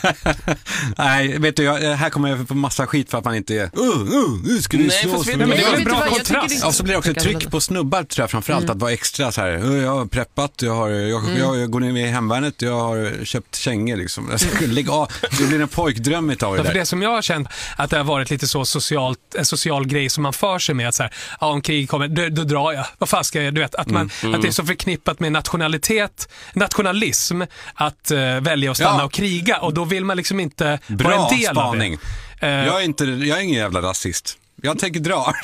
Nej, 0.98 1.38
vet 1.38 1.56
du, 1.56 1.62
jag, 1.62 1.96
här 1.96 2.10
kommer 2.10 2.28
jag 2.28 2.48
få 2.48 2.54
massa 2.54 2.86
skit 2.86 3.10
för 3.10 3.18
att 3.18 3.24
man 3.24 3.34
inte 3.34 3.54
är 3.54 3.64
uh, 3.64 3.82
uh, 3.84 4.40
nu 4.44 4.60
ska 4.60 4.78
fast 4.78 5.26
vi- 5.28 5.32
för 5.32 5.38
men 5.38 5.38
det 5.38 5.46
miljön." 5.46 5.64
var 5.64 5.70
vet 5.70 5.78
en 5.78 5.84
du 5.84 5.90
bra 5.90 6.06
kontrast. 6.06 6.58
Ja, 6.62 6.72
så 6.72 6.82
blir 6.82 6.92
det 6.92 6.98
också 6.98 7.10
ett 7.10 7.18
tryck 7.20 7.50
på 7.50 7.60
snubbar 7.60 8.02
tror 8.04 8.22
jag 8.22 8.30
framförallt 8.30 8.70
att 8.70 8.76
vara 8.76 8.92
extra 8.92 9.32
så 9.32 9.40
här, 9.40 9.64
"Uh, 9.66 9.82
jag 9.82 9.90
har 9.98 10.06
preppat, 10.06 10.62
jag, 10.62 10.74
har, 10.74 10.88
jag, 10.88 11.22
jag, 11.38 11.56
jag 11.58 11.70
går 11.70 11.80
ner 11.80 12.06
i 12.06 12.08
hemvärnet, 12.08 12.62
jag 12.62 12.80
har 12.80 13.24
köpt 13.24 13.56
kängor 13.56 13.96
liksom. 13.96 14.30
Alltså, 14.32 14.48
Lägg 14.66 14.90
av, 14.90 15.12
det 15.38 15.44
blir 15.46 15.60
en 15.60 15.68
pojkdröm 15.68 16.30
utav 16.30 16.52
det 16.52 16.58
Ja, 16.58 16.64
för 16.64 16.72
där. 16.72 16.80
det 16.80 16.86
som 16.86 17.02
jag 17.02 17.10
har 17.10 17.22
känt 17.22 17.48
att 17.76 17.90
det 17.90 17.96
har 17.96 18.04
varit 18.04 18.30
lite 18.30 18.46
så 18.48 18.64
socialt, 18.64 19.18
en 19.38 19.44
social 19.44 19.86
grej 19.86 20.08
som 20.08 20.22
man 20.22 20.32
för 20.32 20.58
sig 20.58 20.74
med 20.74 20.88
att 20.88 20.94
så 20.94 21.02
här, 21.02 21.12
ja, 21.40 21.46
om 21.46 21.62
krig 21.62 21.88
kommer, 21.88 22.08
då, 22.08 22.28
då 22.28 22.42
drar 22.44 22.72
jag. 22.72 22.86
Vad 22.98 23.08
fan 23.08 23.24
ska 23.24 23.42
jag, 23.42 23.54
du 23.54 23.60
vet, 23.60 23.74
att, 23.74 23.86
man, 23.90 24.10
Mm, 24.22 24.34
att 24.34 24.42
det 24.42 24.48
är 24.48 24.52
så 24.52 24.64
förknippat 24.64 25.20
med 25.20 25.32
nationalitet, 25.32 26.05
nationalism, 26.52 27.42
att 27.74 28.10
eh, 28.10 28.40
välja 28.40 28.70
att 28.70 28.76
stanna 28.76 28.98
Ja. 28.98 29.04
och 29.04 29.12
kriga 29.12 29.58
och 29.58 29.74
då 29.74 29.84
vill 29.84 30.04
man 30.04 30.16
liksom 30.16 30.40
inte 30.40 30.78
vara 30.86 30.96
Bra 30.96 31.28
en 31.30 31.38
del 31.38 31.50
spaning. 31.54 31.92
av 31.94 32.00
det. 32.40 32.46
Eh, 32.46 32.66
Jag 32.66 32.80
är, 32.80 32.84
inte, 32.84 33.04
jag 33.04 33.38
är 33.38 33.42
ingen 33.42 33.58
jävla 33.58 33.82
rasist. 33.82 34.38
Jag 34.62 34.78
tänker 34.78 35.00
dra. 35.00 35.32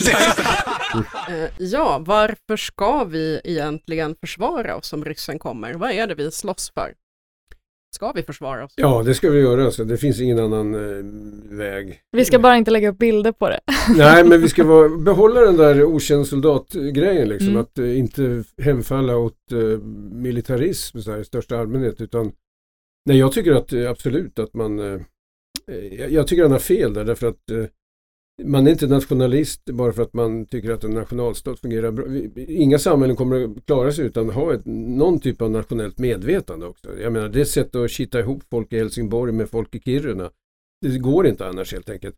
Ja, 1.58 1.98
varför 1.98 2.56
ska 2.56 3.04
vi 3.04 3.40
egentligen 3.44 4.16
försvara 4.20 4.76
oss 4.76 4.92
om 4.92 5.04
ryssen 5.04 5.38
kommer? 5.38 5.74
Vad 5.74 5.90
är 5.90 6.06
det 6.06 6.14
vi 6.14 6.30
slåss 6.30 6.70
för? 6.74 6.92
Ska 7.94 8.12
vi 8.12 8.22
försvara 8.22 8.64
oss? 8.64 8.72
Ja, 8.76 9.02
det 9.02 9.14
ska 9.14 9.30
vi 9.30 9.40
göra. 9.40 9.70
Så 9.70 9.84
det 9.84 9.96
finns 9.96 10.20
ingen 10.20 10.38
annan 10.38 10.74
eh, 10.74 11.04
väg. 11.56 12.00
Vi 12.12 12.24
ska 12.24 12.38
bara 12.38 12.56
inte 12.56 12.70
lägga 12.70 12.88
upp 12.88 12.98
bilder 12.98 13.32
på 13.32 13.48
det. 13.48 13.60
Nej, 13.96 14.24
men 14.24 14.40
vi 14.40 14.48
ska 14.48 14.64
vara, 14.64 14.88
behålla 14.98 15.40
den 15.40 15.56
där 15.56 15.84
okänd 15.84 16.26
soldat-grejen 16.26 17.28
liksom. 17.28 17.48
Mm. 17.48 17.60
Att 17.60 17.78
eh, 17.78 17.98
inte 17.98 18.44
hemfalla 18.58 19.16
åt 19.16 19.52
eh, 19.52 19.58
militarism 20.12 21.00
så 21.00 21.10
här, 21.10 21.18
i 21.18 21.24
största 21.24 21.58
allmänhet. 21.58 22.00
Utan, 22.00 22.32
nej, 23.06 23.18
jag 23.18 23.32
tycker 23.32 23.52
att 23.52 23.72
eh, 23.72 23.90
absolut 23.90 24.38
att 24.38 24.54
man... 24.54 24.78
Eh, 24.78 25.00
eh, 25.68 26.00
jag, 26.00 26.12
jag 26.12 26.26
tycker 26.26 26.42
han 26.42 26.52
har 26.52 26.58
fel 26.58 26.94
där 26.94 27.04
därför 27.04 27.26
att 27.26 27.50
eh, 27.50 27.64
man 28.44 28.66
är 28.66 28.70
inte 28.70 28.86
nationalist 28.86 29.64
bara 29.64 29.92
för 29.92 30.02
att 30.02 30.14
man 30.14 30.46
tycker 30.46 30.70
att 30.70 30.84
en 30.84 30.90
nationalstat 30.90 31.60
fungerar 31.60 31.90
bra. 31.90 32.06
Inga 32.36 32.78
samhällen 32.78 33.16
kommer 33.16 33.44
att 33.44 33.66
klara 33.66 33.92
sig 33.92 34.06
utan 34.06 34.28
att 34.28 34.34
ha 34.34 34.54
ett, 34.54 34.66
någon 34.66 35.20
typ 35.20 35.42
av 35.42 35.50
nationellt 35.50 35.98
medvetande 35.98 36.66
också. 36.66 36.98
Jag 37.00 37.12
menar, 37.12 37.28
det 37.28 37.38
är 37.38 37.42
ett 37.42 37.48
sätt 37.48 37.74
att 37.74 37.90
kitta 37.90 38.20
ihop 38.20 38.42
folk 38.50 38.72
i 38.72 38.78
Helsingborg 38.78 39.32
med 39.32 39.50
folk 39.50 39.74
i 39.74 39.80
Kiruna. 39.80 40.30
Det 40.80 40.98
går 40.98 41.26
inte 41.26 41.46
annars 41.46 41.72
helt 41.72 41.90
enkelt. 41.90 42.16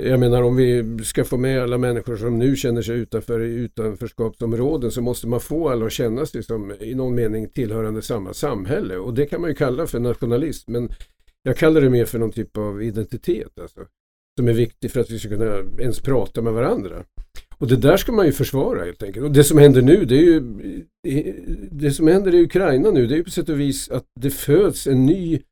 Jag 0.00 0.20
menar 0.20 0.42
om 0.42 0.56
vi 0.56 0.98
ska 1.04 1.24
få 1.24 1.36
med 1.36 1.62
alla 1.62 1.78
människor 1.78 2.16
som 2.16 2.38
nu 2.38 2.56
känner 2.56 2.82
sig 2.82 2.96
utanför 2.96 3.40
i 3.40 3.54
utanförskapsområden 3.54 4.90
så 4.90 5.02
måste 5.02 5.28
man 5.28 5.40
få 5.40 5.68
alla 5.68 5.86
att 5.86 5.92
känna 5.92 6.26
sig 6.26 6.42
som 6.42 6.72
i 6.80 6.94
någon 6.94 7.14
mening 7.14 7.48
tillhörande 7.48 8.02
samma 8.02 8.32
samhälle 8.32 8.96
och 8.96 9.14
det 9.14 9.26
kan 9.26 9.40
man 9.40 9.50
ju 9.50 9.56
kalla 9.56 9.86
för 9.86 10.00
nationalism 10.00 10.72
men 10.72 10.88
jag 11.42 11.56
kallar 11.56 11.80
det 11.80 11.90
mer 11.90 12.04
för 12.04 12.18
någon 12.18 12.32
typ 12.32 12.56
av 12.56 12.82
identitet 12.82 13.58
alltså, 13.60 13.80
som 14.38 14.48
är 14.48 14.52
viktig 14.52 14.90
för 14.90 15.00
att 15.00 15.10
vi 15.10 15.18
ska 15.18 15.28
kunna 15.28 15.64
ens 15.78 16.00
prata 16.00 16.42
med 16.42 16.52
varandra. 16.52 17.04
Och 17.58 17.68
det 17.68 17.76
där 17.76 17.96
ska 17.96 18.12
man 18.12 18.26
ju 18.26 18.32
försvara 18.32 18.84
helt 18.84 19.02
enkelt. 19.02 19.24
Och 19.24 19.32
det 19.32 19.44
som 19.44 19.58
händer 19.58 19.82
nu, 19.82 20.04
det 20.04 20.14
är 20.14 20.22
ju 20.22 20.40
det 21.70 21.90
som 21.90 22.06
händer 22.06 22.34
i 22.34 22.42
Ukraina 22.42 22.90
nu, 22.90 23.06
det 23.06 23.14
är 23.14 23.16
ju 23.16 23.24
på 23.24 23.30
sätt 23.30 23.48
och 23.48 23.60
vis 23.60 23.90
att 23.90 24.04
det 24.20 24.30
föds 24.30 24.86
en 24.86 25.06
ny 25.06 25.42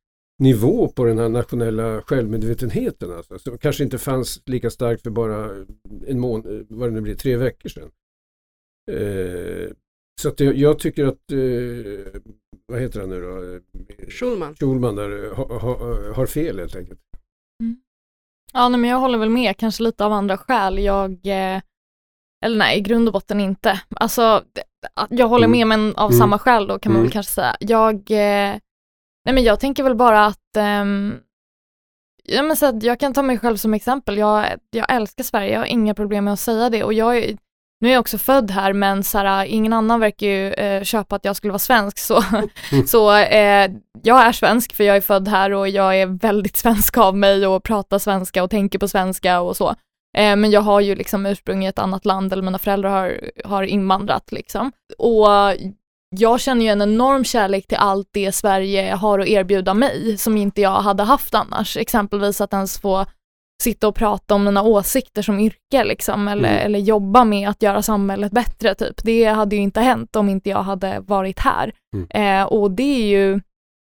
nivå 0.43 0.89
på 0.89 1.05
den 1.05 1.19
här 1.19 1.29
nationella 1.29 2.03
självmedvetenheten. 2.03 3.13
Alltså, 3.13 3.39
som 3.39 3.59
kanske 3.59 3.85
inte 3.85 3.99
fanns 3.99 4.43
lika 4.47 4.71
starkt 4.71 5.03
för 5.03 5.11
bara 5.11 5.67
en 6.07 6.21
månad, 6.21 6.67
vad 6.69 6.89
det 6.89 6.93
nu 6.95 7.01
blir, 7.01 7.15
tre 7.15 7.37
veckor 7.37 7.69
sedan. 7.69 7.91
Eh, 8.91 9.71
så 10.21 10.29
att 10.29 10.41
jag, 10.41 10.57
jag 10.57 10.79
tycker 10.79 11.05
att, 11.05 11.33
eh, 11.33 12.21
vad 12.67 12.81
heter 12.81 13.01
han 13.01 13.09
nu 13.09 13.21
då? 13.21 13.61
Schulman. 14.09 14.55
Schulman 14.55 14.97
där, 14.97 15.35
ha, 15.35 15.59
ha, 15.59 16.13
har 16.13 16.27
fel 16.27 16.59
helt 16.59 16.77
enkelt. 16.77 17.01
Ja, 18.55 18.69
nej, 18.69 18.81
men 18.81 18.91
jag 18.91 18.99
håller 18.99 19.19
väl 19.19 19.31
med, 19.31 19.57
kanske 19.57 19.83
lite 19.83 20.05
av 20.05 20.13
andra 20.13 20.37
skäl. 20.39 20.79
Jag, 20.79 21.11
eh, 21.27 21.61
eller 22.45 22.57
nej, 22.59 22.79
i 22.79 22.81
grund 22.81 23.09
och 23.09 23.13
botten 23.13 23.41
inte. 23.41 23.81
Alltså, 23.97 24.43
jag 25.11 25.29
håller 25.29 25.47
Mm. 25.47 25.59
med 25.59 25.67
men 25.67 25.97
av 25.97 26.11
Mm. 26.11 26.19
samma 26.19 26.39
skäl 26.39 26.67
då 26.67 26.79
kan 26.79 26.93
man 26.93 26.97
Mm. 26.97 27.05
väl 27.07 27.13
kanske 27.13 27.33
säga. 27.33 27.57
Jag, 27.61 27.95
eh, 27.95 28.59
nej 29.25 29.35
men 29.35 29.43
jag 29.43 29.61
tänker 29.61 29.83
väl 29.83 29.95
bara 29.95 30.27
att, 30.27 30.57
ehm, 30.57 31.15
ja, 32.25 32.43
men 32.43 32.57
så 32.57 32.79
jag 32.83 33.01
kan 33.01 33.15
ta 33.15 33.23
mig 33.23 33.39
själv 33.39 33.57
som 33.57 33.75
exempel. 33.75 34.19
Jag, 34.19 34.47
jag 34.71 34.93
älskar 34.95 35.25
Sverige, 35.25 35.53
jag 35.53 35.61
har 35.61 35.67
inga 35.67 35.95
problem 35.95 36.25
med 36.25 36.33
att 36.33 36.41
säga 36.41 36.71
det 36.71 36.85
och 36.85 36.93
jag 36.93 37.37
nu 37.81 37.89
är 37.89 37.93
jag 37.93 38.01
också 38.01 38.19
född 38.19 38.51
här 38.51 38.73
men 38.73 39.05
så 39.05 39.19
här, 39.19 39.45
ingen 39.45 39.73
annan 39.73 40.01
verkar 40.01 40.27
ju 40.27 40.53
eh, 40.53 40.83
köpa 40.83 41.17
att 41.17 41.25
jag 41.25 41.37
skulle 41.37 41.51
vara 41.51 41.59
svensk 41.59 41.99
så, 41.99 42.23
så 42.87 43.17
eh, 43.17 43.71
jag 44.03 44.27
är 44.27 44.33
svensk 44.33 44.75
för 44.75 44.85
jag 44.85 44.97
är 44.97 45.01
född 45.01 45.29
här 45.29 45.51
och 45.51 45.69
jag 45.69 46.01
är 46.01 46.07
väldigt 46.07 46.57
svensk 46.57 46.99
av 46.99 47.17
mig 47.17 47.47
och 47.47 47.63
pratar 47.63 47.99
svenska 47.99 48.43
och 48.43 48.51
tänker 48.51 48.79
på 48.79 48.89
svenska 48.89 49.41
och 49.41 49.57
så. 49.57 49.69
Eh, 50.17 50.37
men 50.37 50.51
jag 50.51 50.61
har 50.61 50.81
ju 50.81 50.95
liksom 50.95 51.27
ursprung 51.27 51.65
i 51.65 51.69
ett 51.69 51.79
annat 51.79 52.05
land 52.05 52.33
eller 52.33 52.43
mina 52.43 52.59
föräldrar 52.59 52.91
har, 52.91 53.31
har 53.45 53.63
invandrat 53.63 54.33
liksom. 54.33 54.73
Och 54.99 55.29
jag 56.17 56.41
känner 56.41 56.65
ju 56.65 56.71
en 56.71 56.83
enorm 56.83 57.25
kärlek 57.25 57.67
till 57.67 57.77
allt 57.77 58.09
det 58.13 58.33
Sverige 58.33 58.95
har 58.95 59.19
att 59.19 59.29
erbjuda 59.29 59.75
mig 59.75 60.19
som 60.19 60.37
inte 60.37 60.61
jag 60.61 60.81
hade 60.81 61.03
haft 61.03 61.35
annars. 61.35 61.77
Exempelvis 61.77 62.41
att 62.41 62.53
ens 62.53 62.79
få 62.81 63.07
sitta 63.63 63.89
och 63.89 63.95
prata 63.95 64.35
om 64.35 64.45
mina 64.45 64.63
åsikter 64.63 65.23
som 65.23 65.41
yrke 65.41 65.85
liksom, 65.85 66.29
eller, 66.29 66.49
Mm. 66.49 66.67
eller 66.67 66.79
jobba 66.79 67.25
med 67.25 67.49
att 67.49 67.63
göra 67.63 67.83
samhället 67.83 68.33
bättre 68.33 68.75
typ. 68.75 69.05
Det 69.05 69.25
hade 69.25 69.57
ju 69.57 69.63
inte 69.63 69.81
hänt 69.81 70.17
om 70.17 70.29
inte 70.29 70.51
jag 70.51 70.63
hade 70.63 71.01
varit 71.01 71.39
här. 71.39 71.73
Eh, 72.11 72.43
och 72.43 72.71
det 72.71 72.83
är 73.03 73.07
ju 73.07 73.41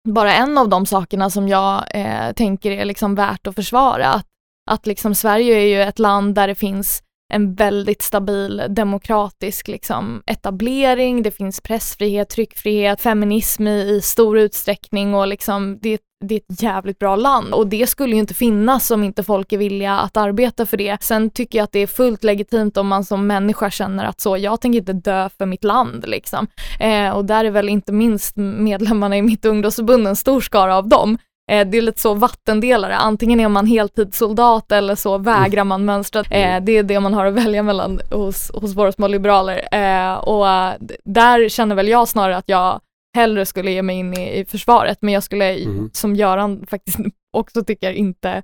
bara 0.09 0.35
en 0.35 0.59
av 0.59 0.69
de 0.69 0.87
sakerna 0.87 1.31
som 1.31 1.49
jag 1.49 1.85
eh, 1.95 2.33
tänker 2.33 2.71
är 2.71 2.85
liksom 2.85 3.15
värt 3.15 3.47
att 3.47 3.55
försvara. 3.55 4.09
Att, 4.09 4.27
att 4.71 4.87
liksom 4.87 5.15
Sverige 5.15 5.55
är 5.57 5.67
ju 5.67 5.83
ett 5.83 5.99
land 5.99 6.35
där 6.35 6.49
det 6.49 6.55
finns 6.55 7.01
en 7.33 7.55
väldigt 7.55 8.03
stabil 8.03 8.63
demokratisk 8.69 9.69
liksom, 9.69 10.23
etablering, 10.27 11.23
det 11.23 11.31
finns 11.31 11.61
pressfrihet, 11.61 12.29
tryckfrihet, 12.29 13.01
feminism 13.01 13.67
i, 13.67 13.81
i 13.97 14.01
stor 14.01 14.39
utsträckning 14.39 15.15
och 15.15 15.27
liksom, 15.29 15.79
det, 15.83 16.01
det 16.25 16.35
är 16.35 16.41
ett 16.49 16.63
jävligt 16.63 16.99
bra 16.99 17.17
land 17.17 17.55
och 17.55 17.67
det 17.67 17.87
skulle 17.87 18.13
ju 18.13 18.19
inte 18.19 18.35
finnas 18.35 18.91
om 18.91 19.05
inte 19.05 19.23
folk 19.23 19.53
är 19.53 19.59
villiga 19.59 19.93
att 19.93 20.17
arbeta 20.17 20.67
för 20.67 20.77
det. 20.77 21.03
Sen 21.03 21.31
tycker 21.31 21.59
jag 21.59 21.65
att 21.65 21.73
det 21.73 21.79
är 21.79 21.87
fullt 21.87 22.25
legitimt 22.25 22.77
om 22.77 22.89
man 22.89 23.05
som 23.05 23.27
människa 23.27 23.71
känner 23.71 24.05
att 24.05 24.21
så, 24.21 24.37
jag 24.37 24.61
tänker 24.61 24.79
inte 24.79 24.93
dö 24.93 25.29
för 25.39 25.47
mitt 25.47 25.65
land 25.65 26.05
liksom. 26.09 26.47
Eh, 26.81 27.11
och 27.11 27.25
där 27.25 27.45
är 27.45 27.51
väl 27.51 27.69
inte 27.69 27.93
minst 27.93 28.37
medlemmarna 28.37 29.17
i 29.17 29.23
mitt 29.23 29.45
ungdomsförbund 29.45 30.09
en 30.09 30.17
stor 30.17 30.41
skara 30.41 30.77
av 30.77 30.89
dem. 30.89 31.19
Eh, 31.51 31.67
det 31.67 31.79
är 31.79 31.83
lite 31.83 32.01
så 32.01 32.15
vattendelare, 32.15 32.97
antingen 32.97 33.41
är 33.41 33.49
man 33.49 33.67
heltidssoldat 33.67 34.73
eller 34.73 34.95
så 34.95 35.19
vägrar 35.19 35.65
man 35.65 35.85
mönstra. 35.85 36.21
Eh, 36.21 36.63
det 36.63 36.73
är 36.73 36.83
det 36.83 37.01
man 37.01 37.15
har 37.15 37.27
att 37.27 37.35
välja 37.35 37.63
mellan 37.63 38.01
hos, 38.11 38.51
hos 38.55 38.75
våra 38.75 38.93
små 38.93 39.07
liberaler. 39.07 39.69
Eh, 39.73 40.15
och 40.15 40.49
eh, 40.49 40.73
där 41.05 41.49
känner 41.49 41.75
väl 41.75 41.89
jag 41.89 42.09
snarare 42.09 42.37
att 42.37 42.49
jag 42.49 42.81
hellre 43.15 43.47
skulle 43.47 43.71
ge 43.71 43.83
mig 43.83 43.97
in 43.97 44.15
i, 44.15 44.39
i 44.39 44.45
försvaret, 44.45 44.99
men 45.01 45.15
jag 45.15 45.23
skulle, 45.23 45.59
Mhm. 45.67 45.91
som 45.93 46.17
Göran 46.17 46.67
faktiskt 46.71 46.99
också 47.37 47.65
tycker, 47.65 47.93
inte 47.93 48.43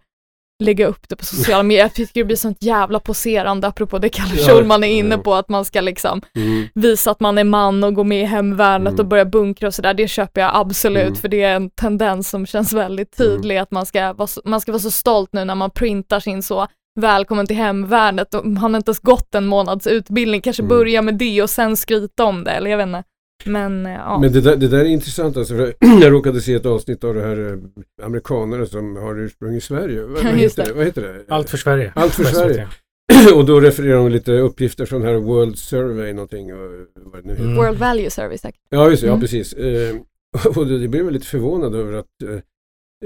lägga 0.63 0.87
upp 0.87 1.09
det 1.09 1.17
på 1.17 1.25
sociala 1.25 1.63
medier. 1.63 1.83
Jag 1.85 1.95
tycker 1.95 2.21
det 2.21 2.25
blir 2.25 2.37
sånt 2.37 2.63
jävla 2.63 3.01
poserande, 3.01 3.67
apropå 3.67 3.99
det 3.99 4.09
Kalle 4.09 4.37
Schulman 4.37 4.85
är 4.85 4.89
inne 4.89 5.19
på, 5.19 5.35
att 5.35 5.49
man 5.49 5.65
ska 5.65 5.81
liksom 5.81 6.21
Mm. 6.37 6.65
visa 6.75 7.11
att 7.11 7.21
man 7.21 7.39
är 7.39 7.45
man 7.45 7.85
och 7.85 7.95
gå 7.95 8.05
med 8.05 8.21
i 8.23 8.25
hemvärnet 8.25 8.89
Mm. 8.93 9.01
och 9.01 9.07
börja 9.07 9.25
bunkra 9.25 9.67
och 9.67 9.75
sådär, 9.75 9.95
det 9.95 10.09
köper 10.09 10.41
jag 10.41 10.51
absolut 10.55 11.03
Mm. 11.03 11.15
för 11.15 11.29
det 11.29 11.43
är 11.43 11.57
en 11.57 11.71
tendens 11.71 12.31
som 12.31 12.47
känns 12.47 12.73
väldigt 12.73 13.17
tydlig 13.17 13.57
att 13.57 13.71
man 13.71 13.87
ska, 13.87 14.13
vara 14.13 14.27
så, 14.27 14.41
man 14.45 14.61
ska 14.61 14.73
vara 14.73 14.81
så 14.83 14.91
stolt 14.91 15.31
nu 15.33 15.45
när 15.45 15.55
man 15.55 15.71
printar 15.71 16.21
sin 16.21 16.43
så 16.43 16.67
välkommen 17.01 17.47
till 17.47 17.57
hemvärnet 17.57 18.35
och 18.35 18.47
man 18.47 18.57
har 18.57 18.77
inte 18.77 18.91
ens 18.91 19.01
gått 19.01 19.35
en 19.35 19.47
månads 19.47 19.87
utbildning, 19.87 20.41
kanske 20.41 20.63
Mm. 20.63 20.69
börja 20.69 21.03
med 21.03 21.15
det 21.15 21.43
och 21.43 21.51
sen 21.51 21.77
skryta 21.77 22.25
om 22.25 22.45
det, 22.45 22.51
eller 22.51 22.71
jag 22.71 22.77
vet 22.79 22.87
inte. 22.87 23.03
Men 23.45 23.87
eh, 23.87 23.93
ja. 23.93 24.19
Men 24.21 24.33
det 24.33 24.41
där, 24.41 24.57
det 24.57 24.69
där 24.69 24.79
är 24.79 24.85
intressant 24.85 25.37
alltså. 25.37 25.55
För 25.57 25.75
jag 26.03 26.13
råkade 26.13 26.41
se 26.41 26.55
ett 26.55 26.67
avsnitt 26.67 27.05
av 27.05 27.15
det 27.15 27.23
här 27.23 27.53
eh, 27.53 28.07
amerikanare 28.07 28.67
som 28.67 28.97
har 28.97 29.19
ursprung 29.19 29.55
i 29.55 29.61
Sverige. 29.61 30.03
Vad, 30.03 30.11
vad, 30.25 30.35
heter, 30.35 30.65
det. 30.65 30.73
vad 30.73 30.85
heter 30.85 31.03
det? 31.03 31.25
Allt 31.29 31.51
för 31.51 31.57
Sverige. 31.57 31.93
Allt 31.97 32.15
för 32.15 32.25
Sverige. 32.25 32.69
Och 33.35 33.45
då 33.47 33.61
refererar 33.61 33.97
de 33.97 34.09
lite 34.09 34.33
uppgifter 34.33 34.87
från 34.87 35.03
här 35.03 35.15
World 35.15 35.59
Survey 35.59 36.13
någonting. 36.13 36.53
Och 36.55 36.71
vad 36.95 37.25
nu 37.25 37.33
heter. 37.33 37.45
Mm. 37.45 37.57
World 37.57 37.79
Value 37.79 38.11
Service 38.11 38.41
säkert. 38.41 38.61
Ja, 38.69 38.91
just 38.91 39.03
det. 39.03 39.07
Ja, 39.07 39.13
Mm. 39.13 39.21
precis. 39.21 39.53
Eh, 39.53 39.97
och 40.57 40.67
det, 40.67 40.89
blev 40.89 41.05
jag 41.05 41.13
lite 41.13 41.27
förvånad 41.27 41.75
över 41.75 41.93
att 41.93 42.23
eh, 42.23 42.39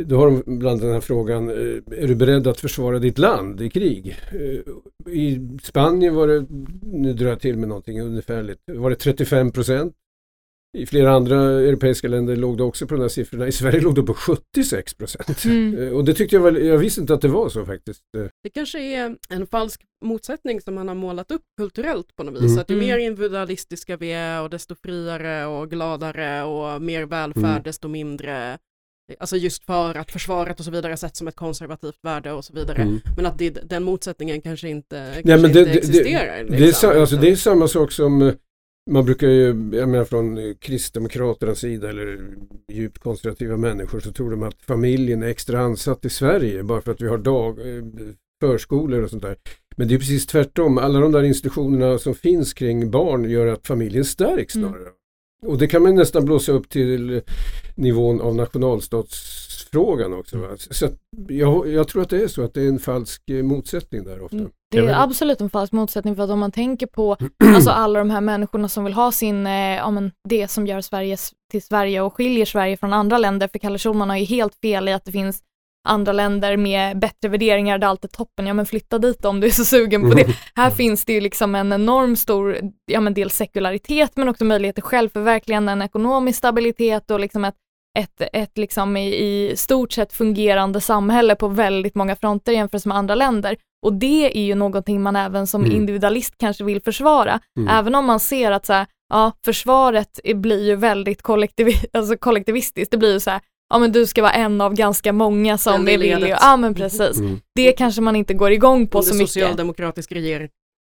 då 0.04 0.16
har 0.18 0.26
de 0.26 0.58
bland 0.58 0.80
den 0.80 0.92
här 0.92 1.00
frågan, 1.00 1.48
eh, 1.48 1.54
är 2.02 2.08
du 2.08 2.14
beredd 2.14 2.46
att 2.46 2.60
försvara 2.60 2.98
ditt 2.98 3.18
land 3.18 3.60
i 3.60 3.70
krig? 3.70 4.16
Eh, 4.32 5.12
I 5.12 5.48
Spanien 5.62 6.14
var 6.14 6.28
det, 6.28 6.46
nu 6.82 7.12
drar 7.12 7.28
jag 7.28 7.40
till 7.40 7.56
med 7.58 7.68
någonting 7.68 8.00
ungefärligt, 8.00 8.60
var 8.66 8.90
det 8.90 8.96
35 8.96 9.52
procent. 9.52 9.94
I 10.74 10.86
flera 10.86 11.10
andra 11.12 11.36
europeiska 11.44 12.08
länder 12.08 12.36
låg 12.36 12.56
det 12.58 12.62
också 12.62 12.86
på 12.86 12.94
de 12.94 13.00
här 13.00 13.08
siffrorna. 13.08 13.46
I 13.46 13.52
Sverige 13.52 13.80
låg 13.80 13.94
det 13.94 14.02
på 14.02 14.14
76 14.14 14.94
procent. 14.94 15.44
Mm. 15.44 15.78
Eh, 15.82 15.88
Och 15.92 16.04
det 16.04 16.14
tyckte 16.14 16.36
jag 16.36 16.42
väl, 16.42 16.66
jag 16.66 16.78
visste 16.78 17.00
inte 17.00 17.14
att 17.14 17.20
det 17.20 17.28
var 17.28 17.48
så 17.48 17.64
faktiskt. 17.66 18.00
Eh, 18.16 18.24
Det 18.42 18.50
kanske 18.50 18.80
är 18.80 19.16
en 19.30 19.46
falsk 19.46 19.80
motsättning 20.04 20.60
som 20.60 20.74
man 20.74 20.88
har 20.88 20.94
målat 20.94 21.30
upp 21.30 21.42
kulturellt 21.60 22.16
på 22.16 22.22
något 22.24 22.34
vis. 22.42 22.50
Mm. 22.50 22.58
Att 22.58 22.70
ju 22.70 22.74
Mm. 22.74 22.86
mer 22.86 22.98
individualistiska 22.98 23.96
vi 23.96 24.12
är 24.12 24.42
och 24.42 24.50
desto 24.50 24.74
friare 24.84 25.46
och 25.46 25.70
gladare 25.70 26.42
och 26.42 26.82
mer 26.82 27.02
välfärd 27.06 27.44
Mm. 27.44 27.62
desto 27.62 27.88
mindre 27.88 28.58
Alltså 29.18 29.36
just 29.36 29.64
för 29.64 29.94
att 29.94 30.12
försvaret 30.12 30.58
och 30.58 30.64
så 30.64 30.70
vidare 30.70 30.96
sätts 30.96 31.18
som 31.18 31.28
ett 31.28 31.36
konservativt 31.36 31.98
värde 32.02 32.32
och 32.32 32.44
så 32.44 32.52
vidare. 32.52 32.82
Mm. 32.82 33.00
Men 33.16 33.26
att 33.26 33.38
det, 33.38 33.50
den 33.50 33.82
motsättningen 33.84 34.40
kanske 34.40 34.68
inte, 34.68 35.00
Nej, 35.02 35.22
kanske 35.22 35.36
men 35.42 35.52
det, 35.52 35.58
inte 35.58 35.72
det, 35.72 35.78
existerar. 35.78 36.36
det, 36.44 36.50
det, 36.50 36.56
är, 36.56 36.66
liksom. 36.66 36.90
alltså, 36.90 37.16
det 37.16 37.30
är 37.30 37.36
samma 37.36 37.68
sak 37.68 37.92
som 37.92 38.22
eh, 38.22 38.34
man 38.90 39.04
brukar 39.04 39.28
ju, 39.28 39.46
jag 39.72 39.88
menar 39.88 40.04
från 40.04 40.54
Kristdemokraternas 40.60 41.58
sida 41.58 41.88
eller 41.88 42.26
djupt 42.72 42.98
konservativa 42.98 43.56
människor 43.56 44.00
så 44.00 44.12
tror 44.12 44.30
de 44.30 44.42
att 44.42 44.62
familjen 44.62 45.22
är 45.22 45.26
extra 45.26 45.60
ansatt 45.60 46.04
i 46.04 46.10
Sverige 46.10 46.62
bara 46.62 46.80
för 46.80 46.92
att 46.92 47.00
vi 47.00 47.08
har 47.08 47.18
dag, 47.18 47.58
eh, 47.58 47.84
förskolor 48.40 49.02
och 49.02 49.10
sånt 49.10 49.22
där. 49.22 49.36
Men 49.76 49.88
det 49.88 49.94
är 49.94 49.98
precis 49.98 50.26
tvärtom. 50.26 50.78
Alla 50.78 51.00
de 51.00 51.12
där 51.12 51.22
institutionerna 51.22 51.98
som 51.98 52.14
finns 52.14 52.54
kring 52.54 52.90
barn 52.90 53.30
gör 53.30 53.46
att 53.46 53.66
familjen 53.66 54.04
stärks 54.04 54.56
Mm. 54.56 54.68
snarare. 54.68 54.88
Och 55.46 55.58
det 55.58 55.66
kan 55.66 55.82
man 55.82 55.94
nästan 55.94 56.24
blåsa 56.24 56.52
upp 56.52 56.68
till 56.68 57.22
nivån 57.74 58.20
av 58.20 58.36
nationalstatsfrågan 59.74 60.12
också. 60.12 60.38
Va? 60.38 60.56
Så 60.56 60.86
att 60.86 60.92
jag, 61.28 61.68
jag 61.68 61.88
tror 61.88 62.02
att 62.02 62.10
det 62.10 62.22
är 62.22 62.28
så 62.28 62.42
att 62.42 62.54
det 62.54 62.62
är 62.62 62.68
en 62.68 62.78
falsk 62.78 63.30
eh, 63.30 63.42
motsättning 63.42 64.04
där 64.04 64.24
ofta. 64.24 64.36
Mm. 64.36 64.50
Det 64.70 64.78
är 64.78 65.02
absolut 65.02 65.40
en 65.40 65.50
falsk 65.50 65.72
motsättning 65.72 66.16
för 66.16 66.22
att 66.22 66.30
om 66.30 66.38
man 66.38 66.52
tänker 66.52 66.86
på 66.86 67.16
alltså 67.44 67.70
alla 67.70 67.98
de 67.98 68.10
här 68.10 68.20
människorna 68.20 68.68
som 68.68 68.84
vill 68.84 68.94
ha 68.94 69.12
sin, 69.12 69.46
eh, 69.46 69.76
ja 69.76 69.90
men 69.90 70.12
det 70.28 70.48
som 70.48 70.66
gör 70.66 70.80
Sverige 70.80 71.16
till 71.50 71.62
Sverige 71.62 72.00
och 72.00 72.14
skiljer 72.14 72.46
Sverige 72.46 72.76
från 72.76 72.92
andra 72.92 73.18
länder, 73.18 73.48
för 73.48 73.58
Kalle 73.58 73.78
Schulman 73.78 74.10
har 74.10 74.16
ju 74.16 74.24
helt 74.24 74.54
fel 74.54 74.88
i 74.88 74.92
att 74.92 75.04
det 75.04 75.12
finns 75.12 75.42
andra 75.88 76.12
länder 76.12 76.56
med 76.56 76.98
bättre 76.98 77.28
värderingar 77.28 77.78
där 77.78 77.88
allt 77.88 78.04
är 78.04 78.08
toppen, 78.08 78.46
ja 78.46 78.54
men 78.54 78.66
flytta 78.66 78.98
dit 78.98 79.24
om 79.24 79.40
du 79.40 79.46
är 79.46 79.50
så 79.50 79.64
sugen 79.64 80.10
på 80.10 80.14
det. 80.14 80.26
Här 80.54 80.70
finns 80.70 81.04
det 81.04 81.12
ju 81.12 81.20
liksom 81.20 81.54
en 81.54 81.72
enorm 81.72 82.16
stor, 82.16 82.58
ja 82.86 83.00
men 83.00 83.14
dels 83.14 83.36
sekularitet 83.36 84.12
men 84.14 84.28
också 84.28 84.44
möjlighet 84.44 84.76
till 84.76 84.82
självförverkligande, 84.82 85.72
en 85.72 85.82
ekonomisk 85.82 86.38
stabilitet 86.38 87.10
och 87.10 87.20
liksom 87.20 87.44
ett, 87.44 87.54
ett, 87.98 88.22
ett 88.32 88.58
liksom 88.58 88.96
i, 88.96 89.06
i 89.14 89.56
stort 89.56 89.92
sett 89.92 90.12
fungerande 90.12 90.80
samhälle 90.80 91.34
på 91.34 91.48
väldigt 91.48 91.94
många 91.94 92.16
fronter 92.16 92.52
jämfört 92.52 92.84
med 92.84 92.96
andra 92.96 93.14
länder. 93.14 93.56
Och 93.86 93.92
det 93.92 94.38
är 94.38 94.42
ju 94.44 94.54
någonting 94.54 95.02
man 95.02 95.16
även 95.16 95.46
som 95.46 95.64
Mm. 95.64 95.76
individualist 95.76 96.34
kanske 96.38 96.64
vill 96.64 96.80
försvara. 96.82 97.40
Mm. 97.58 97.68
Även 97.78 97.94
om 97.94 98.04
man 98.04 98.20
ser 98.20 98.50
att 98.50 98.66
så 98.66 98.72
här, 98.72 98.86
ja, 99.12 99.32
försvaret 99.44 100.20
blir 100.34 100.64
ju 100.66 100.76
väldigt 100.76 101.22
kollektiv, 101.22 101.66
alltså 101.92 102.16
kollektivistiskt. 102.16 102.90
Det 102.90 102.96
blir 102.96 103.12
ju 103.12 103.20
så 103.20 103.30
här, 103.30 103.40
ja 103.74 103.78
men 103.78 103.92
du 103.92 104.06
ska 104.06 104.22
vara 104.22 104.32
en 104.32 104.60
av 104.60 104.74
ganska 104.74 105.12
många 105.12 105.58
som 105.58 105.82
är 105.82 105.86
villiga, 105.86 106.18
ledet. 106.18 106.38
ja 106.42 106.56
men 106.56 106.74
precis. 106.74 107.18
Mm. 107.18 107.40
Det 107.54 107.72
kanske 107.72 108.00
man 108.00 108.16
inte 108.16 108.34
går 108.34 108.52
igång 108.52 108.86
på 108.86 108.98
Under 108.98 109.10
så 109.10 109.14
mycket. 109.16 109.30
socialdemokratisk 109.32 110.12
regering. 110.12 110.48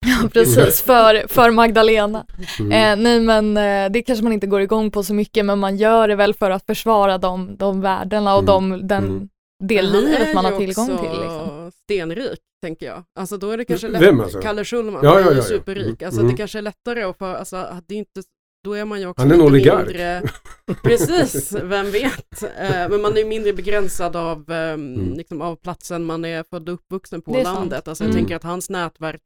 Ja, 0.23 0.29
precis, 0.33 0.81
för, 0.81 1.27
för 1.27 1.51
Magdalena. 1.51 2.25
Mm. 2.59 2.71
Eh, 2.71 3.03
nej 3.03 3.19
men 3.19 3.57
eh, 3.57 3.91
det 3.91 4.01
kanske 4.01 4.23
man 4.23 4.33
inte 4.33 4.47
går 4.47 4.61
igång 4.61 4.91
på 4.91 5.03
så 5.03 5.13
mycket 5.13 5.45
men 5.45 5.59
man 5.59 5.77
gör 5.77 6.07
det 6.07 6.15
väl 6.15 6.33
för 6.33 6.51
att 6.51 6.65
försvara 6.65 7.17
de, 7.17 7.55
de 7.57 7.81
värdena 7.81 8.35
och 8.35 8.43
Mm. 8.43 8.69
de, 8.79 8.87
den, 8.87 9.03
Mm. 9.03 9.29
det 9.63 9.75
Men 9.75 9.91
livet 9.91 10.27
är 10.29 10.33
man 10.33 10.45
har 10.45 10.57
tillgång 10.59 10.91
också 10.91 11.03
till. 11.03 11.19
Liksom. 11.21 11.71
stenrik, 11.83 12.39
tänker 12.63 12.85
jag. 12.85 13.03
Alltså 13.19 13.37
då 13.37 13.51
är 13.51 13.57
det 13.57 13.65
kanske 13.65 13.87
Vem 13.87 14.15
lätt- 14.17 14.23
alltså? 14.23 14.41
Kalle 14.41 14.65
Schulman, 14.65 15.01
Ja, 15.03 15.19
ja, 15.19 15.25
är 15.25 15.31
ja, 15.31 15.35
ja. 15.35 15.41
superrik. 15.41 16.01
Alltså 16.01 16.19
Mm. 16.21 16.31
det 16.31 16.37
kanske 16.37 16.57
är 16.57 16.61
lättare 16.61 17.03
att 17.03 17.17
få, 17.17 17.25
alltså 17.25 17.67
det 17.87 17.93
är 17.95 17.99
inte, 17.99 18.21
då 18.65 18.73
är 18.73 18.85
man 18.85 18.99
ju 18.99 19.07
också 19.07 19.21
Han 19.21 19.31
är 19.31 19.35
en 19.35 19.41
oligark. 19.41 19.85
mindre, 19.87 20.21
precis, 20.83 21.53
vem 21.63 21.91
vet. 21.91 22.43
Eh, 22.43 22.89
Men 22.89 23.01
man 23.01 23.13
är 23.13 23.17
ju 23.17 23.25
mindre 23.25 23.53
begränsad 23.53 24.15
av, 24.15 24.51
ehm, 24.51 24.93
Mm. 24.95 25.13
liksom, 25.13 25.41
av 25.41 25.55
platsen 25.55 26.03
man 26.05 26.25
är 26.25 26.43
född 26.49 26.69
och 26.69 26.75
uppvuxen 26.75 27.21
på 27.21 27.33
Det 27.33 27.39
är 27.39 27.43
sant. 27.43 27.59
landet. 27.59 27.87
Alltså 27.87 28.03
jag 28.03 28.09
Mm. 28.11 28.21
tänker 28.21 28.35
att 28.35 28.43
hans 28.43 28.69
nätverk, 28.69 29.21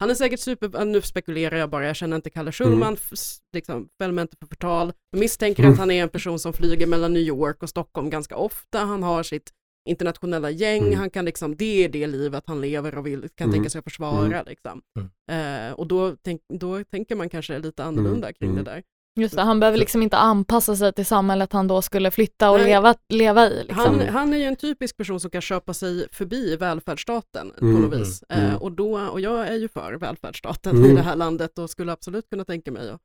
han 0.00 0.10
är 0.10 0.14
säkert 0.14 0.40
super, 0.40 0.84
nu 0.84 1.00
spekulerar 1.02 1.56
jag 1.56 1.70
bara, 1.70 1.86
jag 1.86 1.96
känner 1.96 2.16
inte 2.16 2.30
Kalle 2.30 2.52
Schulman, 2.52 2.96
s- 3.12 3.38
liksom, 3.52 3.88
fäll 3.98 4.12
mig 4.12 4.22
inte 4.22 4.36
för 4.36 4.46
förtal. 4.46 4.92
Jag 5.10 5.20
misstänker 5.20 5.62
Mm. 5.62 5.72
att 5.72 5.78
han 5.78 5.90
är 5.90 6.02
en 6.02 6.08
person 6.08 6.38
som 6.38 6.52
flyger 6.52 6.86
mellan 6.86 7.12
New 7.12 7.22
York 7.22 7.62
och 7.62 7.68
Stockholm 7.68 8.10
ganska 8.10 8.36
ofta. 8.36 8.78
Han 8.78 9.02
har 9.02 9.22
sitt 9.22 9.52
internationella 9.88 10.50
gäng, 10.50 10.82
Mm. 10.82 10.98
han 10.98 11.10
kan 11.10 11.24
liksom, 11.24 11.56
det 11.56 11.84
är 11.84 11.88
det 11.88 12.06
livet 12.06 12.44
han 12.46 12.60
lever 12.60 12.98
och 12.98 13.06
vill, 13.06 13.28
kan 13.34 13.44
Mm. 13.44 13.52
tänka 13.54 13.70
sig 13.70 13.78
att 13.78 13.84
försvara. 13.84 14.26
Mm. 14.26 14.44
Liksom. 14.46 14.82
Mm. 15.28 15.68
Eh, 15.68 15.72
och 15.72 15.86
då, 15.86 16.16
tänk, 16.22 16.40
då 16.48 16.84
tänker 16.84 17.16
man 17.16 17.28
kanske 17.28 17.58
lite 17.58 17.84
annorlunda 17.84 18.32
kring 18.32 18.50
Mm. 18.50 18.64
det 18.64 18.70
där. 18.70 18.82
Just 19.16 19.36
det, 19.36 19.42
han 19.42 19.60
behöver 19.60 19.78
liksom 19.78 20.02
inte 20.02 20.16
anpassa 20.16 20.76
sig 20.76 20.92
till 20.92 21.06
samhället 21.06 21.52
han 21.52 21.68
då 21.68 21.82
skulle 21.82 22.10
flytta 22.10 22.50
och 22.50 22.56
Nej. 22.58 22.66
leva, 22.66 22.94
leva 23.08 23.46
i. 23.50 23.64
Liksom. 23.64 23.76
Han, 23.78 24.00
han 24.08 24.32
är 24.32 24.36
ju 24.38 24.44
en 24.44 24.56
typisk 24.56 24.96
person 24.96 25.20
som 25.20 25.30
kan 25.30 25.40
köpa 25.40 25.74
sig 25.74 26.06
förbi 26.12 26.56
välfärdsstaten 26.56 27.52
på 27.58 27.64
Mm. 27.64 27.82
något 27.82 28.00
vis. 28.00 28.24
Mm. 28.28 28.46
Eh, 28.50 28.54
och, 28.62 28.72
då, 28.72 28.98
och 29.00 29.20
jag 29.20 29.48
är 29.48 29.56
ju 29.56 29.68
för 29.68 29.92
välfärdsstaten 29.92 30.76
Mm. 30.76 30.90
i 30.90 30.94
det 30.94 31.02
här 31.02 31.16
landet 31.16 31.58
och 31.58 31.70
skulle 31.70 31.92
absolut 31.92 32.30
kunna 32.30 32.44
tänka 32.44 32.72
mig 32.72 32.90
att 32.90 33.00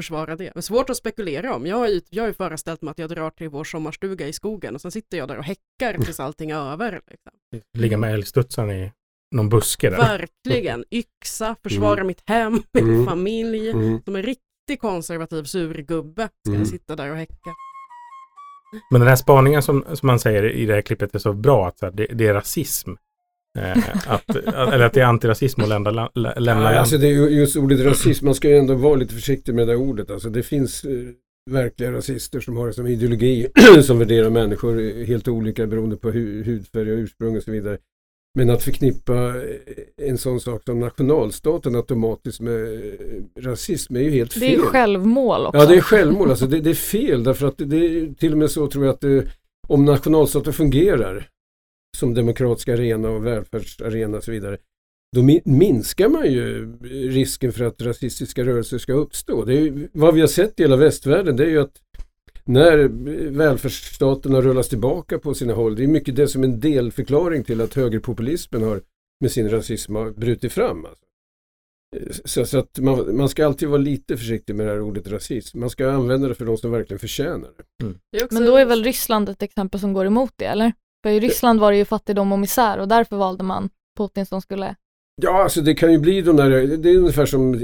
försvara 0.00 0.36
det. 0.36 0.50
Men 0.54 0.62
svårt 0.62 0.90
att 0.90 0.96
spekulera 0.96 1.54
om. 1.54 1.66
Jag 1.66 1.76
har 1.76 1.88
ju, 1.88 2.00
jag 2.10 2.22
har 2.22 2.28
ju 2.28 2.34
föreställt 2.34 2.82
mig 2.82 2.90
att 2.90 2.98
jag 2.98 3.10
drar 3.10 3.30
till 3.30 3.48
vår 3.48 3.64
sommarstuga 3.64 4.26
i 4.28 4.32
skogen 4.32 4.74
och 4.74 4.80
sen 4.80 4.90
sitter 4.90 5.18
jag 5.18 5.28
där 5.28 5.38
och 5.38 5.44
häckar 5.44 6.04
tills 6.04 6.20
allting 6.20 6.50
är 6.50 6.72
över. 6.72 7.00
Liksom. 7.10 7.32
Ligga 7.78 7.96
med 7.98 8.14
älgstudsaren 8.14 8.70
i 8.70 8.92
någon 9.34 9.48
buske 9.48 9.90
där. 9.90 9.96
Verkligen. 9.96 10.84
Yxa, 10.90 11.56
försvara 11.62 12.04
mitt 12.04 12.22
hem, 12.26 12.62
min 12.72 12.84
Mm. 12.84 13.06
familj. 13.06 13.70
Mm. 13.70 14.00
Som 14.04 14.16
en 14.16 14.22
riktig 14.68 14.80
konservativ 14.80 15.44
surgubbe 15.44 16.28
ska 16.46 16.54
Mm. 16.54 16.66
sitta 16.66 16.96
där 16.96 17.10
och 17.10 17.16
häcka. 17.16 17.50
Men 18.90 19.00
den 19.00 19.08
här 19.08 19.16
spaningen 19.16 19.62
som, 19.62 19.84
som 19.94 20.06
man 20.06 20.18
säger 20.20 20.50
i 20.52 20.66
det 20.66 20.74
här 20.74 20.80
klippet 20.82 21.14
är 21.14 21.18
så 21.18 21.32
bra 21.32 21.68
att 21.68 21.78
så 21.78 21.86
här, 21.86 21.92
det, 21.92 22.06
det 22.06 22.26
är 22.26 22.34
rasism. 22.34 22.90
Eh, 23.58 23.78
att, 24.12 24.36
eller 24.36 24.80
att 24.84 24.92
det 24.92 25.00
är 25.00 25.04
antirasism 25.04 25.60
att 25.62 25.68
lämna, 25.68 25.90
lä- 25.90 26.10
lämna 26.14 26.62
Ja, 26.62 26.68
land. 26.68 26.76
alltså 26.78 26.98
det 26.98 27.06
är 27.06 27.10
ju 27.12 27.28
just 27.28 27.56
ordet 27.56 27.80
rasism, 27.80 28.24
man 28.24 28.34
ska 28.34 28.48
ju 28.48 28.56
ändå 28.56 28.74
vara 28.74 28.94
lite 28.94 29.14
försiktig 29.14 29.54
med 29.54 29.66
det 29.68 29.72
där 29.72 29.80
ordet. 29.80 30.10
Alltså 30.10 30.30
det 30.30 30.42
finns 30.42 30.84
eh, 30.84 30.92
verkliga 31.50 31.92
rasister 31.92 32.40
som 32.40 32.56
har 32.56 32.66
det 32.66 32.72
som 32.72 32.86
ideologi 32.86 33.48
som 33.82 33.98
värderar 33.98 34.30
människor 34.30 35.04
helt 35.04 35.28
olika 35.28 35.66
beroende 35.66 35.96
på 35.96 36.10
hu 36.10 36.44
hudfärg 36.44 36.92
och 36.92 36.98
ursprung 36.98 37.36
och 37.36 37.42
så 37.42 37.50
vidare. 37.50 37.78
Men 38.34 38.50
att 38.50 38.62
förknippa 38.62 39.26
eh, 39.28 40.08
en 40.08 40.18
sån 40.18 40.40
sak 40.40 40.62
som 40.64 40.80
nationalstaten 40.80 41.74
automatiskt 41.76 42.40
med 42.40 42.62
eh, 42.62 43.42
rasism 43.42 43.96
är 43.96 44.00
ju 44.00 44.10
helt 44.10 44.32
fel. 44.32 44.40
Det 44.40 44.54
är 44.54 44.58
självmål 44.60 45.46
också. 45.46 45.58
Ja, 45.58 45.66
det 45.66 45.76
är 45.76 45.80
självmål. 45.80 46.30
Alltså 46.30 46.46
det, 46.46 46.60
det 46.60 46.70
är 46.70 46.74
fel 46.74 47.24
därför 47.24 47.46
att 47.46 47.58
det, 47.58 47.64
det 47.64 47.76
är 47.76 48.14
till 48.14 48.32
och 48.32 48.38
med 48.38 48.50
så 48.50 48.66
tror 48.66 48.84
jag 48.84 48.94
att 48.94 49.00
det, 49.00 49.26
om 49.68 49.84
nationalstaten 49.84 50.52
fungerar 50.52 51.28
som 51.96 52.14
demokratisk 52.14 52.68
arena 52.68 53.10
och 53.10 53.26
välfärdsarena 53.26 54.16
och 54.16 54.24
så 54.24 54.30
vidare, 54.30 54.58
då 55.16 55.20
mi- 55.22 55.42
minskar 55.44 56.08
man 56.08 56.32
ju 56.32 56.72
risken 57.10 57.52
för 57.52 57.64
att 57.64 57.82
rasistiska 57.82 58.44
rörelser 58.44 58.78
ska 58.78 58.92
uppstå. 58.92 59.44
Det 59.44 59.54
är 59.54 59.60
ju, 59.60 59.88
vad 59.92 60.14
vi 60.14 60.20
har 60.20 60.28
sett 60.28 60.60
i 60.60 60.62
hela 60.62 60.76
västvärlden 60.76 61.36
det 61.36 61.44
är 61.44 61.50
ju 61.50 61.60
att 61.60 61.76
när 62.48 62.88
välfärdsstaten 63.30 64.34
har 64.34 64.42
rullats 64.42 64.68
tillbaka 64.68 65.18
på 65.18 65.34
sina 65.34 65.54
håll, 65.54 65.76
det 65.76 65.84
är 65.84 65.88
mycket 65.88 66.16
det 66.16 66.28
som 66.28 66.44
en 66.44 66.60
delförklaring 66.60 67.44
till 67.44 67.60
att 67.60 67.74
högerpopulismen 67.74 68.62
har 68.62 68.80
med 69.20 69.32
sin 69.32 69.50
rasism 69.50 69.94
har 69.94 70.10
brutit 70.10 70.52
fram. 70.52 70.84
Alltså. 70.84 71.04
Så, 72.24 72.46
så 72.46 72.58
att 72.58 72.78
man, 72.78 73.16
man 73.16 73.28
ska 73.28 73.46
alltid 73.46 73.68
vara 73.68 73.78
lite 73.78 74.16
försiktig 74.16 74.54
med 74.54 74.66
det 74.66 74.72
här 74.72 74.80
ordet 74.80 75.08
rasism. 75.08 75.60
Man 75.60 75.70
ska 75.70 75.90
använda 75.90 76.28
det 76.28 76.34
för 76.34 76.44
de 76.44 76.56
som 76.56 76.70
verkligen 76.70 76.98
förtjänar 76.98 77.50
det. 77.56 78.24
Också- 78.24 78.34
Men 78.34 78.46
då 78.46 78.56
är 78.56 78.64
väl 78.64 78.84
Ryssland 78.84 79.28
ett 79.28 79.42
exempel 79.42 79.80
som 79.80 79.92
går 79.92 80.06
emot 80.06 80.32
det, 80.36 80.44
eller? 80.44 80.72
För 81.02 81.10
i 81.10 81.20
Ryssland 81.20 81.60
var 81.60 81.72
det 81.72 81.78
ju 81.78 81.84
fattigdom 81.84 82.32
och 82.32 82.38
misär 82.38 82.78
och 82.78 82.88
därför 82.88 83.16
valde 83.16 83.44
man 83.44 83.70
Putin 83.98 84.26
som 84.26 84.42
skulle... 84.42 84.74
Ja, 85.20 85.42
alltså 85.42 85.60
det 85.60 85.74
kan 85.74 85.92
ju 85.92 85.98
bli 85.98 86.20
de 86.22 86.36
där, 86.36 86.50
det 86.76 86.90
är 86.90 86.96
ungefär 86.96 87.26
som 87.26 87.54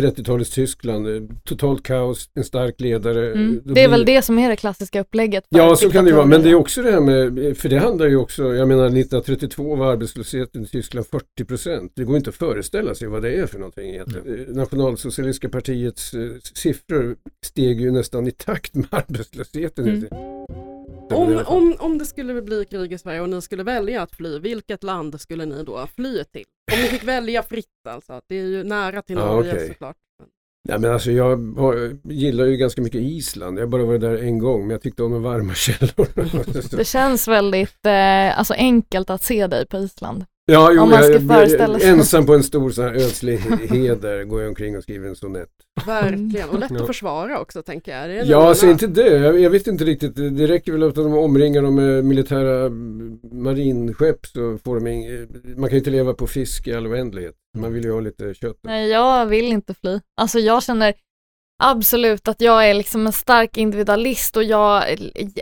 30-talets 0.00 0.50
Tyskland, 0.50 1.30
totalt 1.44 1.82
kaos, 1.82 2.28
en 2.34 2.44
stark 2.44 2.80
ledare. 2.80 3.32
Mm. 3.32 3.60
Det 3.64 3.70
är 3.70 3.74
blir- 3.74 3.88
väl 3.88 4.04
det 4.04 4.22
som 4.22 4.38
är 4.38 4.48
det 4.48 4.56
klassiska 4.56 5.00
upplägget. 5.00 5.44
Ja, 5.48 5.76
så 5.76 5.90
kan 5.90 6.04
det 6.04 6.10
ju 6.10 6.16
vara. 6.16 6.26
Men 6.26 6.42
det 6.42 6.50
är 6.50 6.54
också 6.54 6.82
det 6.82 6.90
här 6.92 7.00
med, 7.00 7.56
för 7.56 7.68
det 7.68 7.78
handlar 7.78 8.06
ju 8.06 8.16
också, 8.16 8.54
jag 8.54 8.68
menar 8.68 8.84
1932 8.86 9.76
var 9.76 9.92
arbetslösheten 9.92 10.62
i 10.62 10.66
Tyskland 10.66 11.06
40 11.06 11.44
procent. 11.44 11.92
Det 11.94 12.04
går 12.04 12.16
inte 12.16 12.30
att 12.30 12.36
föreställa 12.36 12.94
sig 12.94 13.08
vad 13.08 13.22
det 13.22 13.34
är 13.34 13.46
för 13.46 13.58
någonting 13.58 13.90
egentligen. 13.90 14.48
Eh, 14.48 14.54
Nationalsocialistiska 14.56 15.48
partiets 15.48 16.14
eh, 16.14 16.30
siffror 16.54 17.16
steg 17.46 17.80
ju 17.80 17.90
nästan 17.90 18.26
i 18.26 18.30
takt 18.30 18.74
med 18.74 18.86
arbetslösheten. 18.90 19.88
Mm. 19.88 20.04
Om, 21.10 21.44
om, 21.46 21.76
om 21.78 21.98
det 21.98 22.04
skulle 22.04 22.42
bli 22.42 22.64
krig 22.64 22.92
i 22.92 22.98
Sverige 22.98 23.20
och 23.20 23.28
ni 23.28 23.42
skulle 23.42 23.62
välja 23.62 24.02
att 24.02 24.16
fly, 24.16 24.38
vilket 24.38 24.82
land 24.82 25.20
skulle 25.20 25.46
ni 25.46 25.64
då 25.64 25.86
fly 25.96 26.24
till? 26.24 26.44
Om 26.72 26.78
ni 26.78 26.88
fick 26.88 27.04
välja 27.04 27.42
fritt 27.42 27.86
alltså. 27.88 28.20
Det 28.28 28.36
är 28.36 28.42
ju 28.42 28.64
nära 28.64 29.02
till 29.02 29.16
Norge 29.16 29.52
okej. 29.52 29.68
såklart. 29.68 29.96
Nej 30.68 30.78
men 30.78 30.92
alltså 30.92 31.10
jag 31.10 31.40
gillar 32.02 32.44
ju 32.44 32.56
ganska 32.56 32.82
mycket 32.82 33.00
Island. 33.00 33.58
Jag 33.58 33.62
har 33.62 33.68
bara 33.68 33.84
varit 33.84 34.00
där 34.00 34.16
en 34.16 34.38
gång 34.38 34.60
men 34.60 34.70
jag 34.70 34.82
tyckte 34.82 35.02
om 35.02 35.12
de 35.12 35.22
varma 35.22 35.54
källorna. 35.54 36.44
Det 36.70 36.84
känns 36.84 37.28
väldigt 37.28 37.86
eh, 37.86 38.38
alltså 38.38 38.54
enkelt 38.54 39.10
att 39.10 39.22
se 39.22 39.46
dig 39.46 39.66
på 39.66 39.78
Island. 39.78 40.24
Ja, 40.46 40.72
jo, 40.72 40.82
om 40.82 40.90
man 40.90 40.98
jag, 40.98 41.04
ska 41.04 41.14
jag, 41.14 41.26
föreställa 41.28 41.78
sig. 41.78 41.88
ensam 41.88 42.26
på 42.26 42.34
en 42.34 42.42
stor 42.42 42.70
sån 42.70 42.84
här 42.84 42.94
ödslig 42.94 43.38
heder 43.70 44.24
går 44.24 44.40
jag 44.40 44.48
omkring 44.48 44.76
och 44.76 44.82
skriver 44.82 45.08
en 45.08 45.16
sonett. 45.16 45.48
Verkligen, 45.86 46.48
och 46.48 46.58
lätt 46.58 46.70
Ja. 46.70 46.80
att 46.80 46.86
försvara 46.86 47.40
också 47.40 47.62
tänker 47.62 47.98
jag. 48.08 48.26
Ja, 48.26 48.48
alltså 48.48 48.66
inte 48.70 48.86
det. 48.86 49.16
Jag, 49.18 49.40
jag 49.40 49.50
vet 49.50 49.66
inte 49.66 49.84
riktigt. 49.84 50.16
Det 50.16 50.46
räcker 50.46 50.72
väl 50.72 50.82
att 50.82 50.94
de 50.94 51.14
omringar 51.14 51.62
dem 51.62 51.74
med 51.74 52.04
militära 52.04 52.70
marinskepp 53.32 54.26
så 54.26 54.58
får 54.64 54.80
de 54.80 54.86
ing, 54.86 55.06
Man 55.56 55.68
kan 55.68 55.70
ju 55.70 55.78
inte 55.78 55.90
leva 55.90 56.14
på 56.14 56.26
fisk 56.26 56.66
i 56.68 56.74
all 56.74 56.86
oändlighet. 56.86 57.34
Man 57.58 57.72
vill 57.72 57.84
ju 57.84 57.92
ha 57.92 58.00
lite 58.00 58.34
kött. 58.34 58.56
Nej, 58.62 58.88
jag 58.90 59.26
vill 59.26 59.44
inte 59.44 59.74
fly. 59.74 60.00
Alltså 60.20 60.38
jag 60.38 60.62
känner 60.62 60.94
absolut 61.70 62.28
att 62.28 62.40
jag 62.40 62.70
är 62.70 62.74
liksom 62.74 63.06
en 63.06 63.12
stark 63.12 63.56
individualist 63.56 64.36
och 64.36 64.44
jag 64.44 64.84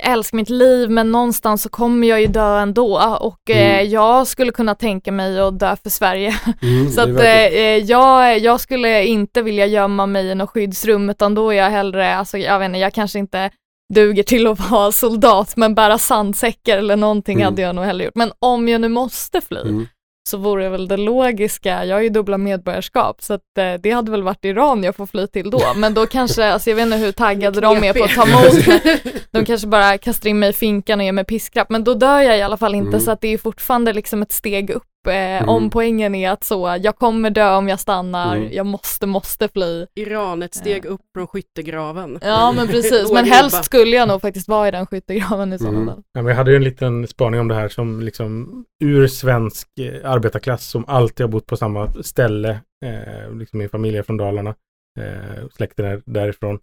älskar 0.03 0.37
mitt 0.37 0.51
liv 0.51 0.91
men 0.91 1.13
någonstans 1.13 1.63
så 1.63 1.69
kommer 1.69 2.09
jag 2.09 2.21
ju 2.21 2.27
dö 2.27 2.59
ändå 2.59 3.17
och 3.21 3.51
eh, 3.51 3.73
Mm. 3.81 3.91
jag 3.91 4.27
skulle 4.27 4.53
kunna 4.53 4.75
tänka 4.75 5.13
mig 5.13 5.41
att 5.41 5.59
dö 5.59 5.77
för 5.83 5.91
Sverige. 5.91 6.35
Mm, 6.63 6.91
Så 6.91 7.01
att 7.01 7.09
verkligen- 7.09 7.65
eh, 7.81 7.85
jag, 7.91 8.39
jag 8.39 8.61
skulle 8.61 9.05
inte 9.07 9.43
vilja 9.43 9.67
gömma 9.67 10.07
mig 10.07 10.27
i 10.27 10.35
något 10.35 10.51
skyddsrum 10.51 11.11
utan 11.11 11.35
då 11.35 11.51
är 11.51 11.57
jag 11.57 11.71
hellre, 11.71 12.17
alltså 12.17 12.39
jag 12.39 12.59
vet 12.59 12.67
inte, 12.67 12.79
jag 12.79 12.93
kanske 12.93 13.19
inte 13.19 13.51
duger 13.95 14.23
till 14.23 14.47
att 14.47 14.61
vara 14.71 14.93
soldat 14.93 15.57
men 15.57 15.75
bära 15.75 15.99
sandsäckar 15.99 16.79
eller 16.79 16.97
någonting 16.97 17.35
Mm. 17.35 17.45
hade 17.45 17.63
jag 17.63 17.75
nog 17.75 17.85
hellre 17.85 18.05
gjort. 18.05 18.15
Men 18.15 18.33
om 18.39 18.69
jag 18.69 18.81
nu 18.81 18.89
måste 18.89 19.41
fly 19.41 19.61
Mm. 19.61 19.87
Så 20.29 20.37
vore 20.37 20.69
väl 20.69 20.89
det 20.89 20.97
logiska, 20.97 21.85
jag 21.85 21.97
har 21.97 22.01
ju 22.03 22.09
dubbla 22.09 22.39
medborgarskap 22.39 23.23
så 23.23 23.35
att 23.35 23.59
eh, 23.59 23.75
det 23.83 23.91
hade 23.91 24.11
väl 24.11 24.23
varit 24.23 24.45
Iran 24.45 24.83
jag 24.83 24.97
får 24.97 25.07
fly 25.07 25.27
till 25.27 25.51
då. 25.51 25.61
Men 25.77 25.95
då 25.95 26.07
kanske, 26.07 26.53
alltså 26.53 26.71
jag 26.71 26.77
vet 26.77 26.85
inte 26.87 26.97
hur 26.97 27.13
taggade 27.13 27.61
de 27.61 27.85
är 27.85 27.93
på 27.93 28.05
att 28.05 28.11
ta 28.15 28.23
emot 28.29 28.67
mig. 28.67 29.03
De 29.31 29.45
kanske 29.45 29.67
bara 29.67 29.99
kastar 29.99 30.31
in 30.31 30.39
mig 30.39 30.51
i 30.51 30.53
finkan 30.53 30.99
och 31.01 31.05
ger 31.05 31.13
mig 31.13 31.25
piskrapp. 31.25 31.71
Men 31.71 31.85
då 31.85 31.95
dör 31.95 32.21
jag 32.21 32.39
i 32.39 32.43
alla 32.43 32.57
fall 32.57 32.75
inte 32.75 32.89
Mm. 32.89 33.01
så 33.01 33.11
att 33.11 33.21
det 33.21 33.29
är 33.29 33.39
fortfarande 33.39 33.93
liksom 33.93 34.23
ett 34.23 34.33
steg 34.33 34.71
upp. 34.71 34.83
Eh, 35.09 35.13
Mm. 35.43 35.49
Om 35.49 35.71
poängen 35.71 36.15
är 36.15 36.31
att 36.31 36.45
så, 36.45 36.77
jag 36.81 36.97
kommer 36.97 37.31
dö 37.31 37.55
om 37.57 37.69
jag 37.69 37.81
stannar, 37.81 38.37
Mm. 38.37 38.53
jag 38.53 38.67
måste, 38.67 39.07
måste 39.07 39.49
fly. 39.49 39.87
Iran, 39.95 40.43
ett 40.43 40.55
steg 40.55 40.85
upp 40.85 41.01
från 41.15 41.27
skyttegraven. 41.27 42.19
Ja 42.23 42.53
men 42.57 42.69
precis, 42.69 43.13
men 43.13 43.25
helst 43.25 43.65
skulle 43.65 43.97
jag 43.97 44.09
nog 44.09 44.21
faktiskt 44.21 44.49
vara 44.49 44.69
i 44.69 44.71
den 44.71 44.87
skyttegraven 44.87 45.53
i 45.53 45.59
sådana 45.59 45.77
Mm. 45.77 45.89
fall. 45.95 46.03
Ja, 46.13 46.23
men 46.23 46.27
jag 46.31 46.37
hade 46.37 46.51
ju 46.51 46.57
en 46.57 46.65
liten 46.65 47.07
spaning 47.07 47.41
om 47.41 47.49
det 47.49 47.55
här 47.55 47.69
som 47.69 48.01
liksom 48.03 48.65
ur 48.85 49.07
svensk 49.07 49.69
eh, 49.81 50.11
arbetarklass 50.11 50.67
som 50.67 50.85
alltid 50.89 51.25
har 51.25 51.29
bott 51.31 51.47
på 51.47 51.57
samma 51.57 51.93
ställe. 52.03 52.51
Eh, 52.85 53.35
liksom 53.35 53.59
min 53.59 53.69
familj 53.69 53.97
är 53.99 54.03
från 54.03 54.17
Dalarna. 54.17 54.55
Eh, 55.01 55.49
släkten 55.57 55.87
är 55.87 56.03
därifrån. 56.07 56.59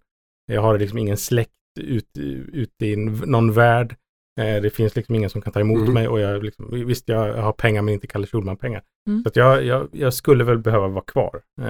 Jag 0.52 0.62
har 0.62 0.78
liksom 0.78 0.98
ingen 0.98 1.16
släkt 1.16 1.50
ute 1.80 2.20
ut 2.52 2.82
i 2.82 2.96
någon 3.26 3.52
värld. 3.52 3.96
Eh, 4.40 4.62
det 4.62 4.70
finns 4.70 4.96
liksom 4.96 5.14
ingen 5.14 5.30
som 5.30 5.40
kan 5.42 5.52
ta 5.52 5.60
emot 5.60 5.80
Mm. 5.80 5.94
mig 5.94 6.08
och 6.08 6.20
jag 6.20 6.44
liksom, 6.44 6.86
visst 6.86 7.08
jag 7.08 7.32
har 7.34 7.52
pengar 7.52 7.82
men 7.82 7.94
inte 7.94 8.06
Kalle 8.06 8.26
Schulman-pengar. 8.26 8.82
Mm. 9.08 9.22
Så 9.22 9.28
att 9.28 9.36
jag, 9.36 9.64
jag, 9.64 9.88
jag 9.92 10.14
skulle 10.14 10.44
väl 10.44 10.58
behöva 10.58 10.88
vara 10.88 11.04
kvar. 11.04 11.40
Eh, 11.62 11.66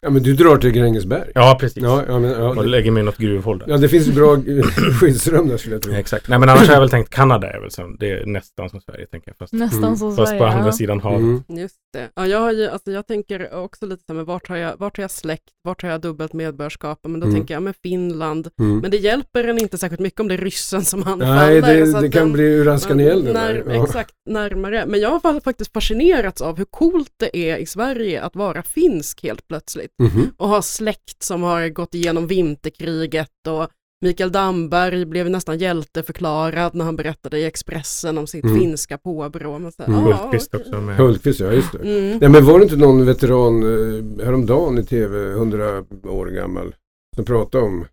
Ja, 0.00 0.10
men 0.10 0.22
du 0.22 0.32
drar 0.34 0.56
till 0.56 0.70
Grängesberg. 0.70 1.30
ja, 1.34 1.56
precis. 1.60 1.82
Ja, 1.82 2.02
ja, 2.08 2.18
men, 2.18 2.30
ja, 2.30 2.48
och 2.48 2.54
det, 2.62 2.68
lägger 2.68 2.90
mig 2.90 3.00
i 3.02 3.04
något 3.06 3.16
gruvhål 3.18 3.58
där. 3.58 3.66
ja, 3.68 3.76
det 3.76 3.88
finns 3.88 4.14
bra 4.14 4.36
skyddsrum 5.00 5.48
där 5.48 5.56
skulle 5.56 5.74
jag 5.74 5.82
tro. 5.82 5.92
Exakt. 5.94 6.28
Nej 6.28 6.38
men 6.38 6.48
annars 6.48 6.66
har 6.66 6.74
jag 6.74 6.80
väl 6.80 6.90
tänkt 6.90 7.10
Kanada 7.10 7.50
är 7.50 7.60
väl 7.60 7.70
som, 7.70 7.96
det 8.00 8.10
är 8.10 8.26
nästan 8.26 8.70
som 8.70 8.80
Sverige 8.80 9.06
tänker 9.06 9.30
jag. 9.30 9.36
Fast, 9.38 9.52
Nästan 9.52 9.84
Mm. 9.84 9.96
som 9.96 10.16
fast 10.16 10.28
Sverige. 10.28 10.40
på 10.40 10.46
andra 10.46 10.66
ja. 10.66 10.72
sidan 10.72 11.00
havet. 11.00 11.18
Mm. 11.20 11.42
Just 11.48 11.76
det. 11.92 12.08
Ja, 12.14 12.26
jag, 12.26 12.40
har 12.40 12.52
ju, 12.52 12.66
alltså 12.68 12.90
jag 12.90 13.06
tänker 13.06 13.54
också 13.54 13.86
lite 13.86 14.04
så 14.06 14.12
här, 14.12 14.16
men 14.16 14.24
vart 14.24 14.48
har 14.48 14.56
jag, 14.56 14.76
vart 14.78 14.96
har 14.96 15.02
jag 15.02 15.10
släkt, 15.10 15.44
vart 15.64 15.82
har 15.82 15.90
jag 15.90 16.00
dubbelt 16.00 16.32
medborgarskap? 16.32 16.98
Men 17.02 17.20
då 17.20 17.26
Mm. 17.26 17.34
tänker 17.38 17.54
jag, 17.54 17.62
men 17.62 17.74
Finland. 17.82 18.48
Mm. 18.60 18.78
Men 18.78 18.90
det 18.90 18.96
hjälper 18.96 19.44
en 19.44 19.58
inte 19.58 19.78
särskilt 19.78 20.00
mycket 20.00 20.20
om 20.20 20.28
det 20.28 20.34
är 20.34 20.38
ryssen 20.38 20.84
som 20.84 21.02
anfaller. 21.02 21.97
Det, 22.02 22.08
det 22.08 22.12
kan 22.12 22.22
den- 22.22 22.32
bli 22.32 22.44
ur 22.44 22.68
askan 22.68 23.00
i 23.00 23.04
elden. 23.04 23.34
när. 23.34 23.64
Ja. 23.68 23.84
Exakt, 23.84 24.14
närmare. 24.30 24.84
Men 24.86 25.00
jag 25.00 25.18
har 25.18 25.40
faktiskt 25.40 25.72
fascinerats 25.72 26.40
av 26.42 26.58
hur 26.58 26.64
coolt 26.64 27.12
det 27.16 27.36
är 27.36 27.56
i 27.56 27.66
Sverige 27.66 28.22
att 28.22 28.36
vara 28.36 28.62
finsk 28.62 29.22
helt 29.22 29.48
plötsligt. 29.48 29.90
Mhm. 30.02 30.30
Och 30.36 30.48
ha 30.48 30.62
släkt 30.62 31.22
som 31.22 31.42
har 31.42 31.68
gått 31.68 31.94
igenom 31.94 32.26
vinterkriget 32.26 33.46
och 33.48 33.68
Mikael 34.04 34.32
Damberg 34.32 35.04
blev 35.04 35.30
nästan 35.30 35.58
hjälteförklarad 35.58 36.74
när 36.74 36.84
han 36.84 36.96
berättade 36.96 37.38
i 37.38 37.44
Expressen 37.44 38.18
om 38.18 38.26
sitt 38.26 38.44
Mm. 38.44 38.58
finska 38.58 38.98
påbrå. 38.98 39.70
Så 39.76 39.82
Mm. 39.82 40.00
ja, 40.00 40.16
Hultqvist 40.16 40.54
också 40.54 40.80
med. 40.80 40.96
Hultqvist, 40.96 41.40
ja 41.40 41.52
just 41.52 41.72
det. 41.72 41.78
Mm. 41.78 42.18
Nej 42.18 42.28
men 42.30 42.44
var 42.44 42.58
det 42.58 42.62
inte 42.64 42.76
någon 42.76 43.06
veteran 43.06 43.62
eh, 43.62 44.24
häromdagen 44.24 44.78
i 44.78 44.84
tv, 44.84 45.30
100 45.32 45.84
år 46.04 46.26
gammal, 46.26 46.74
som 47.16 47.24
pratade 47.24 47.64
om 47.64 47.84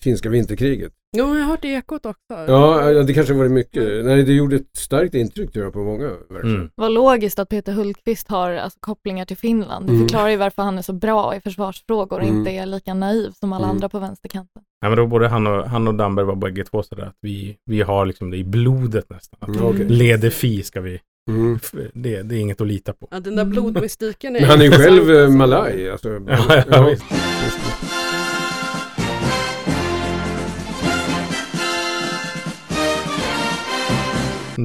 finska 0.00 0.28
vinterkriget? 0.28 0.92
Jo, 1.16 1.24
jag 1.36 1.42
har 1.44 1.50
hört 1.50 1.64
Ekot 1.64 2.06
också. 2.06 2.20
Ja, 2.28 2.90
ja, 2.90 3.02
det 3.02 3.14
kanske 3.14 3.34
var 3.34 3.44
det 3.44 3.50
mycket. 3.50 4.04
Nej, 4.04 4.22
det 4.22 4.32
gjorde 4.32 4.56
ett 4.56 4.76
starkt 4.76 5.14
intryck 5.14 5.52
tror 5.52 5.64
jag 5.64 5.72
på 5.72 5.78
många. 5.84 6.08
verkligen. 6.30 6.56
Mm. 6.56 6.70
Vad 6.74 6.92
logiskt 6.92 7.38
att 7.38 7.48
Peter 7.48 7.72
Hultqvist 7.72 8.28
har 8.28 8.52
alltså, 8.52 8.78
kopplingar 8.80 9.24
till 9.24 9.36
Finland. 9.36 9.86
Det 9.86 9.92
Mm. 9.92 10.08
förklarar 10.08 10.28
ju 10.28 10.36
varför 10.36 10.62
han 10.62 10.78
är 10.78 10.82
så 10.82 10.92
bra 10.92 11.36
i 11.36 11.40
försvarsfrågor 11.40 12.16
och 12.18 12.24
Mm. 12.24 12.38
inte 12.38 12.50
är 12.50 12.66
lika 12.66 12.94
naiv 12.94 13.30
som 13.30 13.52
alla 13.52 13.64
Mm. 13.64 13.76
andra 13.76 13.88
på 13.88 13.98
vänsterkanten. 13.98 14.62
Nej, 14.82 14.90
men 14.90 14.96
då 14.98 15.06
både 15.06 15.28
han 15.28 15.46
och, 15.46 15.64
han 15.68 15.88
och 15.88 15.94
Damberg 15.94 16.26
var 16.26 16.34
bägge 16.36 16.64
två 16.64 16.82
sådär 16.82 17.02
att 17.06 17.16
vi, 17.20 17.56
vi 17.64 17.82
har 17.82 18.06
liksom 18.06 18.30
det 18.30 18.36
i 18.36 18.44
blodet 18.44 19.10
nästan. 19.10 19.38
Att 19.40 19.56
Mm. 19.74 19.88
Leder 19.88 20.30
fi 20.30 20.62
ska 20.62 20.80
vi, 20.80 21.00
Mm. 21.30 21.58
det, 21.94 22.22
det 22.22 22.34
är 22.36 22.38
inget 22.40 22.60
att 22.60 22.66
lita 22.66 22.92
på. 22.92 23.08
Ja, 23.10 23.20
den 23.20 23.36
där 23.36 23.44
blodmystiken 23.44 24.36
är 24.36 24.40
Men 24.40 24.50
han 24.50 24.60
är 24.60 24.64
ju 24.64 24.70
själv 24.70 25.10
eh, 25.10 25.22
alltså. 25.24 25.38
malaj. 25.38 25.90
Alltså, 25.90 26.08
Ja, 26.28 26.62
ja, 26.70 26.82
visst. 26.90 27.04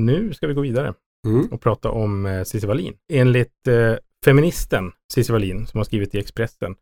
Nu 0.06 0.34
ska 0.34 0.48
vi 0.48 0.54
gå 0.54 0.62
vidare 0.62 0.94
Mm. 1.28 1.48
och 1.52 1.62
prata 1.62 1.90
om 1.92 2.26
eh, 2.26 2.44
Cissi 2.44 2.68
Wallin. 2.68 2.94
Enligt 3.14 3.68
eh, 3.68 3.94
feministen 4.26 4.92
Cissi 5.14 5.32
Wallin, 5.34 5.68
som 5.68 5.78
har 5.78 5.86
skrivit 5.86 6.16
i 6.16 6.20
Expressen, 6.20 6.76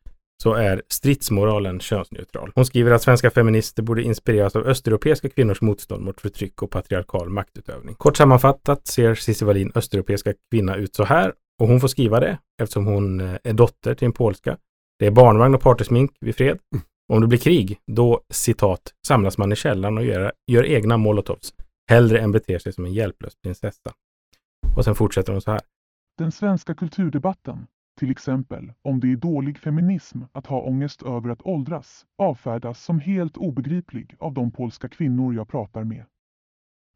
så 0.44 0.54
är 0.54 0.82
stridsmoralen 0.88 1.80
könsneutral. 1.80 2.52
Hon 2.56 2.66
skriver 2.66 2.92
att 2.92 3.02
svenska 3.02 3.32
feminister 3.32 3.84
borde 3.84 4.04
inspireras 4.04 4.56
av 4.56 4.68
östeuropeiska 4.68 5.30
kvinnors 5.30 5.62
motstånd 5.62 6.04
mot 6.06 6.22
förtryck 6.22 6.62
och 6.62 6.72
patriarkal 6.72 7.30
maktutövning. 7.30 7.96
Kort 7.96 8.18
sammanfattat 8.18 8.88
ser 8.88 9.16
Cissi 9.16 9.46
Wallin 9.46 9.72
östeuropeiska 9.76 10.34
kvinna 10.52 10.76
ut 10.76 10.96
så 10.96 11.04
här 11.04 11.34
och 11.62 11.68
hon 11.68 11.80
får 11.80 11.88
skriva 11.88 12.20
det 12.20 12.38
eftersom 12.62 12.86
hon 12.86 13.20
eh, 13.20 13.36
är 13.44 13.54
dotter 13.54 13.96
till 13.96 14.06
en 14.06 14.14
polska. 14.14 14.58
Det 15.00 15.06
är 15.06 15.12
barnvagn 15.12 15.56
och 15.56 15.62
partysmink 15.62 16.12
vid 16.20 16.36
fred. 16.36 16.60
Om 17.14 17.22
det 17.22 17.28
blir 17.28 17.40
krig, 17.40 17.78
då 17.92 18.22
citat 18.34 18.82
samlas 19.08 19.38
man 19.38 19.52
i 19.52 19.56
källaren 19.56 19.98
och 19.98 20.06
gör, 20.06 20.32
gör 20.52 20.66
egna 20.66 20.98
molotovs 20.98 21.54
hellre 21.88 22.20
än 22.20 22.32
beter 22.32 22.60
sig 22.60 22.74
som 22.74 22.86
en 22.86 22.94
hjälplös 22.94 23.36
prinsessa. 23.36 23.94
Och 24.76 24.86
sen 24.86 24.96
fortsätter 24.96 25.32
hon 25.32 25.42
så 25.42 25.52
här. 25.52 25.62
Den 26.18 26.32
svenska 26.32 26.76
kulturdebatten, 26.76 27.68
till 28.00 28.12
exempel 28.12 28.74
om 28.82 29.00
det 29.00 29.12
är 29.12 29.16
dålig 29.16 29.58
feminism 29.58 30.22
att 30.32 30.48
ha 30.48 30.62
ångest 30.62 31.04
över 31.04 31.30
att 31.30 31.42
åldras, 31.42 32.06
avfärdas 32.18 32.84
som 32.84 33.00
helt 33.00 33.38
obegriplig 33.38 34.16
av 34.20 34.34
de 34.34 34.52
polska 34.52 34.90
kvinnor 34.90 35.34
jag 35.36 35.48
pratar 35.48 35.84
med. 35.84 36.06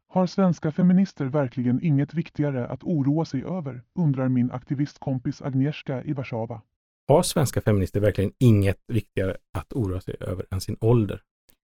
Har 0.08 0.26
svenska 0.26 0.72
feminister 0.72 1.24
verkligen 1.24 1.82
inget 1.82 2.14
viktigare 2.14 2.66
att 2.66 2.82
oroa 2.82 3.24
sig 3.24 3.44
över, 3.44 3.82
undrar 3.94 4.28
min 4.28 4.50
aktivistkompis 4.50 5.42
Agnieszka 5.42 6.04
i 6.04 6.12
Warszawa. 6.12 6.62
Har 7.08 7.22
svenska 7.22 7.60
feminister 7.60 8.00
verkligen 8.00 8.32
inget 8.38 8.78
viktigare 8.86 9.36
att 9.58 9.72
oroa 9.72 10.00
sig 10.00 10.16
över 10.20 10.46
än 10.50 10.60
sin 10.60 10.76
ålder? 10.80 11.22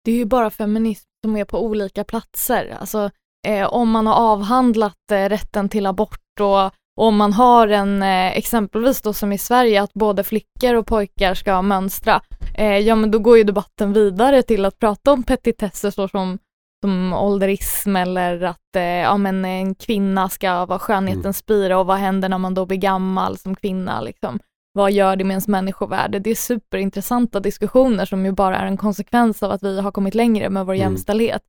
Det 0.04 0.12
är 0.12 0.16
ju 0.16 0.24
bara 0.24 0.50
feminism 0.50 1.06
som 1.24 1.36
är 1.36 1.44
på 1.44 1.64
olika 1.64 2.04
platser. 2.04 2.76
Alltså, 2.80 3.10
eh, 3.46 3.66
om 3.66 3.90
man 3.90 4.06
har 4.06 4.14
avhandlat 4.14 5.10
eh, 5.12 5.28
rätten 5.28 5.68
till 5.68 5.86
abort 5.86 6.40
och 6.40 6.70
om 6.96 7.16
man 7.16 7.32
har 7.32 7.68
en, 7.68 8.02
eh, 8.02 8.36
exempelvis 8.36 9.02
då 9.02 9.12
som 9.12 9.32
i 9.32 9.38
Sverige, 9.38 9.82
att 9.82 9.94
både 9.94 10.24
flickor 10.24 10.74
och 10.74 10.86
pojkar 10.86 11.34
ska 11.34 11.62
mönstra, 11.62 12.20
eh, 12.54 12.78
ja 12.78 12.96
men 12.96 13.10
då 13.10 13.18
går 13.18 13.38
ju 13.38 13.44
debatten 13.44 13.92
vidare 13.92 14.42
till 14.42 14.64
att 14.64 14.78
prata 14.78 15.12
om 15.12 15.22
petitesser 15.22 15.90
såsom 15.90 16.38
som 16.82 17.12
ålderism 17.12 17.96
eller 17.96 18.42
att 18.42 18.76
eh, 18.76 18.82
ja, 18.82 19.16
men 19.16 19.44
en 19.44 19.74
kvinna 19.74 20.28
ska 20.28 20.66
vara 20.66 20.78
skönhetens 20.78 21.38
spira 21.38 21.78
och 21.78 21.86
vad 21.86 21.96
händer 21.96 22.28
när 22.28 22.38
man 22.38 22.54
då 22.54 22.66
blir 22.66 22.78
gammal 22.78 23.38
som 23.38 23.54
kvinna 23.54 24.00
liksom. 24.00 24.38
Vad 24.74 24.92
gör 24.92 25.16
det 25.16 25.24
med 25.24 25.30
ens 25.34 25.48
människovärde? 25.48 26.18
Det 26.18 26.30
är 26.30 26.34
superintressanta 26.34 27.40
diskussioner 27.40 28.04
som 28.04 28.24
ju 28.26 28.32
bara 28.32 28.56
är 28.58 28.66
en 28.66 28.76
konsekvens 28.76 29.42
av 29.42 29.50
att 29.50 29.62
vi 29.62 29.80
har 29.80 29.92
kommit 29.92 30.14
längre 30.14 30.50
med 30.50 30.66
vår 30.66 30.74
Mm. 30.74 30.80
jämställdhet. 30.86 31.42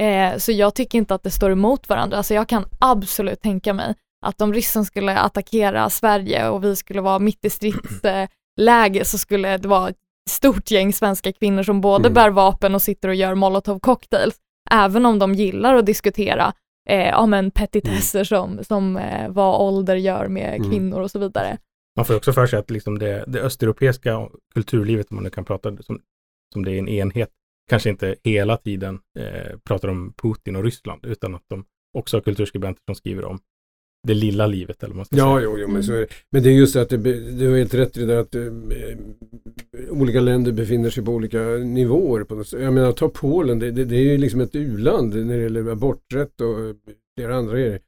Eh, 0.00 0.36
så 0.38 0.52
jag 0.52 0.74
tycker 0.74 0.98
inte 0.98 1.14
att 1.14 1.22
det 1.22 1.30
står 1.30 1.50
emot 1.50 1.88
varandra. 1.88 2.16
Alltså 2.16 2.34
jag 2.34 2.48
kan 2.48 2.64
absolut 2.78 3.40
tänka 3.42 3.72
mig 3.74 3.94
att 4.26 4.40
om 4.40 4.54
ryssen 4.54 4.84
skulle 4.84 5.18
attackera 5.18 5.90
Sverige 5.90 6.48
och 6.48 6.64
vi 6.64 6.76
skulle 6.76 7.00
vara 7.00 7.18
mitt 7.18 7.44
i 7.44 7.50
stridsläge 7.50 9.04
så 9.04 9.18
skulle 9.18 9.56
det 9.56 9.68
vara 9.68 9.88
ett 9.88 9.96
stort 10.30 10.70
gäng 10.70 10.92
svenska 10.92 11.32
kvinnor 11.32 11.62
som 11.62 11.80
både 11.80 12.06
Mm. 12.08 12.14
bär 12.14 12.30
vapen 12.30 12.74
och 12.74 12.82
sitter 12.82 13.08
och 13.08 13.14
gör 13.14 13.34
molotov 13.34 13.78
cocktails. 13.80 14.34
Även 14.70 15.06
om 15.06 15.18
de 15.18 15.34
gillar 15.34 15.74
att 15.74 15.86
diskutera 15.86 16.52
eh, 16.88 17.08
ja, 17.08 17.26
men 17.26 17.50
petitesser 17.50 18.24
som, 18.24 18.64
som 18.64 18.96
eh, 18.96 19.28
vad 19.28 19.60
ålder 19.60 19.96
gör 19.96 20.28
med 20.28 20.54
Mm. 20.54 20.70
kvinnor 20.70 21.00
och 21.00 21.10
så 21.10 21.18
vidare. 21.18 21.58
Man 22.00 22.04
får 22.06 22.16
också 22.16 22.32
för 22.32 22.46
sig 22.46 22.58
att 22.58 22.70
liksom 22.70 22.98
det, 22.98 23.24
det 23.26 23.40
östeuropeiska 23.40 24.28
kulturlivet, 24.54 25.06
om 25.10 25.14
man 25.14 25.24
nu 25.24 25.30
kan 25.30 25.44
prata 25.44 25.76
som, 25.76 26.00
som 26.52 26.64
det 26.64 26.72
är 26.72 26.78
en 26.78 26.88
enhet, 26.88 27.30
kanske 27.70 27.90
inte 27.90 28.14
hela 28.24 28.56
tiden 28.56 28.98
eh, 29.18 29.58
pratar 29.64 29.88
om 29.88 30.12
Putin 30.22 30.56
och 30.56 30.64
Ryssland, 30.64 31.06
utan 31.06 31.34
att 31.34 31.42
de 31.48 31.64
också 31.98 32.16
har 32.16 32.22
kulturskribenter 32.22 32.82
som 32.88 32.94
skriver 32.94 33.24
om 33.24 33.38
det 34.08 34.14
lilla 34.14 34.46
livet, 34.46 34.82
eller 34.82 34.94
man 34.94 35.04
ska 35.04 35.16
Ja, 35.16 35.36
säga. 35.36 35.44
jo, 35.44 35.58
jo, 35.58 35.68
men 35.68 35.84
så 35.84 35.92
är 35.92 36.00
det. 36.00 36.06
Men 36.30 36.42
det 36.42 36.48
är 36.48 36.52
just 36.52 36.76
att 36.76 36.88
det, 36.88 36.96
du 37.38 37.48
har 37.50 37.56
helt 37.58 37.74
rätt 37.74 37.96
i 37.96 38.00
det 38.00 38.06
där 38.06 38.20
att 38.20 38.34
eh, 38.34 38.42
olika 39.90 40.20
länder 40.20 40.52
befinner 40.52 40.90
sig 40.90 41.04
på 41.04 41.12
olika 41.12 41.38
nivåer. 41.48 42.24
På 42.24 42.34
något. 42.34 42.52
Jag 42.52 42.72
menar, 42.72 42.92
ta 42.92 43.08
Polen, 43.08 43.58
det, 43.58 43.70
det, 43.70 43.84
det 43.84 43.96
är 43.96 44.02
ju 44.12 44.18
liksom 44.18 44.40
ett 44.40 44.54
u-land 44.54 45.26
när 45.26 45.36
det 45.36 45.42
gäller 45.42 45.70
aborträtt 45.70 46.40
och 46.40 46.60
eh, 46.60 46.74
flera 47.18 47.36
andra 47.36 47.52
grejer. 47.58 47.80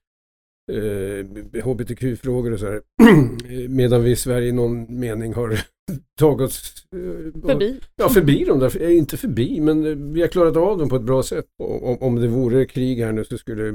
Eh, 0.73 1.65
HBTQ-frågor 1.65 2.53
och 2.53 2.61
så 2.61 2.67
här. 2.67 2.81
Medan 3.69 4.03
vi 4.03 4.11
i 4.11 4.17
Sverige 4.17 4.49
i 4.49 4.53
någon 4.53 5.01
mening 5.01 5.35
har 5.35 5.59
tagit 6.19 6.41
oss 6.41 6.87
eh, 6.97 7.41
Förbi. 7.47 7.81
Ja, 7.97 8.09
förbi 8.09 8.45
dem 8.45 8.59
där. 8.59 8.83
Eh, 8.83 8.97
Inte 8.97 9.17
förbi, 9.17 9.61
men 9.61 9.87
eh, 9.87 9.97
vi 9.97 10.21
har 10.21 10.29
klarat 10.29 10.57
av 10.57 10.79
dem 10.79 10.89
på 10.89 10.97
ett 10.97 11.03
bra 11.03 11.23
sätt. 11.23 11.45
Om, 11.63 11.99
om 12.01 12.17
det 12.21 12.29
vore 12.29 12.67
krig 12.67 12.99
här 13.01 13.13
nu 13.13 13.25
så 13.25 13.39
skulle 13.39 13.73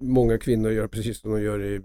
många 0.00 0.38
kvinnor 0.38 0.70
göra 0.72 0.88
precis 0.88 1.20
som 1.20 1.30
de 1.30 1.42
gör 1.42 1.62
i, 1.62 1.80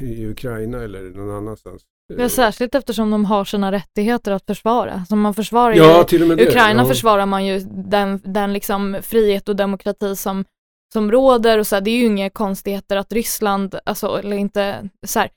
i 0.00 0.26
Ukraina 0.26 0.82
eller 0.82 1.02
någon 1.02 1.36
annanstans. 1.36 1.82
Ja, 2.18 2.28
särskilt 2.28 2.74
eftersom 2.74 3.10
de 3.10 3.24
har 3.24 3.44
sina 3.44 3.72
rättigheter 3.72 4.32
att 4.32 4.46
försvara. 4.46 5.04
Så 5.08 5.16
man 5.16 5.34
försvarar 5.34 5.74
ju, 5.74 5.80
Ja, 5.80 6.06
det. 6.10 6.48
Ukraina 6.48 6.82
ja. 6.82 6.88
försvarar 6.88 7.26
man 7.26 7.46
ju 7.46 7.60
den, 7.88 8.20
den 8.24 8.52
liksom 8.52 8.96
frihet 9.02 9.48
och 9.48 9.56
demokrati 9.56 10.16
som, 10.16 10.44
som 10.92 11.12
råder 11.12 11.58
och 11.58 11.66
så 11.66 11.76
här, 11.76 11.80
det 11.80 11.90
är 11.90 11.98
ju 11.98 12.06
inga 12.06 12.30
konstigheter 12.30 12.96
att 12.96 13.12
Ryssland, 13.12 13.78
alltså 13.84 14.18
eller 14.18 14.36
inte 14.36 14.88
så 15.06 15.18
här, 15.18 15.30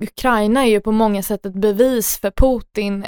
Ukraina 0.00 0.64
är 0.64 0.70
ju 0.70 0.80
på 0.80 0.92
många 0.92 1.22
sätt 1.22 1.46
ett 1.46 1.54
bevis 1.54 2.18
för 2.20 2.30
Putin 2.30 3.06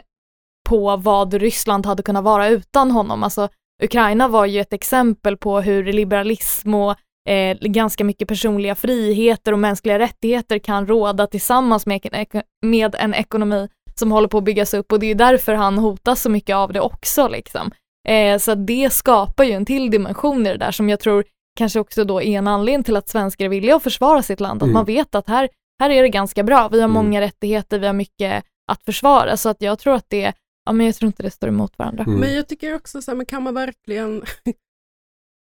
på 0.68 0.96
vad 0.96 1.34
Ryssland 1.34 1.86
hade 1.86 2.02
kunnat 2.02 2.24
vara 2.24 2.48
utan 2.48 2.90
honom. 2.90 3.22
Alltså 3.22 3.48
Ukraina 3.82 4.28
var 4.28 4.46
ju 4.46 4.60
ett 4.60 4.72
exempel 4.72 5.36
på 5.36 5.60
hur 5.60 5.92
liberalism 5.92 6.74
och 6.74 6.94
eh, 7.28 7.56
ganska 7.60 8.04
mycket 8.04 8.28
personliga 8.28 8.74
friheter 8.74 9.52
och 9.52 9.58
mänskliga 9.58 9.98
rättigheter 9.98 10.58
kan 10.58 10.86
råda 10.86 11.26
tillsammans 11.26 11.86
med, 11.86 12.08
en 12.12 12.42
med 12.66 12.94
en 12.98 13.14
ekonomi 13.14 13.68
som 13.94 14.12
håller 14.12 14.28
på 14.28 14.38
att 14.38 14.44
byggas 14.44 14.74
upp 14.74 14.92
och 14.92 15.00
det 15.00 15.06
är 15.06 15.08
ju 15.08 15.14
därför 15.14 15.54
han 15.54 15.78
hotas 15.78 16.22
så 16.22 16.30
mycket 16.30 16.56
av 16.56 16.72
det 16.72 16.80
också 16.80 17.28
liksom. 17.28 17.70
Eh, 18.08 18.38
så 18.38 18.54
det 18.54 18.92
skapar 18.92 19.44
ju 19.44 19.52
en 19.52 19.66
till 19.66 19.90
dimension 19.90 20.46
i 20.46 20.50
det 20.50 20.56
där 20.56 20.72
som 20.72 20.88
jag 20.88 21.00
tror 21.00 21.24
kanske 21.58 21.80
också 21.80 22.04
då 22.04 22.22
är 22.22 22.38
en 22.38 22.48
anledning 22.48 22.84
till 22.84 22.96
att 22.96 23.08
svenskar 23.08 23.48
villiga 23.48 23.76
att 23.76 23.82
försvara 23.82 24.22
sitt 24.22 24.40
land, 24.40 24.62
att 24.62 24.66
Mm. 24.66 24.74
man 24.74 24.84
vet 24.84 25.14
att 25.14 25.28
här, 25.28 25.48
här 25.80 25.90
är 25.90 26.02
det 26.02 26.08
ganska 26.08 26.42
bra, 26.42 26.68
vi 26.68 26.80
har 26.80 26.88
Mm. 26.88 26.94
många 26.94 27.20
rättigheter, 27.20 27.78
vi 27.78 27.86
har 27.86 27.94
mycket 27.94 28.44
att 28.72 28.82
försvara, 28.82 29.36
så 29.36 29.48
att 29.48 29.62
jag 29.62 29.78
tror 29.78 29.94
att 29.94 30.06
det, 30.08 30.32
ja 30.66 30.72
men 30.72 30.86
jag 30.86 30.94
tror 30.94 31.06
inte 31.06 31.22
det 31.22 31.30
står 31.30 31.48
emot 31.48 31.78
varandra. 31.78 32.04
Mm. 32.04 32.20
Men 32.20 32.34
jag 32.34 32.48
tycker 32.48 32.74
också 32.74 33.02
så 33.02 33.10
här, 33.10 33.16
men 33.16 33.26
kan 33.26 33.42
man 33.42 33.54
verkligen 33.54 34.22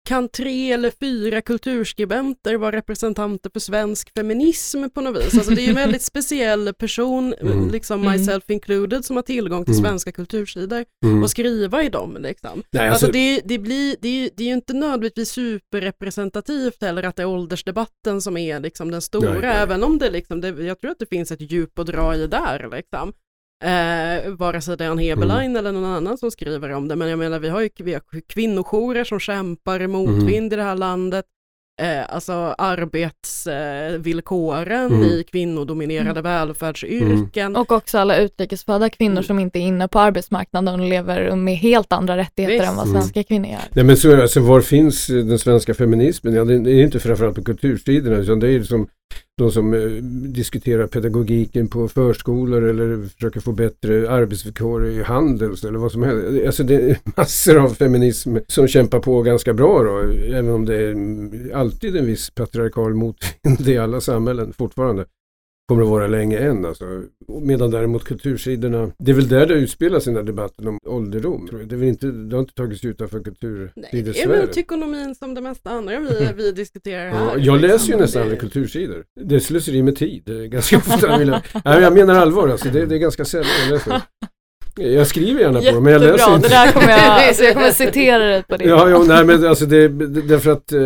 kan 0.08 0.28
tre 0.28 0.72
eller 0.72 0.90
fyra 1.00 1.40
kulturskribenter 1.40 2.54
vara 2.54 2.76
representanter 2.76 3.50
för 3.50 3.60
svensk 3.60 4.14
feminism 4.14 4.84
på 4.94 5.00
något 5.00 5.24
vis? 5.26 5.34
Alltså 5.34 5.50
det 5.50 5.60
är 5.62 5.64
ju 5.64 5.68
en 5.68 5.74
väldigt 5.74 6.02
speciell 6.12 6.74
person, 6.74 7.34
Mm. 7.40 7.70
liksom 7.70 8.00
Mm. 8.00 8.12
myself 8.12 8.50
included, 8.50 9.04
som 9.04 9.16
har 9.16 9.22
tillgång 9.22 9.64
till 9.64 9.74
Mm. 9.74 9.84
svenska 9.84 10.12
kultursidor 10.12 10.84
Mm. 11.04 11.22
och 11.22 11.30
skriva 11.30 11.82
i 11.82 11.88
dem. 11.88 12.16
Liksom. 12.20 12.62
Nej, 12.70 12.88
Alltså, 12.88 13.06
alltså, 13.06 13.12
det, 13.12 13.40
det, 13.44 13.58
blir, 13.58 13.96
det, 14.00 14.30
det 14.36 14.42
är 14.42 14.46
ju 14.48 14.54
inte 14.54 14.72
nödvändigtvis 14.72 15.30
superrepresentativt 15.30 16.82
heller 16.82 17.02
att 17.02 17.16
det 17.16 17.22
är 17.22 17.26
åldersdebatten 17.26 18.20
som 18.20 18.36
är 18.36 18.60
liksom 18.60 18.90
den 18.90 19.02
stora, 19.02 19.30
Nej, 19.32 19.40
nej. 19.40 19.56
även 19.56 19.82
om 19.82 19.98
det 19.98 20.10
liksom, 20.10 20.40
det, 20.40 20.48
jag 20.48 20.80
tror 20.80 20.90
att 20.90 20.98
det 20.98 21.06
finns 21.06 21.30
ett 21.32 21.52
djup 21.52 21.78
att 21.78 21.86
dra 21.86 22.14
i 22.16 22.26
där. 22.26 22.68
Liksom. 22.72 23.12
Eh, 23.64 24.30
vare 24.30 24.60
sig 24.60 24.76
det 24.76 24.84
är 24.84 24.90
en 24.90 24.98
Heberlein 24.98 25.50
Mm. 25.50 25.56
eller 25.56 25.72
någon 25.72 25.84
annan 25.84 26.18
som 26.18 26.30
skriver 26.30 26.72
om 26.72 26.88
det, 26.88 26.96
men 26.96 27.08
jag 27.08 27.18
menar 27.18 27.38
vi 27.38 27.48
har 27.48 27.60
ju 27.60 27.68
vi 27.78 27.92
har 27.92 28.02
kvinnojourer 28.28 29.04
som 29.04 29.20
kämpar 29.20 29.86
motvind 29.86 30.52
i 30.52 30.56
det 30.56 30.62
här 30.62 30.76
landet. 30.76 31.24
Eh, 31.82 32.14
alltså 32.14 32.32
arbetsvillkoren 32.58 34.86
Mm. 34.92 35.02
i 35.04 35.24
kvinnodominerade 35.30 36.22
välfärdsyrken. 36.22 37.56
Och 37.56 37.72
också 37.72 37.98
alla 37.98 38.16
utrikesfödda 38.16 38.88
kvinnor 38.90 39.22
som 39.22 39.38
inte 39.38 39.58
är 39.58 39.60
inne 39.60 39.88
på 39.88 39.98
arbetsmarknaden 40.00 40.80
och 40.80 40.88
lever 40.88 41.36
med 41.36 41.56
helt 41.56 41.92
andra 41.92 42.16
rättigheter 42.16 42.58
Visst. 42.58 42.70
än 42.70 42.76
vad 42.76 42.86
Mm. 42.88 43.00
svenska 43.00 43.22
kvinnor 43.24 43.48
gör. 43.50 43.60
Nej 43.72 43.84
men 43.84 43.96
så 43.96 44.22
alltså 44.22 44.40
var 44.40 44.60
finns 44.60 45.06
den 45.06 45.38
svenska 45.38 45.74
feminismen? 45.74 46.34
Ja, 46.34 46.44
det 46.44 46.54
är 46.54 46.82
inte 46.84 47.00
framförallt 47.00 47.36
på 47.36 47.44
kultursidorna 47.44 48.16
utan 48.16 48.40
det 48.40 48.48
är 48.52 48.58
liksom 48.58 48.88
de 49.38 49.50
som 49.52 49.74
eh, 49.74 49.80
diskuterar 50.32 50.86
pedagogiken 50.86 51.68
på 51.68 51.88
förskolor 51.88 52.62
eller 52.62 53.08
försöker 53.08 53.40
få 53.40 53.52
bättre 53.52 54.10
arbetsvillkor 54.10 54.86
i 54.86 55.02
Handels 55.02 55.64
eller 55.64 55.78
vad 55.78 55.92
som 55.92 56.02
helst. 56.02 56.46
Alltså 56.46 56.62
det 56.62 56.74
är 56.74 56.98
massor 57.16 57.58
av 57.58 57.68
feminism 57.68 58.36
som 58.48 58.68
kämpar 58.68 59.00
på 59.00 59.22
ganska 59.22 59.54
bra 59.54 59.82
då, 59.82 59.98
även 60.26 60.48
om 60.48 60.64
det 60.64 60.76
är 60.76 61.54
alltid 61.54 61.96
en 61.96 62.06
viss 62.06 62.30
patriarkal 62.30 62.94
motvind 62.94 63.68
i 63.68 63.78
alla 63.78 64.00
samhällen 64.00 64.52
fortfarande. 64.52 65.04
Kommer 65.68 65.82
att 65.82 65.88
vara 65.88 66.06
länge 66.06 66.38
än 66.38 66.64
alltså. 66.64 67.02
Medan 67.42 67.70
däremot 67.70 68.04
kultursidorna, 68.04 68.92
det 68.98 69.10
är 69.10 69.14
väl 69.14 69.28
där 69.28 69.46
det 69.46 69.54
utspelas 69.54 70.04
den 70.04 70.16
här 70.16 70.22
debatten 70.22 70.68
om 70.68 70.78
ålderdom. 70.86 71.48
Det, 71.68 71.76
är 71.76 71.82
inte, 71.82 72.06
det 72.06 72.36
har 72.36 72.40
inte 72.40 72.54
tagits 72.54 72.84
utanför 72.84 73.22
Nej, 73.76 74.02
det 74.02 74.22
är 74.22 74.28
väl 74.28 74.48
tykonomin 74.48 75.14
som 75.14 75.34
det 75.34 75.40
mesta 75.40 75.70
andra 75.70 76.00
vi, 76.00 76.28
vi 76.36 76.52
diskuterar 76.52 77.10
här. 77.10 77.24
Ja, 77.24 77.38
jag 77.38 77.60
läser 77.60 77.72
ju 77.72 77.76
liksom. 77.76 78.00
nästan 78.00 78.22
aldrig 78.22 78.40
kultursidor. 78.40 79.04
Det 79.20 79.34
är 79.34 79.38
slöseri 79.38 79.82
med 79.82 79.96
tid. 79.96 80.28
Är 80.28 80.46
ganska 80.46 80.76
ofta. 80.76 81.24
Jag, 81.24 81.28
nej, 81.64 81.82
jag 81.82 81.92
menar 81.92 82.14
allvar 82.14 82.48
alltså. 82.48 82.68
Det, 82.68 82.86
det 82.86 82.94
är 82.94 82.98
ganska 82.98 83.24
sällan 83.24 83.50
jag 83.64 83.72
läser. 83.72 84.02
Jag 84.76 85.06
skriver 85.06 85.40
gärna 85.40 85.58
på 85.60 85.64
dem, 85.70 85.84
men 85.84 85.92
jag 85.92 86.02
läser 86.02 86.12
Jättebra, 86.12 86.30
det 86.30 86.36
inte. 86.36 86.48
där 86.48 86.72
kommer 86.72 86.88
jag, 86.90 87.00
alltså 87.28 87.44
jag 87.44 87.54
kommer 87.54 87.70
citera 87.70 88.24
dig 88.24 88.42
på 88.42 88.56
det. 88.56 88.64
Ja, 88.64 88.88
ja, 88.90 89.02
nej 89.06 89.24
men 89.24 89.46
alltså 89.46 89.66
det, 89.66 89.88
det, 89.88 90.22
därför 90.22 90.50
att 90.50 90.72
eh, 90.72 90.78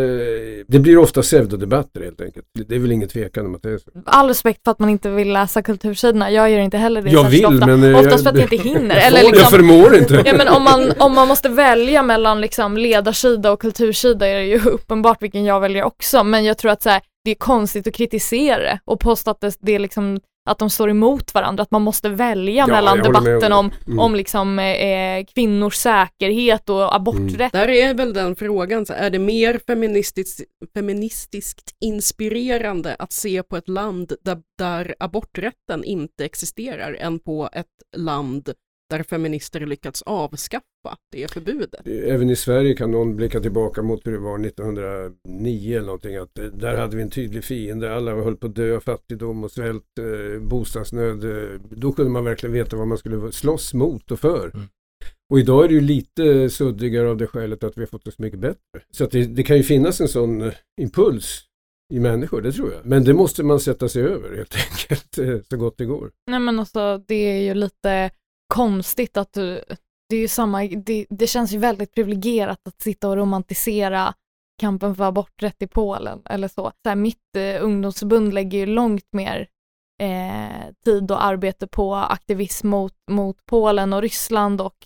det 0.68 0.78
blir 0.78 0.99
ofta 0.99 1.22
pseudodebatter 1.22 2.01
helt 2.05 2.20
enkelt. 2.20 2.47
Det 2.68 2.74
är 2.74 2.78
väl 2.78 2.93
ingen 2.93 3.09
tvekan 3.09 3.47
om 3.47 3.55
att 3.55 3.62
det 3.62 3.70
är 3.70 3.78
så. 3.78 3.91
All 4.07 4.28
respekt 4.28 4.61
för 4.64 4.70
att 4.70 4.78
man 4.78 4.89
inte 4.91 5.11
vill 5.11 5.33
läsa 5.33 5.62
kultursidorna, 5.62 6.30
jag 6.30 6.51
gör 6.51 6.59
inte 6.59 6.76
heller 6.76 7.03
det 7.03 7.11
Jag 7.11 7.24
vill 7.24 7.47
ofta. 7.47 7.66
men... 7.66 7.95
eh, 7.95 7.99
Oftast 8.01 8.22
för 8.22 8.30
att 8.30 8.39
jag 8.39 8.53
inte 8.53 8.68
hinner. 8.68 8.95
jag, 8.97 9.05
Eller 9.07 9.18
får- 9.20 9.28
jag 9.28 9.35
liksom, 9.37 9.51
förmår 9.53 9.97
inte. 9.97 10.22
ja, 10.26 10.33
men 10.37 10.49
om, 10.49 10.62
man, 10.62 10.93
om 10.99 11.14
man 11.14 11.28
måste 11.28 11.49
välja 11.49 12.03
mellan 12.03 12.41
liksom 12.41 12.76
ledarsida 12.76 13.53
och 13.53 13.61
kultursida 13.61 14.26
är 14.28 14.35
det 14.35 14.45
ju 14.45 14.61
uppenbart 14.64 15.22
vilken 15.22 15.45
jag 15.45 15.61
väljer 15.61 15.85
också. 15.85 16.24
Men 16.24 16.45
jag 16.45 16.59
tror 16.59 16.70
att 16.70 16.83
så 16.83 16.91
här, 16.91 17.01
det 17.24 17.30
är 17.30 17.35
konstigt 17.35 17.87
att 17.87 17.95
kritisera 17.95 18.59
det 18.62 18.78
och 18.85 19.01
påstå 19.01 19.30
att 19.30 19.41
det, 19.41 19.57
det 19.61 19.74
är 19.74 19.78
liksom 19.78 20.20
att 20.51 20.59
de 20.59 20.70
står 20.70 20.90
emot 20.90 21.34
varandra, 21.34 21.62
att 21.62 21.70
man 21.70 21.82
måste 21.82 22.09
välja 22.09 22.55
Ja, 22.55 22.66
mellan 22.66 22.99
debatten 22.99 23.53
om, 23.53 23.70
Mm. 23.86 23.99
om 23.99 24.14
liksom, 24.14 24.59
eh, 24.59 25.24
kvinnors 25.34 25.74
säkerhet 25.74 26.68
och 26.68 26.95
aborträtt. 26.95 27.53
Där 27.53 27.68
är 27.68 27.95
väl 27.95 28.12
den 28.12 28.36
frågan, 28.36 28.86
så 28.86 28.93
är 28.93 29.11
det 29.11 29.18
mer 29.18 29.61
feministiskt, 29.66 30.40
feministiskt 30.74 31.70
inspirerande 31.80 32.97
att 32.99 33.12
se 33.12 33.43
på 33.43 33.57
ett 33.57 33.68
land 33.68 34.12
där, 34.24 34.38
där 34.59 34.95
aborträtten 34.99 35.84
inte 35.84 36.24
existerar 36.24 36.93
än 36.95 37.18
på 37.18 37.49
ett 37.53 37.66
land 37.97 38.53
där 38.93 39.03
feminister 39.03 39.66
lyckats 39.66 40.03
avskaffa 40.03 40.97
det 41.12 41.30
förbudet? 41.30 41.86
Även 41.86 42.30
i 42.30 42.36
Sverige 42.36 42.74
kan 42.74 42.90
någon 42.90 43.16
blicka 43.16 43.40
tillbaka 43.40 43.82
mot 43.82 44.07
hur 44.07 44.12
det 44.12 44.18
var 44.18 44.47
1909 44.47 45.76
eller 45.76 45.86
någonting. 45.86 46.16
Att 46.16 46.38
eh, 46.38 46.45
där 46.45 46.76
hade 46.76 46.97
vi 46.97 47.03
en 47.03 47.11
tydlig 47.11 47.45
fiende. 47.45 47.95
Alla 47.95 48.14
höll 48.14 48.36
på 48.36 48.47
att 48.47 48.55
dö 48.55 48.76
av 48.76 48.80
fattigdom 48.80 49.45
och 49.45 49.51
svält, 49.51 49.99
eh, 49.99 50.40
bostadsnöd. 50.40 51.24
Eh, 51.24 51.61
då 51.70 51.93
kunde 51.93 52.11
man 52.11 52.24
verkligen 52.24 52.53
veta 52.53 52.76
vad 52.76 52.88
man 52.88 52.99
skulle 52.99 53.32
slåss 53.32 53.74
mot 53.74 54.11
och 54.11 54.20
för. 54.20 54.51
Mm. 54.55 54.66
Och 55.32 55.40
idag 55.40 55.64
är 55.64 55.68
det 55.68 55.74
ju 55.74 55.80
lite 55.80 56.51
suddigare 56.51 57.11
av 57.11 57.16
det 57.16 57.26
skälet 57.26 57.64
att 57.64 57.76
vi 57.76 57.80
har 57.80 57.86
fått 57.86 58.05
det 58.05 58.12
så 58.12 58.22
mycket 58.22 58.40
bättre. 58.40 58.80
Så 58.90 59.05
att 59.05 59.11
det, 59.11 59.26
det 59.26 59.43
kan 59.43 59.57
ju 59.57 59.62
finnas 59.62 60.01
en 60.01 60.09
sån 60.09 60.51
impuls 60.80 61.45
i 61.93 62.01
människor, 62.01 62.43
det 62.43 62.53
tror 62.53 62.72
jag. 62.72 62.86
Men 62.86 63.05
det 63.05 63.14
måste 63.14 63.43
man 63.43 63.61
sätta 63.61 63.88
sig 63.88 64.03
över 64.03 64.36
helt 64.36 64.55
enkelt, 64.70 65.49
så 65.49 65.57
gott 65.57 65.78
det 65.78 65.84
går. 65.84 66.11
Nej 66.30 66.40
men 66.40 66.59
alltså 66.59 67.05
det 67.09 67.14
är 67.14 67.43
ju 67.43 67.55
lite 67.55 68.11
konstigt 68.53 69.16
att 69.16 69.32
du, 69.32 69.64
det 70.09 70.16
är 70.16 70.20
ju 70.20 70.28
samma, 70.28 70.62
det, 70.62 71.07
det 71.11 71.26
känns 71.26 71.53
ju 71.53 71.59
väldigt 71.59 71.94
privilegierat 71.94 72.59
att 72.68 72.80
sitta 72.80 73.09
och 73.09 73.16
romantisera 73.16 74.14
kampen 74.61 74.96
för 74.96 75.05
aborträtt 75.05 75.62
i 75.62 75.66
Polen 75.66 76.22
eller 76.30 76.48
så. 76.48 76.72
så 76.82 76.88
här, 76.88 76.96
mitt 76.96 77.36
eh, 77.36 77.64
ungdomsförbund 77.64 78.34
lägger 78.34 78.59
ju 78.59 78.66
långt 78.66 79.12
mer 79.12 79.48
eh, 80.03 80.72
tid 80.84 81.11
och 81.11 81.24
arbete 81.24 81.66
på 81.66 81.94
aktivism 81.94 82.68
mot, 82.68 82.94
mot 83.11 83.36
Polen 83.46 83.92
och 83.92 84.03
Ryssland 84.03 84.61
och 84.61 84.76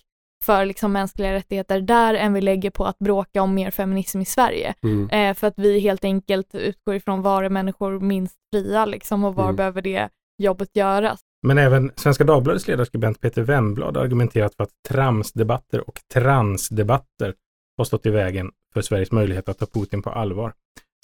för 0.45 0.65
liksom 0.65 0.93
mänskliga 0.93 1.33
rättigheter 1.33 1.81
där 1.81 2.15
än 2.15 2.33
vi 2.33 2.41
lägger 2.41 2.71
på 2.71 2.85
att 2.85 2.99
bråka 2.99 3.43
om 3.43 3.55
mer 3.55 3.71
feminism 3.71 4.21
i 4.21 4.25
Sverige. 4.25 4.75
Mm. 4.83 5.11
Eh, 5.11 5.35
för 5.35 5.47
att 5.47 5.59
vi 5.59 5.81
helt 5.81 6.05
enkelt 6.05 6.55
utgår 6.55 6.95
ifrån 6.95 7.23
var 7.23 7.43
är 7.43 7.49
människor 7.49 8.01
minst 8.01 8.37
fria 8.55 8.87
liksom 8.87 9.25
och 9.25 9.35
var 9.35 9.45
Mm. 9.45 9.57
behöver 9.57 9.83
det 9.83 10.09
jobbet 10.43 10.77
göras. 10.77 11.21
Men 11.43 11.59
även 11.59 11.93
Svenska 11.97 12.25
Dagbladets 12.25 12.69
ledarskribent 12.69 13.21
Peter 13.21 13.43
Wennblad 13.43 13.97
har 13.97 14.05
argumenterat 14.05 14.55
för 14.55 14.65
att 14.65 14.83
tramsdebatter 14.89 15.89
och 15.89 16.01
transdebatter 16.13 17.35
har 17.77 17.85
stått 17.85 18.07
i 18.07 18.11
vägen 18.11 18.51
för 18.75 18.83
Sveriges 18.83 19.13
möjlighet 19.13 19.49
att 19.49 19.59
ta 19.59 19.67
Putin 19.67 20.03
på 20.03 20.11
allvar. 20.11 20.53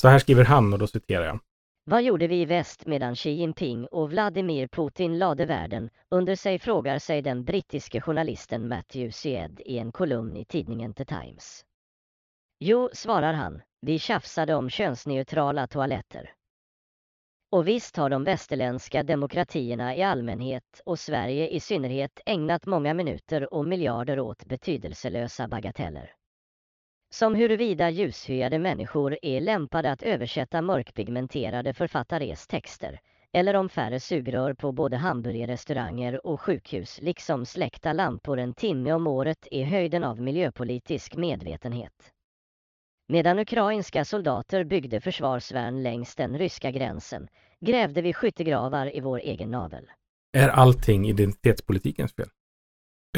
Så 0.03 0.09
här 0.09 0.19
skriver 0.19 0.45
han 0.45 0.73
och 0.73 0.79
då 0.79 0.87
citerar 0.87 1.25
jag. 1.25 1.41
Vad 1.85 2.03
gjorde 2.03 2.27
vi 2.27 2.41
i 2.41 2.45
väst 2.45 2.87
medan 2.87 3.17
Xi 3.17 3.31
Jinping 3.31 3.87
och 3.87 4.11
Vladimir 4.11 4.69
Putin 4.69 5.19
lade 5.19 5.47
världen 5.47 5.91
under 6.11 6.37
sig 6.37 6.59
frågar 6.59 6.99
sig 6.99 7.23
den 7.23 7.45
brittiske 7.45 8.01
journalisten 8.01 8.69
Matthew 8.69 9.13
Syed 9.13 9.61
i 9.65 9.79
en 9.79 9.93
kolumn 9.93 10.37
i 10.37 10.45
tidningen 10.45 10.95
The 10.95 11.05
Times. 11.05 11.65
Jo, 12.59 12.91
svarar 12.93 13.33
han, 13.33 13.63
vi 13.81 13.99
tjafsade 13.99 14.55
om 14.55 14.71
könsneutrala 14.71 15.67
toaletter. 15.67 16.31
Och 17.53 17.69
visst 17.69 17.97
har 17.97 18.11
de 18.11 18.25
västerländska 18.25 19.03
demokratierna 19.03 19.97
i 19.97 20.03
allmänhet 20.03 20.81
och 20.85 20.99
Sverige 20.99 21.49
i 21.49 21.61
synnerhet 21.61 22.21
ägnat 22.27 22.67
många 22.67 22.95
minuter 22.95 23.55
och 23.55 23.67
miljarder 23.67 24.21
åt 24.21 24.45
betydelselösa 24.45 25.49
bagateller. 25.49 26.15
Som 27.11 27.35
huruvida 27.35 27.91
ljushyade 27.91 28.59
människor 28.59 29.19
är 29.23 29.41
lämpade 29.41 29.93
att 29.93 30.03
översätta 30.03 30.63
mörkpigmenterade 30.63 31.75
författares 31.75 32.47
texter, 32.47 33.01
eller 33.33 33.55
om 33.55 33.69
färre 33.69 34.01
sugrör 34.01 34.55
på 34.55 34.73
både 34.73 34.97
hamburgerrestauranger 34.97 36.27
och 36.27 36.41
sjukhus 36.41 36.99
liksom 37.03 37.47
släckta 37.47 37.93
lampor 37.93 38.39
en 38.39 38.55
timme 38.55 38.93
om 38.93 39.07
året 39.07 39.49
är 39.51 39.65
höjden 39.65 40.05
av 40.05 40.21
miljöpolitisk 40.21 41.17
medvetenhet. 41.17 42.13
Medan 43.13 43.39
ukrainska 43.39 44.05
soldater 44.05 44.65
byggde 44.65 45.01
försvarsvärn 45.01 45.83
längs 45.83 46.15
den 46.15 46.39
ryska 46.39 46.71
gränsen 46.71 47.29
grävde 47.61 48.03
vi 48.03 48.13
skyttegravar 48.13 48.97
i 48.97 49.01
vår 49.01 49.19
egen 49.19 49.51
navel. 49.51 49.85
Är 50.37 50.49
allting 50.49 51.09
identitetspolitikens 51.09 52.13
fel? 52.13 52.29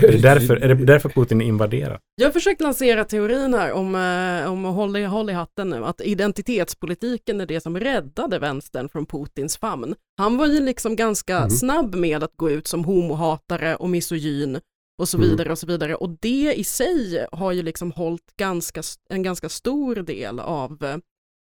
Är 0.03 0.13
det 0.13 0.19
därför, 0.23 0.57
är 0.57 0.75
det 0.75 0.85
därför 0.85 1.09
Putin 1.09 1.41
invaderar? 1.41 2.01
Jag 2.15 2.27
har 2.27 2.33
försökt 2.33 2.61
lansera 2.61 3.05
teorin 3.05 3.55
här 3.55 3.73
om, 3.73 3.95
eh, 3.95 4.53
om 4.53 4.65
håll, 4.65 4.97
i, 4.97 5.05
håll 5.05 5.31
i 5.31 5.33
hatten 5.33 5.71
nu, 5.71 5.85
att 5.85 6.01
identitetspolitiken 6.01 7.41
är 7.41 7.47
det 7.47 7.61
som 7.61 7.81
räddade 7.81 8.39
vänstern 8.39 8.89
från 8.89 9.07
Putins 9.07 9.57
famn. 9.57 9.95
Han 10.19 10.37
var 10.37 10.47
ju 10.47 10.61
liksom 10.61 10.97
ganska 10.97 11.41
Mhm. 11.41 11.51
snabb 11.51 11.95
med 11.95 12.23
att 12.23 12.37
gå 12.37 12.51
ut 12.51 12.67
som 12.67 12.85
homohatare 12.85 13.77
och 13.77 13.91
misogyn 13.91 14.61
och 14.99 15.09
så 15.09 15.17
Mm. 15.17 15.31
vidare 15.31 15.53
och 15.53 15.59
så 15.59 15.67
vidare. 15.67 15.95
Och 15.95 16.11
det 16.21 16.55
i 16.57 16.65
sig 16.65 17.27
har 17.33 17.53
ju 17.53 17.63
liksom 17.63 17.93
hållit 17.93 18.37
ganska, 18.37 18.83
en 19.09 19.23
ganska 19.23 19.49
stor 19.49 19.95
del 19.97 20.41
av, 20.41 20.85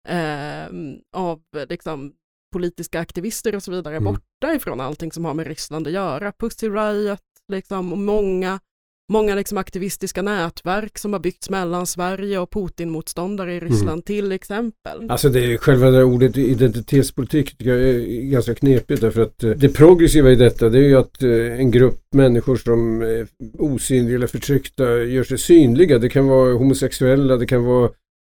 eh, 0.08 0.66
av 1.12 1.42
liksom 1.68 2.12
politiska 2.52 3.00
aktivister 3.00 3.54
och 3.54 3.62
så 3.62 3.70
vidare 3.70 3.96
Mm. 3.96 4.04
borta 4.14 4.54
ifrån 4.54 4.80
allting 4.80 5.12
som 5.12 5.24
har 5.24 5.34
med 5.34 5.46
Ryssland 5.46 5.86
att 5.86 5.92
göra. 5.92 6.32
Pussy 6.32 6.68
Riot, 6.68 7.20
liksom, 7.48 7.92
och 7.92 7.98
många 7.98 8.60
många 9.08 9.34
liksom 9.34 9.58
aktivistiska 9.58 10.22
nätverk 10.22 10.98
som 10.98 11.12
har 11.12 11.20
byggts 11.20 11.50
mellan 11.50 11.86
Sverige 11.86 12.38
och 12.38 12.50
Putin-motståndare 12.50 13.54
i 13.54 13.60
Ryssland 13.60 14.04
till 14.04 14.32
exempel. 14.32 15.10
Alltså 15.10 15.28
det 15.28 15.52
är 15.52 15.58
själva 15.58 15.90
det 15.90 16.04
ordet 16.04 16.36
identitetspolitik 16.36 17.50
tycker 17.50 17.70
jag 17.70 17.88
är 17.88 18.22
ganska 18.30 18.54
knepigt 18.54 19.00
därför 19.00 19.22
att 19.22 19.42
eh, 19.42 19.50
det 19.50 19.68
progressiva 19.68 20.30
i 20.30 20.36
detta 20.36 20.68
det 20.68 20.78
är 20.78 20.88
ju 20.88 20.96
att 20.96 21.22
eh, 21.22 21.60
en 21.60 21.70
grupp 21.70 22.00
människor 22.14 22.56
som 22.56 23.02
är 23.02 23.26
osynliga 23.58 24.16
eller 24.16 24.26
förtryckta 24.26 24.84
gör 24.84 25.24
sig 25.24 25.38
synliga. 25.38 25.98
Det 25.98 26.08
kan 26.08 26.26
vara 26.26 26.54
homosexuella, 26.54 27.36
det 27.36 27.46
kan 27.46 27.64
vara 27.64 27.90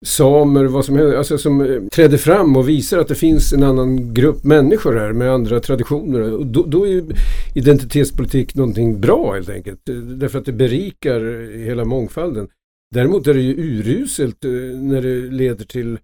samer, 0.05 0.65
vad 0.65 0.85
som 0.85 0.97
helst, 0.97 1.17
alltså 1.17 1.37
som 1.37 1.61
eh, 1.61 1.81
träder 1.91 2.17
fram 2.17 2.57
och 2.57 2.69
visar 2.69 2.97
att 2.97 3.07
det 3.07 3.15
finns 3.15 3.53
en 3.53 3.63
annan 3.63 4.13
grupp 4.13 4.43
människor 4.43 4.95
här 4.95 5.13
med 5.13 5.31
andra 5.31 5.59
traditioner. 5.59 6.33
Och 6.33 6.45
då, 6.45 6.63
då 6.63 6.85
är 6.85 6.89
ju 6.89 7.03
identitetspolitik 7.55 8.55
någonting 8.55 9.01
bra 9.01 9.33
helt 9.33 9.49
enkelt. 9.49 9.79
Därför 10.19 10.39
att 10.39 10.45
det 10.45 10.53
berikar 10.53 11.51
hela 11.65 11.85
mångfalden. 11.85 12.47
Däremot 12.95 13.27
är 13.27 13.33
det 13.33 13.41
ju 13.41 13.53
uruselt 13.53 14.45
eh, 14.45 14.51
när 14.79 15.01
det 15.01 15.31
leder 15.31 15.65
till 15.65 15.99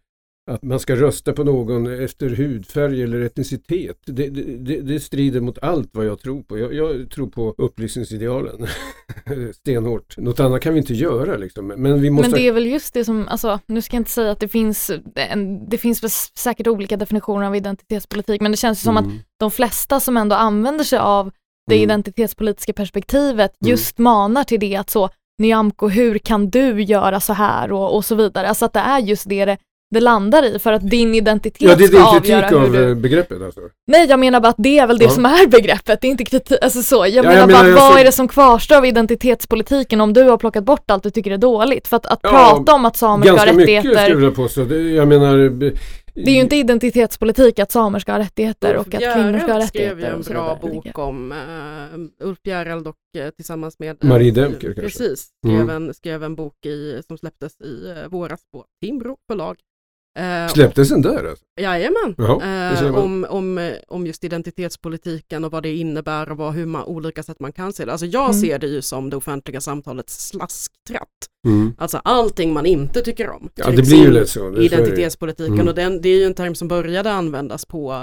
att 0.51 0.63
man 0.63 0.79
ska 0.79 0.95
rösta 0.95 1.33
på 1.33 1.43
någon 1.43 2.03
efter 2.03 2.29
hudfärg 2.29 3.03
eller 3.03 3.21
etnicitet. 3.21 3.97
Det, 4.05 4.29
det, 4.29 4.81
det- 4.81 4.99
strider 4.99 5.41
mot 5.41 5.57
allt 5.61 5.89
vad 5.91 6.05
jag 6.05 6.19
tror 6.19 6.41
på. 6.43 6.57
Jag, 6.57 6.73
jag 6.73 7.09
tror 7.09 7.27
på 7.27 7.55
upplysningsidealen 7.57 8.67
stenhårt. 9.53 10.17
Något 10.17 10.39
annat 10.39 10.61
kan 10.61 10.73
vi 10.73 10.79
inte 10.79 10.93
göra 10.93 11.37
liksom. 11.37 11.67
Men 11.67 12.01
vi 12.01 12.09
måste... 12.09 12.29
Men 12.31 12.39
det 12.39 12.47
är 12.47 12.51
väl 12.51 12.65
just 12.65 12.93
det 12.93 13.05
som, 13.05 13.27
alltså 13.27 13.59
nu 13.65 13.81
ska 13.81 13.95
jag 13.95 13.99
inte 14.01 14.11
säga 14.11 14.31
att 14.31 14.39
det 14.39 14.47
finns, 14.47 14.91
en, 15.15 15.69
det 15.69 15.77
finns 15.77 16.31
säkert 16.37 16.67
olika 16.67 16.97
definitioner 16.97 17.45
av 17.47 17.55
identitetspolitik, 17.55 18.41
men 18.41 18.51
det 18.51 18.57
känns 18.57 18.79
ju 18.81 18.83
som 18.83 18.97
att 18.97 19.05
Mm. 19.05 19.17
de 19.39 19.51
flesta 19.51 19.99
som 19.99 20.17
ändå 20.17 20.35
använder 20.35 20.83
sig 20.83 20.99
av 20.99 21.31
det 21.69 21.75
Mm. 21.75 21.83
identitetspolitiska 21.83 22.73
perspektivet 22.73 23.51
Mm. 23.61 23.71
just 23.71 23.97
manar 23.97 24.43
till 24.43 24.59
det 24.59 24.75
att 24.75 24.89
så, 24.89 25.09
Nyamko, 25.39 25.87
hur 25.87 26.17
kan 26.17 26.49
du 26.49 26.81
göra 26.83 27.19
så 27.19 27.33
här 27.33 27.71
och, 27.71 27.95
och 27.95 28.05
så 28.05 28.15
vidare. 28.15 28.49
Alltså 28.49 28.65
att 28.65 28.73
det 28.73 28.79
är 28.79 28.99
just 28.99 29.29
det 29.29 29.45
det, 29.45 29.57
det 29.93 30.01
landar 30.01 30.43
i 30.55 30.59
för 30.59 30.73
att 30.73 30.89
din 30.89 31.15
identitet 31.15 31.61
Ja, 31.69 31.75
det 31.75 31.83
är 31.83 31.87
ska 31.87 32.03
avgöra 32.03 32.41
kritik 32.41 32.59
hur 32.59 32.65
av 32.65 32.71
du... 32.71 32.89
eh, 32.89 32.95
begreppet 32.95 33.41
alltså. 33.41 33.61
Nej, 33.87 34.07
jag 34.09 34.19
menar 34.19 34.39
bara 34.39 34.47
att 34.49 34.55
det 34.57 34.79
är 34.79 34.87
väl 34.87 34.97
det 34.97 35.05
Ja. 35.05 35.11
som 35.11 35.25
är 35.25 35.47
begreppet, 35.47 36.01
det 36.01 36.07
är 36.07 36.11
inte 36.11 36.25
kritik, 36.25 36.57
alltså 36.61 36.81
så. 36.81 36.95
Jag 36.95 37.09
jag 37.09 37.25
menar 37.25 37.47
bara, 37.47 37.47
menar, 37.47 37.65
jag 37.69 37.75
vad 37.75 37.93
så- 37.93 37.99
är 37.99 38.03
det 38.03 38.11
som 38.11 38.27
kvarstår 38.27 38.75
av 38.75 38.85
identitetspolitiken 38.85 40.01
om 40.01 40.13
du 40.13 40.23
har 40.23 40.37
plockat 40.37 40.63
bort 40.63 40.91
allt 40.91 41.03
du 41.03 41.09
tycker 41.09 41.31
är 41.31 41.37
dåligt? 41.37 41.87
För 41.87 41.97
att, 41.97 42.05
att 42.05 42.19
Ja, 42.23 42.29
prata 42.29 42.73
om 42.73 42.85
att 42.85 42.97
samer 42.97 43.25
ska 43.25 43.31
ha 43.31 43.37
Ganska 43.37 43.53
mycket 43.57 43.79
skulle 43.79 43.93
jag 43.93 44.01
rättigheter, 44.01 44.15
vilja 44.15 44.31
påstå. 44.31 44.63
Det, 44.65 44.81
jag 44.81 45.07
menar... 45.07 45.39
eh, 45.63 45.71
det 46.15 46.31
är 46.31 46.35
ju 46.35 46.41
inte 46.41 46.55
identitetspolitik 46.55 47.59
att 47.59 47.71
samer 47.71 47.99
ska 47.99 48.11
ha 48.11 48.19
rättigheter 48.19 48.75
och 48.75 48.93
att 48.95 49.01
kvinnor 49.13 49.39
ska 49.39 49.53
ha 49.53 49.59
Bjäreld 49.59 49.67
skrev 49.67 49.99
ju 49.99 50.05
rättigheter 50.05 50.13
en 50.15 50.21
bra 50.21 50.59
bok 50.61 50.97
om 50.97 51.31
uh, 51.31 52.27
Ulf 52.27 52.37
Bjäreld 52.43 52.87
och 52.87 52.95
eh, 53.17 53.29
tillsammans 53.29 53.79
med 53.79 54.03
Marie 54.03 54.31
Demker 54.31 54.59
kanske? 54.73 54.81
Precis, 54.81 55.27
skrev, 55.45 55.61
Mm. 55.61 55.69
en, 55.69 55.93
skrev 55.93 56.23
en 56.23 56.35
bok 56.35 56.65
i, 56.65 57.01
som 57.07 57.17
släpptes 57.17 57.61
i 57.61 57.87
uh, 57.87 58.07
våras 58.09 58.39
på 58.53 58.65
Timbro 58.81 59.17
förlag. 59.31 59.55
Eh, 60.20 60.47
Släpptes 60.53 60.89
den 60.89 61.01
där 61.01 61.30
alltså? 61.30 61.45
Jajamän, 61.61 62.16
Jaha, 62.18 62.72
eh, 62.84 62.95
om, 62.95 63.26
om, 63.30 63.74
om 63.88 64.07
just 64.07 64.24
identitetspolitiken 64.24 65.43
och 65.43 65.51
vad 65.51 65.64
det 65.64 65.76
innebär 65.76 66.32
och 66.32 66.38
vad, 66.38 66.53
hur 66.53 66.66
man, 66.66 66.84
olika 66.84 67.24
sätt 67.24 67.39
man 67.39 67.51
kan 67.53 67.74
se 67.74 67.86
det. 67.86 67.91
Alltså 67.91 68.05
jag 68.05 68.24
Mm. 68.30 68.34
ser 68.41 68.59
det 68.59 68.68
ju 68.68 68.82
som 68.82 69.09
det 69.09 69.16
offentliga 69.18 69.61
samtalets 69.61 70.28
slasktratt. 70.28 71.07
Mm. 71.47 71.74
Alltså 71.78 71.97
allting 72.03 72.53
man 72.53 72.66
inte 72.66 73.01
tycker 73.01 73.30
om. 73.30 73.49
Ja, 73.55 73.66
det 73.72 73.82
blir 73.82 74.03
ju 74.03 74.11
lätt 74.11 74.30
så. 74.30 74.57
Identitetspolitiken 74.57 75.53
Mm. 75.53 75.68
och 75.68 75.76
den, 75.76 76.01
det 76.01 76.09
är 76.09 76.18
ju 76.18 76.24
en 76.24 76.34
term 76.34 76.55
som 76.55 76.68
började 76.68 77.11
användas 77.11 77.66
på, 77.66 77.95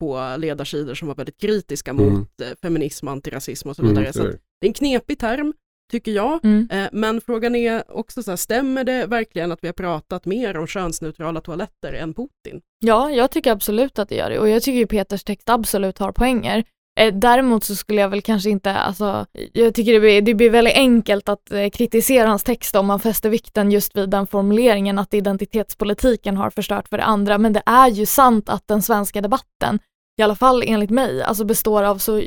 på 0.00 0.34
ledarsidor 0.38 0.94
som 0.94 1.08
var 1.08 1.14
väldigt 1.14 1.40
kritiska 1.40 1.90
Mm. 1.90 2.12
mot 2.12 2.40
eh, 2.40 2.46
feminism, 2.62 3.08
antirasism 3.08 3.68
och 3.68 3.76
så 3.76 3.82
Mm, 3.82 3.94
vidare. 3.94 4.12
så 4.12 4.18
så 4.18 4.24
det 4.60 4.66
är 4.66 4.68
en 4.68 4.72
knepig 4.72 5.18
term, 5.18 5.52
tycker 5.90 6.12
jag. 6.12 6.44
Mm. 6.44 6.68
Eh, 6.70 6.88
Men 6.92 7.20
frågan 7.20 7.54
är 7.54 7.98
också 7.98 8.22
så 8.22 8.30
här, 8.30 8.36
stämmer 8.36 8.84
det 8.84 9.06
verkligen 9.06 9.52
att 9.52 9.58
vi 9.62 9.68
har 9.68 9.72
pratat 9.72 10.26
mer 10.26 10.56
om 10.56 10.66
könsneutrala 10.66 11.40
toaletter 11.40 11.92
än 11.92 12.14
Putin? 12.14 12.60
Ja, 12.84 13.10
jag 13.10 13.30
tycker 13.30 13.52
absolut 13.52 13.98
att 13.98 14.08
det 14.08 14.14
gör 14.14 14.30
det 14.30 14.38
och 14.38 14.48
jag 14.48 14.62
tycker 14.62 14.86
Peters 14.86 15.24
text 15.24 15.48
absolut 15.48 15.98
har 15.98 16.12
poänger. 16.12 16.64
Eh, 17.00 17.14
däremot 17.14 17.64
så 17.64 17.74
skulle 17.76 18.00
jag 18.00 18.08
väl 18.08 18.22
kanske 18.22 18.50
inte, 18.50 18.74
alltså, 18.74 19.26
jag 19.52 19.74
tycker 19.74 19.92
det 19.92 20.00
blir, 20.00 20.22
det 20.22 20.34
blir 20.34 20.50
väldigt 20.50 20.76
enkelt 20.76 21.28
att 21.28 21.52
eh, 21.52 21.70
kritisera 21.70 22.28
hans 22.28 22.44
text 22.44 22.76
om 22.76 22.86
man 22.86 23.00
fäster 23.00 23.30
vikten 23.30 23.70
just 23.70 23.96
vid 23.96 24.10
den 24.10 24.26
formuleringen 24.26 24.98
att 24.98 25.14
identitetspolitiken 25.14 26.36
har 26.36 26.50
förstört 26.50 26.88
för 26.88 26.96
det 26.96 27.04
andra. 27.04 27.38
Men 27.38 27.52
det 27.52 27.62
är 27.66 27.88
ju 27.88 28.06
sant 28.06 28.48
att 28.48 28.68
den 28.68 28.82
svenska 28.82 29.20
debatten, 29.20 29.78
i 30.18 30.22
alla 30.22 30.34
fall 30.34 30.62
enligt 30.66 30.90
mig, 30.90 31.22
alltså 31.22 31.44
består 31.44 31.82
av 31.82 31.98
så 31.98 32.22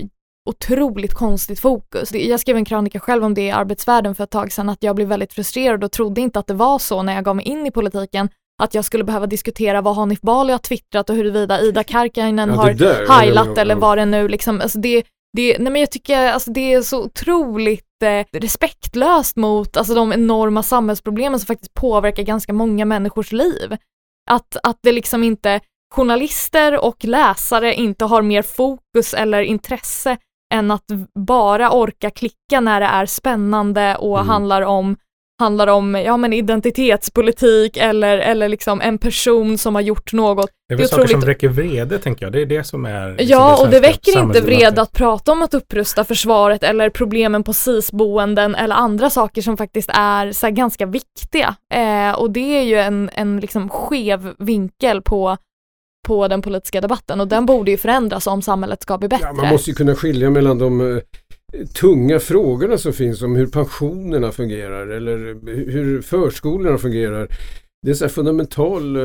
otroligt 0.49 1.13
konstigt 1.13 1.59
fokus. 1.59 2.13
Jag 2.13 2.39
skrev 2.39 2.57
en 2.57 2.65
krönika 2.65 2.99
själv 2.99 3.23
om 3.23 3.33
det 3.33 3.41
i 3.41 3.51
Arbetsvärlden 3.51 4.15
för 4.15 4.23
ett 4.23 4.29
tag 4.29 4.51
sedan, 4.51 4.69
att 4.69 4.83
jag 4.83 4.95
blev 4.95 5.07
väldigt 5.07 5.33
frustrerad 5.33 5.83
och 5.83 5.91
trodde 5.91 6.21
inte 6.21 6.39
att 6.39 6.47
det 6.47 6.53
var 6.53 6.79
så 6.79 7.03
när 7.03 7.15
jag 7.15 7.23
gav 7.23 7.35
mig 7.35 7.45
in 7.45 7.65
i 7.65 7.71
politiken, 7.71 8.29
att 8.61 8.73
jag 8.73 8.85
skulle 8.85 9.03
behöva 9.03 9.27
diskutera 9.27 9.81
vad 9.81 9.95
Hanif 9.95 10.21
Bali 10.21 10.51
har 10.51 10.59
twittrat 10.59 11.09
och 11.09 11.15
huruvida 11.15 11.61
Ida 11.61 11.83
Karkiainen 11.83 12.49
Ja, 12.49 12.55
har 12.55 12.73
där, 12.73 13.05
ja, 13.07 13.25
ja. 13.25 13.61
eller 13.61 13.75
vad 13.75 13.97
det 13.97 14.05
nu 14.05 14.27
liksom, 14.27 14.61
alltså 14.61 14.79
det, 14.79 15.03
det, 15.37 15.57
nej 15.59 15.71
men 15.71 15.79
jag 15.79 15.91
tycker 15.91 16.31
alltså 16.31 16.51
det 16.51 16.73
är 16.73 16.81
så 16.81 17.03
otroligt 17.03 18.03
eh, 18.03 18.39
respektlöst 18.39 19.35
mot 19.35 19.77
alltså 19.77 19.95
de 19.95 20.13
enorma 20.13 20.63
samhällsproblemen 20.63 21.39
som 21.39 21.47
faktiskt 21.47 21.73
påverkar 21.73 22.23
ganska 22.23 22.53
många 22.53 22.85
människors 22.85 23.31
liv. 23.31 23.77
Att, 24.29 24.57
att 24.63 24.79
det 24.81 24.91
liksom 24.91 25.23
inte, 25.23 25.59
journalister 25.95 26.85
och 26.85 27.05
läsare 27.05 27.73
inte 27.73 28.05
har 28.05 28.21
mer 28.21 28.41
fokus 28.41 29.13
eller 29.13 29.41
intresse 29.41 30.17
än 30.53 30.71
att 30.71 30.85
bara 31.19 31.71
orka 31.71 32.09
klicka 32.09 32.59
när 32.61 32.79
det 32.79 32.85
är 32.85 33.05
spännande 33.05 33.95
och 33.95 34.17
Mm. 34.17 34.29
handlar 34.29 34.61
om 34.61 34.95
handlar 35.39 35.67
om 35.67 35.95
ja, 35.95 36.17
men 36.17 36.33
identitetspolitik 36.33 37.77
eller, 37.77 38.17
eller 38.17 38.49
liksom 38.49 38.81
en 38.81 38.97
person 38.97 39.57
som 39.57 39.75
har 39.75 39.81
gjort 39.81 40.13
något. 40.13 40.49
Det 40.67 40.73
är 40.73 40.77
Det 40.77 40.83
är 40.83 40.87
väl 40.87 40.87
saker 40.87 41.07
som 41.07 41.19
väcker 41.19 41.49
vrede, 41.49 41.99
tänker 41.99 42.25
jag. 42.25 42.33
Det 42.33 42.41
är 42.41 42.45
det 42.45 42.63
som 42.63 42.85
är... 42.85 43.09
liksom 43.09 43.27
Ja, 43.29 43.61
och 43.61 43.69
det 43.69 43.79
väcker 43.79 44.19
inte 44.19 44.41
vrede 44.41 44.81
att 44.81 44.91
prata 44.91 45.31
om 45.31 45.41
att 45.41 45.53
upprusta 45.53 46.03
försvaret 46.03 46.63
eller 46.63 46.89
problemen 46.89 47.43
på 47.43 47.53
SIS-boenden 47.53 48.55
eller 48.55 48.75
andra 48.75 49.09
saker 49.09 49.41
som 49.41 49.57
faktiskt 49.57 49.89
är 49.93 50.31
så 50.31 50.49
ganska 50.49 50.85
viktiga. 50.85 51.55
Eh, 51.73 52.11
och 52.11 52.31
det 52.31 52.57
är 52.59 52.63
ju 52.63 52.75
en, 52.75 53.09
en 53.13 53.39
liksom 53.39 53.69
skev 53.69 54.33
vinkel 54.39 55.01
på, 55.01 55.37
på 56.09 56.27
den 56.27 56.41
politiska 56.41 56.81
debatten 56.81 57.21
och 57.21 57.27
den 57.27 57.45
borde 57.45 57.71
ju 57.71 57.77
förändras 57.77 58.27
om 58.27 58.41
samhället 58.41 58.81
ska 58.81 58.97
bli 58.97 59.07
bättre. 59.07 59.25
Ja, 59.25 59.33
man 59.33 59.49
måste 59.49 59.69
ju 59.69 59.75
kunna 59.75 59.95
skilja 59.95 60.29
mellan 60.29 60.57
de 60.57 60.95
eh, 60.95 61.03
tunga 61.65 62.19
frågorna 62.19 62.77
som 62.77 62.93
finns 62.93 63.21
om 63.21 63.35
hur 63.35 63.47
pensionerna 63.47 64.31
fungerar 64.31 64.87
eller 64.87 65.17
hur 65.71 66.01
förskolorna 66.01 66.77
fungerar. 66.77 67.27
Det 67.81 67.89
är 67.89 67.91
en 67.91 67.97
så 67.97 68.03
här 68.05 68.09
fundamental 68.09 68.95
eh, 68.95 69.01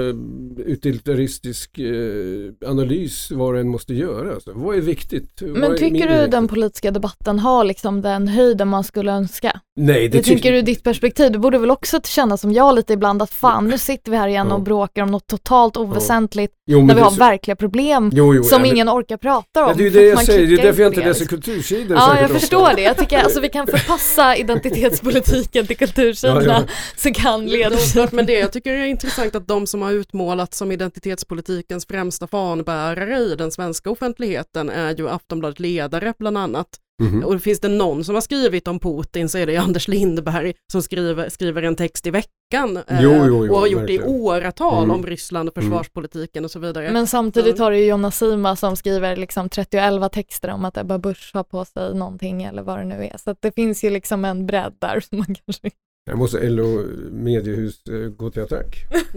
utilitaristisk 0.67 1.79
eh, 1.79 2.69
analys 2.71 3.31
vad 3.31 3.59
en 3.59 3.69
måste 3.69 3.95
göra. 3.95 4.35
Alltså. 4.35 4.53
Vad 4.55 4.77
är 4.77 4.81
viktigt? 4.81 5.43
Vad 5.43 5.51
Men 5.59 5.77
tycker 5.77 6.09
du 6.09 6.15
viktigt? 6.15 6.31
den 6.31 6.49
politiska 6.49 6.91
debatten 6.91 7.39
har 7.39 7.65
liksom 7.65 8.03
den 8.03 8.29
höjden 8.29 8.69
man 8.69 8.85
skulle 8.85 9.13
önska? 9.13 9.61
Nej, 9.77 10.09
det 10.09 10.19
Det 10.19 10.23
tycker 10.25 10.53
du 10.53 10.63
ditt 10.63 10.83
perspektiv, 10.83 11.33
du 11.33 11.39
borde 11.39 11.59
väl 11.59 11.71
också 11.71 12.01
känna 12.05 12.37
som 12.37 12.53
jag 12.53 12.75
lite 12.75 12.93
ibland 12.93 13.23
att 13.23 13.31
fan 13.31 13.69
nu 13.69 13.79
sitter 13.79 14.11
vi 14.11 14.17
här 14.17 14.29
igen 14.29 14.47
Ja. 14.51 14.55
och 14.55 14.63
bråkar 14.63 15.03
om 15.03 15.11
något 15.11 15.27
totalt 15.27 15.77
oväsentligt 15.77 16.53
Jo, 16.67 16.79
men 16.79 16.87
när 16.87 16.95
vi 16.95 17.01
har 17.01 17.11
verkliga 17.11 17.57
problem 17.57 18.11
Jo, 18.15 18.35
jo, 18.35 18.43
som 18.43 18.53
ja, 18.53 18.59
men- 18.59 18.71
ingen 18.71 18.89
orkar 18.89 19.17
prata 19.17 19.65
om. 19.65 19.69
Ja, 19.71 19.75
det 19.77 19.83
är 19.83 19.85
ju 19.85 19.91
för 19.91 20.01
det 20.01 20.07
jag 20.07 20.25
säger, 20.25 20.47
det 20.47 20.63
är 20.63 20.67
därför 20.67 20.83
jag 20.83 20.91
inte 20.91 21.05
läser 21.09 21.25
kultursidor 21.27 21.97
Ja, 21.97 22.21
jag 22.21 22.31
förstår 22.31 22.71
det. 22.77 22.83
Jag 22.83 22.97
tycker 22.97 23.19
alltså 23.19 23.41
vi 23.47 23.49
kan 23.49 23.67
förpassa 23.67 24.37
identitetspolitiken 24.37 25.67
till 25.67 25.77
kultursidorna 25.77 26.43
Ja, 26.45 26.63
så 26.97 27.13
kan 27.13 27.47
ledarsidan... 27.47 28.09
med 28.13 28.27
det. 28.27 28.39
Jag 28.39 28.53
tycker 28.53 28.64
det 28.65 28.71
är 28.71 28.87
intressant 28.87 29.35
att 29.35 29.49
de 29.49 29.67
som 29.67 29.83
har 29.83 29.93
utmålats 29.93 30.59
som 30.59 30.73
identitetspolitikens 30.73 31.87
främsta 31.87 32.27
fanbärare 32.27 33.19
i 33.19 33.35
den 33.37 33.51
svenska 33.51 33.91
offentligheten 33.91 34.71
är 34.71 34.97
ju 34.97 35.09
Aftonbladet 35.09 35.61
Ledare 35.61 36.15
bland 36.19 36.39
annat. 36.39 36.69
Mhm. 37.03 37.25
Och 37.25 37.43
finns 37.43 37.61
det 37.61 37.69
någon 37.69 38.05
som 38.05 38.15
har 38.15 38.23
skrivit 38.23 38.69
om 38.69 38.79
Putin 38.81 39.29
så 39.29 39.39
är 39.39 39.47
det 39.47 39.57
Anders 39.57 39.89
Lindberg 39.89 40.55
som 40.73 40.83
skriver, 40.83 41.29
skriver 41.29 41.63
en 41.63 41.77
text 41.77 42.07
i 42.07 42.11
veckan 42.11 42.77
eh, 42.89 43.03
Jo, 43.03 43.13
jo, 43.27 43.47
jo, 43.47 43.53
och 43.55 43.61
har 43.61 43.67
gjort 43.67 43.87
det 43.87 43.93
i 43.93 44.03
åratal 44.03 44.85
Mm. 44.85 44.97
om 44.97 45.07
Ryssland 45.07 45.49
och 45.49 45.55
försvarspolitiken 45.55 46.45
och 46.45 46.51
så 46.51 46.59
vidare. 46.59 46.93
Men 46.93 47.07
samtidigt 47.07 47.59
har 47.59 47.71
du 47.71 47.79
ju 47.79 47.87
Jonna 47.87 48.11
Sima 48.11 48.57
som 48.57 48.77
skriver 48.77 49.17
liksom 49.17 49.49
30 49.49 49.77
och 49.79 49.83
11 49.83 50.09
texter 50.09 50.51
om 50.51 50.65
att 50.65 50.77
Ebba 50.77 50.99
Busch 50.99 51.31
har 51.35 51.45
på 51.45 51.65
sig 51.65 51.95
någonting 51.95 52.43
eller 52.43 52.63
vad 52.63 52.79
det 52.79 52.85
nu 52.85 53.05
är. 53.05 53.17
Så 53.25 53.31
att 53.31 53.43
det 53.43 53.53
finns 53.55 53.85
ju 53.85 53.91
liksom 53.91 54.25
en 54.25 54.47
bredd 54.47 54.75
där 54.79 55.01
som 55.01 55.19
man 55.19 55.27
kanske... 55.47 55.71
Jag 56.11 56.19
måste 56.19 56.49
LO 56.49 56.83
mediehus 57.11 57.83
eh, 57.89 57.95
gå 58.09 58.31
till 58.31 58.43
attack. 58.43 58.77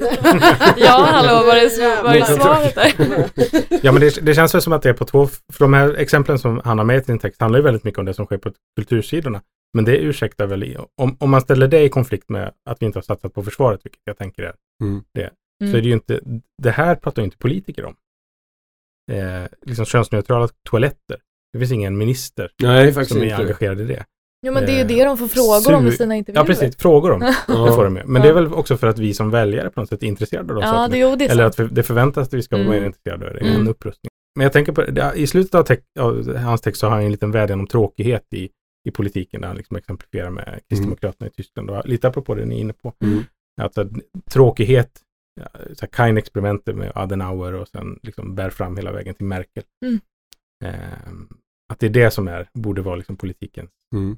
Ja, 0.77 1.07
hallå, 1.11 1.45
vad 1.47 1.57
är, 1.57 2.03
vad 2.03 2.15
är 2.15 2.21
svaret 2.21 2.75
där? 2.75 3.79
Ja, 3.85 3.91
men 3.91 4.01
det, 4.01 4.25
det 4.25 4.35
känns 4.35 4.55
väl 4.55 4.61
som 4.61 4.73
att 4.73 4.81
det 4.81 4.89
är 4.89 4.93
på 4.93 5.05
två... 5.05 5.27
För 5.27 5.59
de 5.59 5.73
här 5.73 5.93
exemplen 5.93 6.39
som 6.39 6.61
han 6.65 6.77
har 6.77 6.85
med 6.85 7.01
i 7.01 7.03
sin 7.03 7.19
text 7.19 7.41
handlar 7.41 7.59
ju 7.59 7.63
väldigt 7.63 7.83
mycket 7.83 7.99
om 7.99 8.05
det 8.05 8.13
som 8.13 8.25
sker 8.25 8.37
på 8.37 8.51
kultursidorna. 8.75 9.41
Men 9.73 9.85
det 9.85 9.97
ursäktar 9.97 10.45
väl, 10.47 10.77
om, 11.01 11.17
om 11.19 11.29
man 11.29 11.41
ställer 11.41 11.67
det 11.67 11.81
i 11.83 11.89
konflikt 11.89 12.29
med 12.29 12.51
att 12.69 12.81
vi 12.81 12.85
inte 12.85 12.97
har 12.97 13.03
satsat 13.03 13.33
på 13.33 13.43
försvaret, 13.43 13.81
vilket 13.83 14.01
jag 14.03 14.17
tänker 14.17 14.43
är 14.43 14.53
Mm. 14.83 15.03
det, 15.13 15.29
Mm. 15.61 15.71
så 15.73 15.77
är 15.77 15.81
det 15.81 15.87
ju 15.87 15.93
inte, 15.93 16.19
det 16.63 16.71
här 16.71 16.95
pratar 16.95 17.21
ju 17.21 17.25
inte 17.25 17.37
politiker 17.37 17.85
om. 17.85 17.95
Eh, 19.11 19.47
liksom 19.61 19.85
könsneutrala 19.85 20.47
toaletter. 20.69 21.17
Det 21.53 21.59
finns 21.59 21.71
ingen 21.71 21.97
minister 21.97 22.51
Nej, 22.63 22.93
som 23.05 23.17
är 23.17 23.23
inte. 23.23 23.35
engagerad 23.35 23.81
i 23.81 23.83
det. 23.85 24.05
Jo 24.45 24.53
men 24.53 24.65
det 24.65 24.71
är 24.71 24.75
ju 24.75 24.81
Eh, 24.81 24.87
det 24.87 25.03
de 25.05 25.17
får 25.17 25.27
frågor 25.27 25.77
om 25.77 25.87
i 25.87 25.91
sina 25.91 26.15
intervjuer. 26.15 26.41
Ja, 26.43 26.45
precis. 26.47 26.77
Frågor 26.77 27.11
om. 27.11 27.21
Ja. 27.47 27.65
Det 27.65 27.71
får 27.73 27.83
de 27.83 27.97
ju. 27.97 28.03
Men 28.05 28.15
Ja. 28.15 28.25
det 28.25 28.29
är 28.29 28.33
väl 28.33 28.53
också 28.53 28.77
för 28.77 28.87
att 28.87 28.99
vi 28.99 29.13
som 29.13 29.31
väljare 29.31 29.69
på 29.69 29.79
något 29.79 29.89
sätt 29.89 30.03
är 30.03 30.07
intresserade 30.07 30.53
av 30.53 30.59
de 30.59 30.65
Ja, 30.65 30.71
sakerna. 30.71 30.87
det, 30.87 30.97
jo, 30.99 31.15
det 31.15 31.25
är 31.25 31.29
Eller 31.29 31.43
att 31.43 31.75
det 31.75 31.83
förväntas 31.83 32.27
att 32.27 32.33
vi 32.33 32.41
ska 32.43 32.55
vara 32.55 32.65
Mm. 32.67 32.79
mer 32.79 32.85
intresserade 32.87 33.27
av 33.27 33.33
det. 33.33 33.39
Mm. 33.39 33.61
En 33.61 33.67
upprustning. 33.67 34.09
Men 34.35 34.43
jag 34.43 34.53
tänker 34.53 34.71
på, 34.71 34.81
det- 34.81 35.11
i 35.15 35.27
slutet 35.27 35.55
av, 35.55 35.63
text, 35.63 35.85
av 35.99 36.35
hans 36.37 36.61
text 36.61 36.79
så 36.79 36.87
har 36.87 36.95
han 36.95 37.05
en 37.05 37.11
liten 37.11 37.31
vädjan 37.31 37.59
om 37.59 37.67
tråkighet 37.67 38.25
i, 38.35 38.49
i 38.87 38.91
politiken 38.91 39.41
där 39.41 39.47
han 39.47 39.57
liksom 39.57 39.77
exemplifierar 39.77 40.29
med 40.29 40.59
Kristdemokraterna 40.69 41.27
i 41.27 41.31
Tyskland. 41.31 41.69
Och 41.69 41.85
lite 41.87 42.07
apropå 42.07 42.35
det 42.35 42.45
ni 42.45 42.55
är 42.55 42.59
inne 42.59 42.73
på. 42.73 42.93
Mm. 43.03 43.23
Alltså 43.61 43.89
tråkighet, 44.31 45.01
ja, 45.41 45.47
så 45.73 45.81
här 45.81 45.87
Kain-experimentet 45.87 46.75
med 46.75 46.91
Adenauer 46.95 47.53
och 47.53 47.67
sen 47.67 47.99
liksom 48.03 48.35
bär 48.35 48.49
fram 48.49 48.77
hela 48.77 48.91
vägen 48.91 49.13
till 49.15 49.25
Merkel. 49.25 49.63
Mm. 49.85 49.99
Ehm, 50.65 51.27
att 51.73 51.79
det 51.79 51.85
är 51.85 51.89
det 51.89 52.11
som 52.11 52.27
är, 52.27 52.49
borde 52.53 52.81
vara 52.81 52.95
liksom 52.95 53.17
politiken. 53.17 53.67
Mm. 53.95 54.17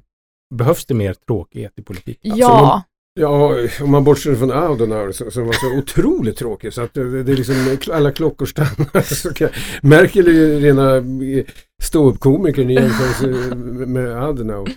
Behövs 0.54 0.86
det 0.86 0.94
mer 0.94 1.14
tråkighet 1.26 1.72
i 1.76 1.82
politik? 1.82 2.18
Ja, 2.22 2.82
Ja, 3.20 3.56
om 3.82 3.90
man 3.90 4.04
bortser 4.04 4.34
från 4.34 4.50
Adenauer 4.50 5.12
som, 5.12 5.30
som 5.30 5.46
var 5.46 5.52
så 5.52 5.78
otroligt 5.78 6.36
tråkig 6.36 6.72
så 6.72 6.82
att 6.82 6.94
det, 6.94 7.22
det 7.22 7.32
är 7.32 7.36
liksom 7.36 7.54
alla 7.94 8.12
klockor 8.12 8.46
stannar. 8.46 9.80
Merkel 9.86 10.28
är 10.28 10.32
ju 10.32 10.60
rena 10.60 10.96
eh, 10.96 11.44
ståuppkomikern 11.82 12.70
i 12.70 12.74
jämförelse 12.74 13.54
med 13.86 14.22
Adenauer. 14.24 14.68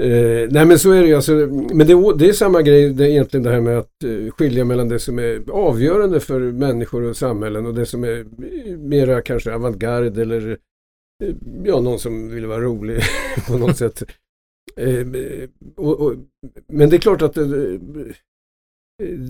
Eh, 0.00 0.48
nej 0.50 0.66
men 0.66 0.78
så 0.78 0.90
är 0.92 1.00
det 1.02 1.08
ju 1.08 1.14
alltså, 1.14 1.32
men 1.72 1.86
det, 1.86 1.92
är- 1.92 2.18
det 2.18 2.28
är 2.28 2.32
samma 2.32 2.62
grej 2.62 2.92
det 2.92 3.04
är 3.04 3.08
egentligen 3.08 3.44
det 3.44 3.50
här 3.50 3.60
med 3.60 3.78
att 3.78 4.04
eh, 4.04 4.32
skilja 4.32 4.64
mellan 4.64 4.88
det 4.88 4.98
som 4.98 5.18
är 5.18 5.42
avgörande 5.50 6.20
för 6.20 6.40
människor 6.40 7.02
och 7.02 7.16
samhällen 7.16 7.66
och 7.66 7.74
det 7.74 7.86
som 7.86 8.04
är 8.04 8.26
mera 8.76 9.22
kanske 9.22 9.54
avantgarde 9.54 10.22
eller 10.22 10.50
eh, 11.24 11.34
ja, 11.64 11.80
någon 11.80 11.98
som 11.98 12.28
vill 12.30 12.46
vara 12.46 12.60
rolig 12.60 13.00
på 13.46 13.56
något 13.58 13.76
sätt. 13.78 14.02
Ehm, 14.76 15.14
och, 15.76 16.00
och, 16.00 16.14
men 16.68 16.90
det 16.90 16.96
är 16.96 17.00
klart 17.00 17.22
att 17.22 17.34
det, 17.34 17.78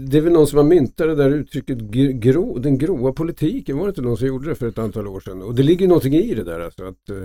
det 0.09 0.19
är 0.19 0.21
väl 0.21 0.33
någon 0.33 0.47
som 0.47 0.57
har 0.57 0.65
myntat 0.65 1.07
det 1.07 1.15
där 1.15 1.31
uttrycket 1.31 1.79
grå, 2.21 2.59
den 2.59 2.79
gråa 2.79 3.13
politiken. 3.13 3.77
Var 3.77 3.85
det 3.85 3.91
inte 3.91 4.03
någon 4.03 4.17
som 4.17 4.27
gjorde 4.27 4.49
det 4.49 4.55
för 4.55 4.69
ett 4.69 4.79
antal 4.79 5.09
år 5.09 5.21
sedan? 5.21 5.43
Och 5.43 5.55
det 5.55 5.63
ligger 5.63 5.89
någonting 5.89 6.15
i 6.15 6.35
det 6.35 6.45
där. 6.45 6.61
Alltså 6.61 6.85
att, 6.85 7.09
eh, 7.09 7.23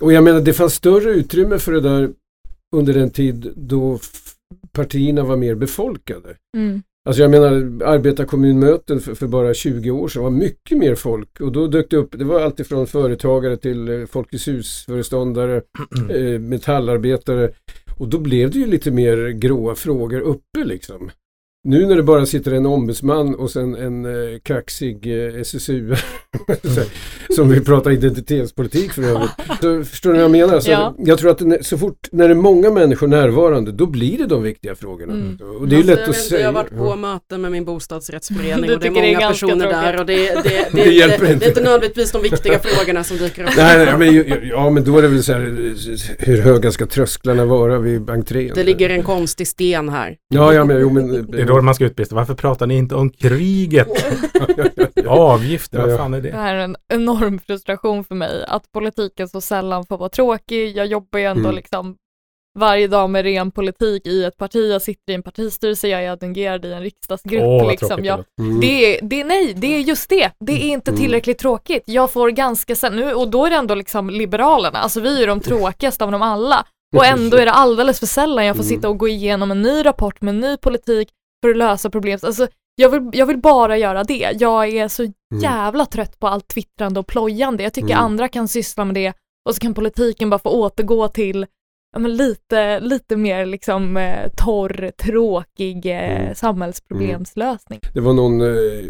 och 0.00 0.12
jag 0.12 0.24
menar 0.24 0.40
det 0.40 0.52
fanns 0.52 0.74
större 0.74 1.10
utrymme 1.10 1.58
för 1.58 1.72
det 1.72 1.80
där 1.80 2.10
under 2.76 2.94
den 2.94 3.10
tid 3.10 3.52
då 3.56 3.98
partierna 4.72 5.24
var 5.24 5.36
mer 5.36 5.54
befolkade. 5.54 6.36
mm. 6.56 6.82
Alltså 7.08 7.22
jag 7.22 7.30
menar 7.30 7.52
arbetarkommunmöten 7.84 9.00
för, 9.00 9.14
för 9.14 9.26
bara 9.26 9.54
20 9.54 9.90
år 9.90 10.08
sedan 10.08 10.22
var 10.22 10.30
mycket 10.30 10.78
mer 10.78 10.94
folk 10.94 11.40
och 11.40 11.52
då 11.52 11.66
dök 11.66 11.90
det 11.90 11.96
upp, 11.96 12.18
det 12.18 12.24
var 12.24 12.40
alltifrån 12.40 12.86
företagare 12.86 13.56
till 13.56 13.88
eh, 13.88 14.06
Folkets 14.06 14.48
husföreståndare, 14.48 15.56
eh, 16.10 16.40
metallarbetare 16.40 17.50
och 17.98 18.08
då 18.08 18.18
blev 18.18 18.50
det 18.50 18.58
ju 18.58 18.66
lite 18.66 18.90
mer 18.90 19.28
gråa 19.28 19.74
frågor 19.74 20.20
uppe 20.20 20.64
liksom. 20.64 21.10
Nu 21.68 21.86
när 21.86 21.96
det 21.96 22.02
bara 22.02 22.26
sitter 22.26 22.52
en 22.52 22.66
ombudsman 22.66 23.34
och 23.34 23.50
sen 23.50 23.74
en 23.74 24.04
eh, 24.04 24.38
kaxig 24.42 25.06
eh, 25.26 25.40
SSU 25.40 25.94
som 27.36 27.48
vill 27.50 27.64
prata 27.64 27.92
identitetspolitik 27.92 28.92
för 28.92 29.02
övrigt. 29.02 29.30
Så, 29.60 29.84
förstår 29.84 30.10
ni 30.12 30.16
vad 30.18 30.24
jag 30.24 30.30
menar? 30.30 30.60
Så 30.60 30.70
Ja. 30.70 30.94
Jag 30.98 31.18
tror 31.18 31.30
att 31.30 31.66
så 31.66 31.78
fort 31.78 32.08
när 32.12 32.28
det 32.28 32.34
är 32.34 32.36
många 32.36 32.70
människor 32.70 33.06
närvarande 33.06 33.72
då 33.72 33.86
blir 33.86 34.18
det 34.18 34.26
de 34.26 34.42
viktiga 34.42 34.74
frågorna. 34.74 35.12
Mm. 35.12 35.38
Och 35.60 35.68
det 35.68 35.76
är 35.76 35.78
Alltså, 35.78 35.90
lätt 35.90 35.98
jag 35.98 36.02
att 36.02 36.06
inte, 36.08 36.18
säga. 36.20 36.40
Jag 36.40 36.48
har 36.48 36.52
varit 36.52 36.70
på 36.70 36.86
Ja. 36.86 36.96
möten 36.96 37.40
med 37.40 37.52
min 37.52 37.64
bostadsrättsförening 37.64 38.54
och 38.54 38.60
det 38.66 38.72
är 38.72 38.78
tycker 38.90 39.02
det 39.02 39.08
är 39.08 39.14
många 39.14 39.28
personer 39.28 39.54
tråkigt. 39.56 39.70
där 39.70 40.00
och 40.00 40.06
det, 40.06 40.16
det, 40.16 40.42
det, 40.42 40.68
Det 40.72 40.84
det, 40.84 40.90
hjälper 40.94 41.26
det, 41.26 41.32
inte. 41.32 41.44
det 41.44 41.46
är 41.46 41.48
inte 41.48 41.62
nödvändigtvis 41.62 42.12
de 42.12 42.22
viktiga 42.22 42.58
frågorna 42.58 43.04
som 43.04 43.16
dyker 43.16 43.42
upp. 43.42 43.50
Nej, 43.56 43.86
nej, 43.86 43.98
men, 43.98 44.48
ja, 44.48 44.70
men 44.70 44.84
då 44.84 44.98
är 44.98 45.02
det 45.02 45.08
väl 45.08 45.22
så 45.22 45.32
här, 45.32 45.74
hur 46.18 46.40
höga 46.42 46.70
ska 46.70 46.86
trösklarna 46.86 47.44
vara 47.44 47.78
vid 47.78 48.10
entrén? 48.10 48.52
Det 48.54 48.64
ligger 48.64 48.90
en 48.90 49.02
konstig 49.02 49.48
sten 49.48 49.88
här. 49.88 50.16
Ja, 50.28 50.54
ja, 50.54 50.64
men 50.64 50.80
jo, 50.80 50.90
men... 50.90 51.26
Då 51.58 51.62
man 51.62 51.74
ska 51.74 51.84
utbrista. 51.84 52.14
Varför 52.14 52.34
pratar 52.34 52.66
ni 52.66 52.76
inte 52.76 52.94
om 52.94 53.10
kriget? 53.10 53.88
Avgifter, 55.06 55.78
vad 55.86 55.96
fan 55.96 56.14
är 56.14 56.20
Det 56.20 56.30
det? 56.30 56.36
här 56.36 56.54
är 56.54 56.58
en 56.58 56.76
enorm 56.92 57.38
frustration 57.46 58.04
för 58.04 58.14
mig, 58.14 58.44
att 58.48 58.72
politiken 58.72 59.28
så 59.28 59.40
sällan 59.40 59.86
får 59.86 59.98
vara 59.98 60.08
tråkig. 60.08 60.76
Jag 60.76 60.86
jobbar 60.86 61.18
ju 61.18 61.24
ändå 61.24 61.42
Mm. 61.48 61.54
liksom 61.54 61.96
varje 62.58 62.86
dag 62.88 63.10
med 63.10 63.22
ren 63.24 63.50
politik 63.50 64.06
i 64.06 64.24
ett 64.24 64.36
parti, 64.36 64.70
jag 64.72 64.82
sitter 64.82 65.12
i 65.12 65.14
en 65.14 65.22
partistyrelse, 65.22 65.88
jag 65.88 66.04
är 66.04 66.10
adjungerad 66.10 66.64
i 66.64 66.72
en 66.72 66.82
riksdagsgrupp. 66.82 67.42
Åh, 67.42 67.68
liksom. 67.70 68.04
jag. 68.04 68.24
Mm. 68.40 68.60
det, 68.60 68.66
är, 68.98 69.02
det, 69.02 69.20
är- 69.20 69.24
nej, 69.24 69.54
det 69.56 69.66
är 69.76 69.80
just 69.80 70.08
det. 70.08 70.30
Det 70.40 70.52
är 70.52 70.68
inte 70.72 70.90
Mm. 70.90 71.00
tillräckligt 71.00 71.38
tråkigt. 71.38 71.82
Jag 71.86 72.10
får 72.10 72.30
ganska 72.30 72.74
sen, 72.76 72.96
nu, 72.96 73.14
och 73.14 73.28
då 73.30 73.46
är 73.46 73.50
det 73.50 73.56
ändå 73.56 73.74
liksom 73.74 74.10
Liberalerna, 74.10 74.78
alltså 74.78 75.00
vi 75.00 75.22
är 75.22 75.26
de 75.26 75.40
tråkigaste 75.40 76.04
av 76.04 76.12
dem 76.12 76.22
alla. 76.22 76.66
Och 76.96 77.06
ändå 77.06 77.36
är 77.36 77.44
det 77.46 77.52
alldeles 77.52 77.98
för 78.00 78.06
sällan 78.06 78.46
jag 78.46 78.56
får 78.56 78.62
Mm. 78.64 78.76
sitta 78.76 78.88
och 78.88 78.98
gå 78.98 79.08
igenom 79.08 79.50
en 79.50 79.62
ny 79.62 79.84
rapport 79.84 80.20
med 80.20 80.34
en 80.34 80.40
ny 80.40 80.56
politik 80.56 81.08
för 81.44 81.50
att 81.50 81.56
lösa 81.56 81.90
problem. 81.90 82.18
Alltså, 82.22 82.48
jag, 82.74 82.88
vill, 82.88 83.18
jag 83.18 83.26
vill 83.26 83.38
bara 83.38 83.76
göra 83.78 84.04
det. 84.04 84.30
Jag 84.40 84.68
är 84.68 84.88
så 84.88 85.12
jävla 85.42 85.86
trött 85.86 86.18
på 86.18 86.26
allt 86.28 86.48
twittrande 86.48 87.00
och 87.00 87.06
plojande. 87.06 87.62
Jag 87.62 87.72
tycker 87.72 87.88
Mm. 87.94 88.04
andra 88.04 88.28
kan 88.28 88.48
syssla 88.48 88.84
med 88.84 88.94
det 88.94 89.12
och 89.48 89.54
så 89.54 89.60
kan 89.60 89.74
politiken 89.74 90.30
bara 90.30 90.38
få 90.38 90.50
återgå 90.50 91.08
till 91.08 91.46
ja, 91.92 91.98
men 91.98 92.16
lite, 92.16 92.80
lite 92.80 93.16
mer 93.16 93.46
liksom 93.46 93.96
eh, 93.96 94.28
torr, 94.44 94.90
tråkig 95.04 95.86
eh, 95.86 96.20
Mm. 96.22 96.34
samhällsproblemslösning. 96.34 97.80
Det 97.94 98.00
var 98.00 98.12
någon 98.12 98.40
eh, 98.40 98.84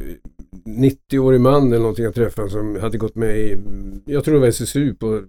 90-årig 0.66 1.40
man 1.40 1.66
eller 1.68 1.78
någonting 1.78 2.04
jag 2.04 2.14
träffade 2.14 2.50
som 2.50 2.80
hade 2.80 2.98
gått 2.98 3.14
med 3.14 3.36
i, 3.38 3.56
jag 4.06 4.24
tror 4.24 4.34
det 4.34 4.40
var 4.40 4.46
SSU 4.46 4.94
på 4.94 5.22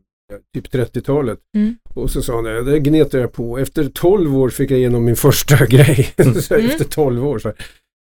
typ 0.53 0.73
30-talet. 0.73 1.39
Mm. 1.55 1.75
Och 1.95 2.09
så 2.11 2.21
sa 2.21 2.35
han, 2.35 2.45
"Ja, 2.45 2.61
det 2.61 2.79
gnetar 2.79 3.19
jag 3.19 3.33
på. 3.33 3.57
Efter 3.57 3.83
12 3.93 4.37
år 4.37 4.49
fick 4.49 4.71
jag 4.71 4.79
igenom 4.79 5.05
min 5.05 5.15
första 5.15 5.65
grej. 5.65 6.13
här, 6.17 6.25
Mm. 6.25 6.65
Efter 6.65 6.83
12 6.85 7.27
år. 7.27 7.39
Så. 7.39 7.49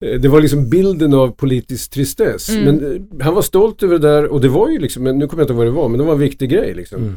Eh, 0.05 0.19
Det 0.19 0.27
var 0.27 0.41
liksom 0.41 0.69
bilden 0.69 1.13
av 1.13 1.27
politisk 1.31 1.91
tristess. 1.91 2.49
Mm. 2.49 2.63
Men 2.65 2.95
eh, 2.95 3.25
han 3.25 3.33
var 3.35 3.41
stolt 3.41 3.83
över 3.83 3.99
det 3.99 4.07
där 4.07 4.25
och 4.27 4.41
det 4.41 4.49
var 4.49 4.69
ju 4.69 4.79
liksom, 4.79 5.03
nu 5.03 5.27
kommer 5.27 5.41
jag 5.41 5.45
inte 5.45 5.53
ihåg 5.53 5.57
vad 5.57 5.67
det 5.67 5.71
var, 5.71 5.89
men 5.89 5.99
det 5.99 6.05
var 6.05 6.13
en 6.13 6.19
viktig 6.19 6.49
grej 6.49 6.73
liksom. 6.73 7.01
Mm. 7.03 7.15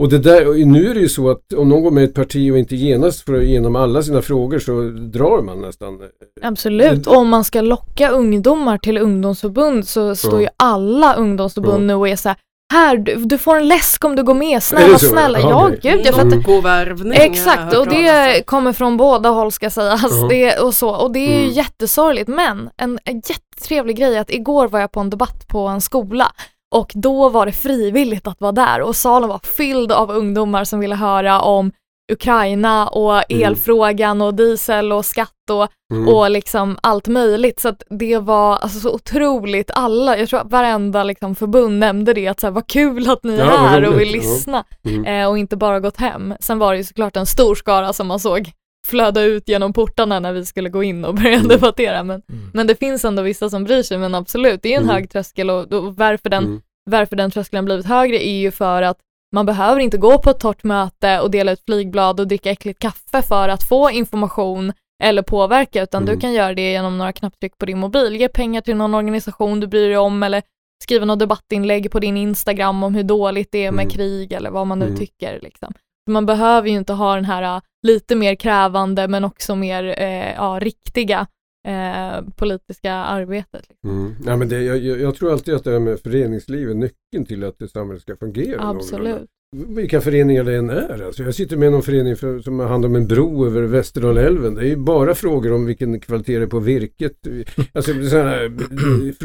Och 0.00 0.08
det 0.08 0.18
där, 0.18 0.48
och 0.48 0.58
nu 0.58 0.90
är 0.90 0.94
det 0.94 1.00
ju 1.00 1.08
så 1.08 1.30
att 1.30 1.52
om 1.52 1.68
någon 1.68 1.82
går 1.82 1.90
med 1.90 2.02
i 2.02 2.04
ett 2.04 2.14
parti 2.14 2.50
och 2.52 2.58
inte 2.58 2.76
genast 2.76 3.20
får 3.20 3.42
igenom 3.42 3.76
alla 3.76 4.02
sina 4.02 4.22
frågor 4.22 4.58
så 4.58 4.80
drar 4.90 5.42
man 5.42 5.60
nästan. 5.60 5.98
Absolut, 6.42 7.06
och 7.06 7.16
om 7.16 7.28
man 7.28 7.44
ska 7.44 7.60
locka 7.60 8.10
ungdomar 8.10 8.78
till 8.78 8.98
ungdomsförbund 8.98 9.88
så 9.88 10.16
står 10.16 10.40
ju 10.40 10.48
alla 10.56 11.14
ungdomsförbund 11.14 11.82
Ja. 11.82 11.86
nu 11.86 11.94
och 11.94 12.08
är 12.08 12.16
så 12.16 12.28
här, 12.28 12.38
här 12.72 12.96
du, 12.96 13.14
du 13.16 13.38
får 13.38 13.56
en 13.56 13.68
läsk 13.68 14.04
om 14.04 14.16
du 14.16 14.22
går 14.24 14.34
med, 14.34 14.62
snälla, 14.62 14.98
snälla. 14.98 15.40
Ja, 15.40 15.66
okej. 15.66 15.78
gud, 15.82 16.06
jag 16.06 16.14
fattar. 16.14 16.42
Påvärvning 16.42 17.18
Exakt, 17.20 17.76
och 17.76 17.88
det 17.88 18.36
om. 18.38 18.42
kommer 18.44 18.72
från 18.72 18.96
båda 18.96 19.28
håll 19.28 19.52
ska 19.52 19.70
sägas. 19.70 20.02
Ja. 20.10 20.26
Det, 20.28 20.58
och, 20.58 20.74
så, 20.74 20.90
och 20.90 21.10
det 21.12 21.18
är 21.18 21.30
ju 21.38 21.42
Mm. 21.42 21.50
jättesorgligt, 21.50 22.28
men 22.28 22.70
en, 22.76 22.98
en 23.04 23.14
jättetrevlig 23.16 23.96
grej 23.96 24.18
att 24.18 24.30
igår 24.30 24.68
var 24.68 24.80
jag 24.80 24.92
på 24.92 25.00
en 25.00 25.10
debatt 25.10 25.48
på 25.48 25.66
en 25.66 25.80
skola 25.80 26.32
och 26.74 26.92
då 26.94 27.28
var 27.28 27.46
det 27.46 27.52
frivilligt 27.52 28.26
att 28.26 28.40
vara 28.40 28.52
där 28.52 28.80
och 28.80 28.96
salen 28.96 29.28
var 29.28 29.38
fylld 29.56 29.92
av 29.92 30.10
ungdomar 30.10 30.64
som 30.64 30.80
ville 30.80 30.94
höra 30.94 31.40
om 31.40 31.72
Ukraina 32.12 32.88
och 32.88 33.22
elfrågan 33.32 34.22
och 34.22 34.34
diesel 34.34 34.92
och 34.92 35.04
skatt 35.04 35.32
och, 35.50 35.68
Mm. 35.92 36.08
och 36.08 36.30
liksom 36.30 36.78
allt 36.82 37.08
möjligt. 37.08 37.60
Så 37.60 37.68
att 37.68 37.82
det 37.90 38.18
var 38.18 38.56
alltså 38.56 38.80
så 38.80 38.94
otroligt, 38.94 39.70
alla, 39.74 40.18
jag 40.18 40.28
tror 40.28 40.40
att 40.40 40.50
varenda 40.50 41.04
liksom 41.04 41.34
förbund 41.34 41.78
nämnde 41.78 42.12
det, 42.12 42.28
att 42.28 42.40
så 42.40 42.46
här, 42.46 42.52
vad 42.52 42.66
kul 42.66 43.10
att 43.10 43.24
ni 43.24 43.34
är 43.34 43.38
Ja, 43.38 43.56
här 43.56 43.84
och 43.88 44.00
vill 44.00 44.08
Ja. 44.08 44.12
lyssna 44.14 44.64
Mm. 44.84 45.04
eh, 45.04 45.28
och 45.28 45.38
inte 45.38 45.56
bara 45.56 45.80
gått 45.80 45.96
hem. 45.96 46.34
Sen 46.40 46.58
var 46.58 46.72
det 46.72 46.78
ju 46.78 46.84
såklart 46.84 47.16
en 47.16 47.26
stor 47.26 47.54
skara 47.54 47.92
som 47.92 48.06
man 48.06 48.20
såg 48.20 48.50
flöda 48.86 49.22
ut 49.22 49.48
genom 49.48 49.72
portarna 49.72 50.20
när 50.20 50.32
vi 50.32 50.44
skulle 50.44 50.68
gå 50.68 50.82
in 50.82 51.04
och 51.04 51.14
börja 51.14 51.34
Mm. 51.34 51.48
debattera. 51.48 52.02
Men, 52.02 52.22
Mm. 52.32 52.50
men 52.54 52.66
det 52.66 52.74
finns 52.78 53.04
ändå 53.04 53.22
vissa 53.22 53.50
som 53.50 53.64
bryr 53.64 53.82
sig, 53.82 53.98
men 53.98 54.14
absolut, 54.14 54.62
det 54.62 54.72
är 54.72 54.76
en 54.76 54.82
Mm. 54.82 54.94
hög 54.94 55.10
tröskel 55.10 55.50
och, 55.50 55.72
och 55.72 55.96
varför, 55.96 56.28
den, 56.30 56.44
Mm. 56.44 56.60
varför 56.90 57.16
den 57.16 57.30
tröskeln 57.30 57.64
blivit 57.64 57.86
högre 57.86 58.26
är 58.26 58.38
ju 58.38 58.50
för 58.50 58.82
att 58.82 58.96
man 59.36 59.46
behöver 59.46 59.80
inte 59.80 59.98
gå 59.98 60.18
på 60.18 60.30
ett 60.30 60.38
torrt 60.40 60.64
möte 60.64 61.20
och 61.20 61.30
dela 61.30 61.52
ut 61.52 61.64
flygblad 61.64 62.20
och 62.20 62.28
dricka 62.28 62.50
äckligt 62.50 62.78
kaffe 62.78 63.22
för 63.22 63.48
att 63.48 63.62
få 63.62 63.90
information 63.90 64.72
eller 65.04 65.22
påverka, 65.22 65.82
utan 65.82 66.02
Mm. 66.02 66.14
du 66.14 66.20
kan 66.20 66.32
göra 66.32 66.54
det 66.54 66.70
genom 66.72 66.98
några 66.98 67.12
knapptryck 67.12 67.58
på 67.58 67.66
din 67.66 67.78
mobil. 67.78 68.16
Ge 68.16 68.28
pengar 68.28 68.60
till 68.60 68.76
någon 68.76 68.94
organisation 68.94 69.60
du 69.60 69.66
bryr 69.66 69.88
dig 69.88 69.98
om 69.98 70.22
eller 70.22 70.42
skriva 70.84 71.04
något 71.04 71.18
debattinlägg 71.18 71.90
på 71.90 71.98
din 71.98 72.16
Instagram 72.16 72.82
om 72.82 72.94
hur 72.94 73.02
dåligt 73.02 73.48
det 73.52 73.64
är 73.64 73.70
med 73.72 73.82
Mm. 73.82 73.90
krig 73.90 74.32
eller 74.32 74.50
vad 74.50 74.66
man 74.66 74.78
nu 74.78 74.84
Mm. 74.86 74.96
tycker. 74.98 75.40
Liksom. 75.42 75.72
Man 76.10 76.26
behöver 76.26 76.68
ju 76.68 76.76
inte 76.76 76.92
ha 76.92 77.14
den 77.14 77.24
här 77.24 77.42
äh, 77.56 77.60
lite 77.86 78.14
mer 78.14 78.34
krävande 78.34 79.08
men 79.08 79.24
också 79.24 79.54
mer 79.56 79.94
eh, 79.98 80.32
ja, 80.34 80.58
riktiga 80.62 81.26
eh, 81.66 82.24
politiska 82.36 82.92
arbetet. 82.92 83.66
Liksom. 83.68 83.90
Mm. 83.90 84.14
Ja, 84.26 84.36
men 84.36 84.48
det, 84.48 84.62
jag, 84.62 84.78
jag 84.78 85.14
tror 85.14 85.32
alltid 85.32 85.54
att 85.54 85.64
det 85.64 85.72
här 85.72 85.80
med 85.80 86.00
föreningsliv 86.00 86.70
är 86.70 86.74
nyckeln 86.74 87.24
till 87.26 87.44
att 87.44 87.58
det 87.58 87.68
samhället 87.68 88.02
ska 88.02 88.16
fungera. 88.16 88.68
Absolut. 88.68 89.30
Vilka 89.56 90.00
föreningar 90.00 90.44
det 90.44 90.56
än 90.56 90.70
är. 90.70 91.06
Alltså 91.06 91.22
jag 91.22 91.34
sitter 91.34 91.56
med 91.56 91.72
någon 91.72 91.82
förening 91.82 92.16
för, 92.16 92.40
som 92.40 92.58
har 92.58 92.66
hand 92.66 92.84
om 92.84 92.94
en 92.94 93.06
bro 93.06 93.46
över 93.46 93.62
Västerdalälven. 93.62 94.54
Det 94.54 94.60
är 94.60 94.68
ju 94.68 94.76
bara 94.76 95.14
frågor 95.14 95.52
om 95.52 95.66
vilken 95.66 96.00
kvalitet 96.00 96.38
det 96.38 96.44
är 96.44 96.46
på 96.46 96.58
virket. 96.58 97.26
Alltså, 97.72 97.92
här, 97.92 98.52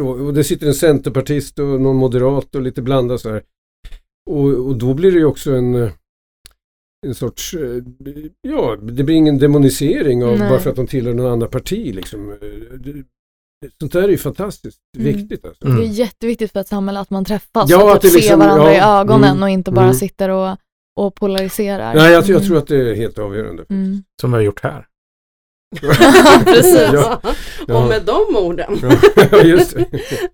och 0.02 0.34
det 0.34 0.44
sitter 0.44 0.68
en 0.68 0.74
centerpartist 0.74 1.60
och 1.60 1.82
någon 1.82 1.96
moderat 1.96 2.56
och 2.56 2.62
lite 2.62 2.82
blandat 2.82 3.22
så 3.22 3.30
här. 3.30 3.44
Och, 4.30 4.68
och 4.68 4.78
då 4.78 4.94
blir 4.94 5.12
det 5.12 5.18
ju 5.18 5.26
också 5.26 5.52
en, 5.52 5.76
eh, 5.76 5.92
en 7.08 7.16
sorts, 7.16 7.54
eh, 7.54 7.84
ja, 8.42 8.76
det 8.82 9.04
blir 9.04 9.16
ingen 9.16 9.38
demonisering 9.38 10.24
av 10.24 10.40
Nej. 10.40 10.50
bara 10.50 10.60
för 10.60 10.70
att 10.70 10.76
de 10.76 10.88
tillhör 10.88 11.14
någon 11.14 11.32
annan 11.32 11.50
parti. 11.50 11.96
Liksom. 11.96 12.32
Eh, 12.32 12.38
det- 12.80 13.04
Sånt 13.80 13.94
där 13.94 14.04
är 14.04 14.08
ju 14.08 14.18
fantastiskt 14.18 14.78
Mm. 14.98 15.14
viktigt. 15.18 15.46
Alltså. 15.46 15.66
Mm. 15.66 15.78
Det 15.78 15.84
är 15.86 15.88
jätteviktigt 15.88 16.52
för 16.52 16.60
ett 16.60 16.68
samhälle 16.68 17.00
att 17.00 17.10
man 17.10 17.26
träffas 17.26 17.70
Ja, 17.70 17.84
och 17.84 17.92
att 17.92 18.02
typ 18.02 18.12
ser 18.12 18.18
liksom- 18.20 18.40
varandra 18.40 18.74
i 18.74 18.78
ja, 18.78 19.02
ögonen 19.02 19.30
mm, 19.30 19.44
och 19.44 19.50
inte 19.50 19.72
bara 19.72 19.86
mm. 19.86 19.94
sitter 19.96 20.30
och, 20.30 20.58
och 21.00 21.16
polariserar. 21.16 21.96
Nej, 21.96 22.12
jag, 22.12 22.24
jag 22.24 22.30
Mm. 22.30 22.44
tror 22.44 22.58
att 22.58 22.68
det 22.68 22.90
är 22.92 22.96
helt 22.96 23.20
avgörande. 23.20 23.66
Mm. 23.70 24.04
Som 24.22 24.32
vi 24.32 24.36
har 24.36 24.42
gjort 24.44 24.64
här. 24.64 24.86
Precis. 26.46 26.90
Ja. 26.94 27.22
Och 27.68 27.88
med 27.90 28.04
de 28.06 28.36
orden 28.38 28.80
Ja, 28.82 29.44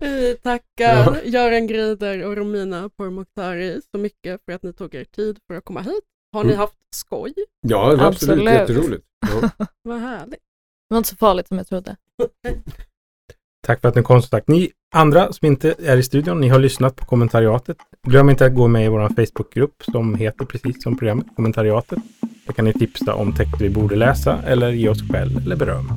vi 0.00 0.36
tackar 0.42 1.20
Göran 1.24 1.66
Grider 1.66 2.24
och 2.26 2.36
Romina 2.36 2.90
Pourmokhtari 2.96 3.80
så 3.94 3.98
mycket 3.98 4.40
för 4.44 4.52
att 4.52 4.62
ni 4.62 4.72
tog 4.72 4.94
er 4.94 5.04
tid 5.04 5.38
för 5.46 5.54
att 5.54 5.64
komma 5.64 5.80
hit. 5.80 6.04
Har 6.32 6.44
ni 6.44 6.48
Mm. 6.50 6.58
haft 6.58 6.74
skoj? 6.94 7.34
Ja, 7.60 7.90
absolut. 7.92 8.06
Absolut. 8.38 8.44
Jätteroligt. 8.44 9.04
Ja. 9.42 9.66
Vad 9.84 10.00
härligt. 10.00 10.40
Det 10.88 10.94
var 10.94 10.98
inte 10.98 11.08
så 11.08 11.16
farligt 11.16 11.48
som 11.48 11.56
jag 11.56 11.66
trodde. 11.66 11.96
Tack 13.66 13.80
för 13.80 13.88
att 13.88 13.94
ni 13.94 14.02
kom 14.02 14.22
som 14.22 14.28
sagt. 14.28 14.48
Ni 14.48 14.70
andra 14.94 15.32
som 15.32 15.46
inte 15.46 15.74
är 15.84 15.96
i 15.96 16.02
studion, 16.02 16.40
ni 16.40 16.48
har 16.48 16.58
lyssnat 16.58 16.96
på 16.96 17.04
kommentariatet. 17.06 17.76
Glöm 18.06 18.30
inte 18.30 18.46
att 18.46 18.54
gå 18.54 18.68
med 18.68 18.84
i 18.84 18.88
vår 18.88 19.08
Facebookgrupp 19.08 19.82
som 19.92 20.14
heter 20.14 20.44
precis 20.44 20.82
som 20.82 20.98
programmet 20.98 21.26
Kommentariatet. 21.36 21.98
Där 22.46 22.52
kan 22.52 22.64
ni 22.64 22.72
tipsa 22.72 23.14
om 23.14 23.32
texter 23.34 23.58
vi 23.58 23.70
borde 23.70 23.96
läsa 23.96 24.42
eller 24.42 24.70
ge 24.70 24.88
oss 24.88 25.02
skäll 25.10 25.36
eller 25.36 25.56
beröm 25.56 25.88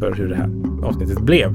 för 0.00 0.12
hur 0.14 0.28
det 0.28 0.34
här 0.36 0.50
avsnittet 0.88 1.18
blev. 1.20 1.52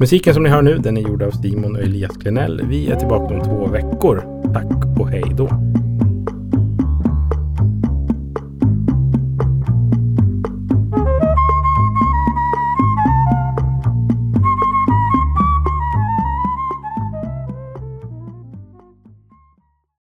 Musiken 0.00 0.34
som 0.34 0.42
ni 0.42 0.48
hör 0.48 0.62
nu, 0.62 0.78
den 0.78 0.96
är 0.96 1.00
gjord 1.00 1.22
av 1.22 1.30
Simon 1.30 1.76
och 1.76 1.82
Elias 1.82 2.16
Klenell. 2.16 2.66
Vi 2.68 2.90
är 2.90 2.96
tillbaka 2.96 3.34
om 3.34 3.44
två 3.44 3.66
veckor. 3.66 4.42
Tack 4.54 5.00
och 5.00 5.08
hej 5.08 5.24
då. 5.36 5.48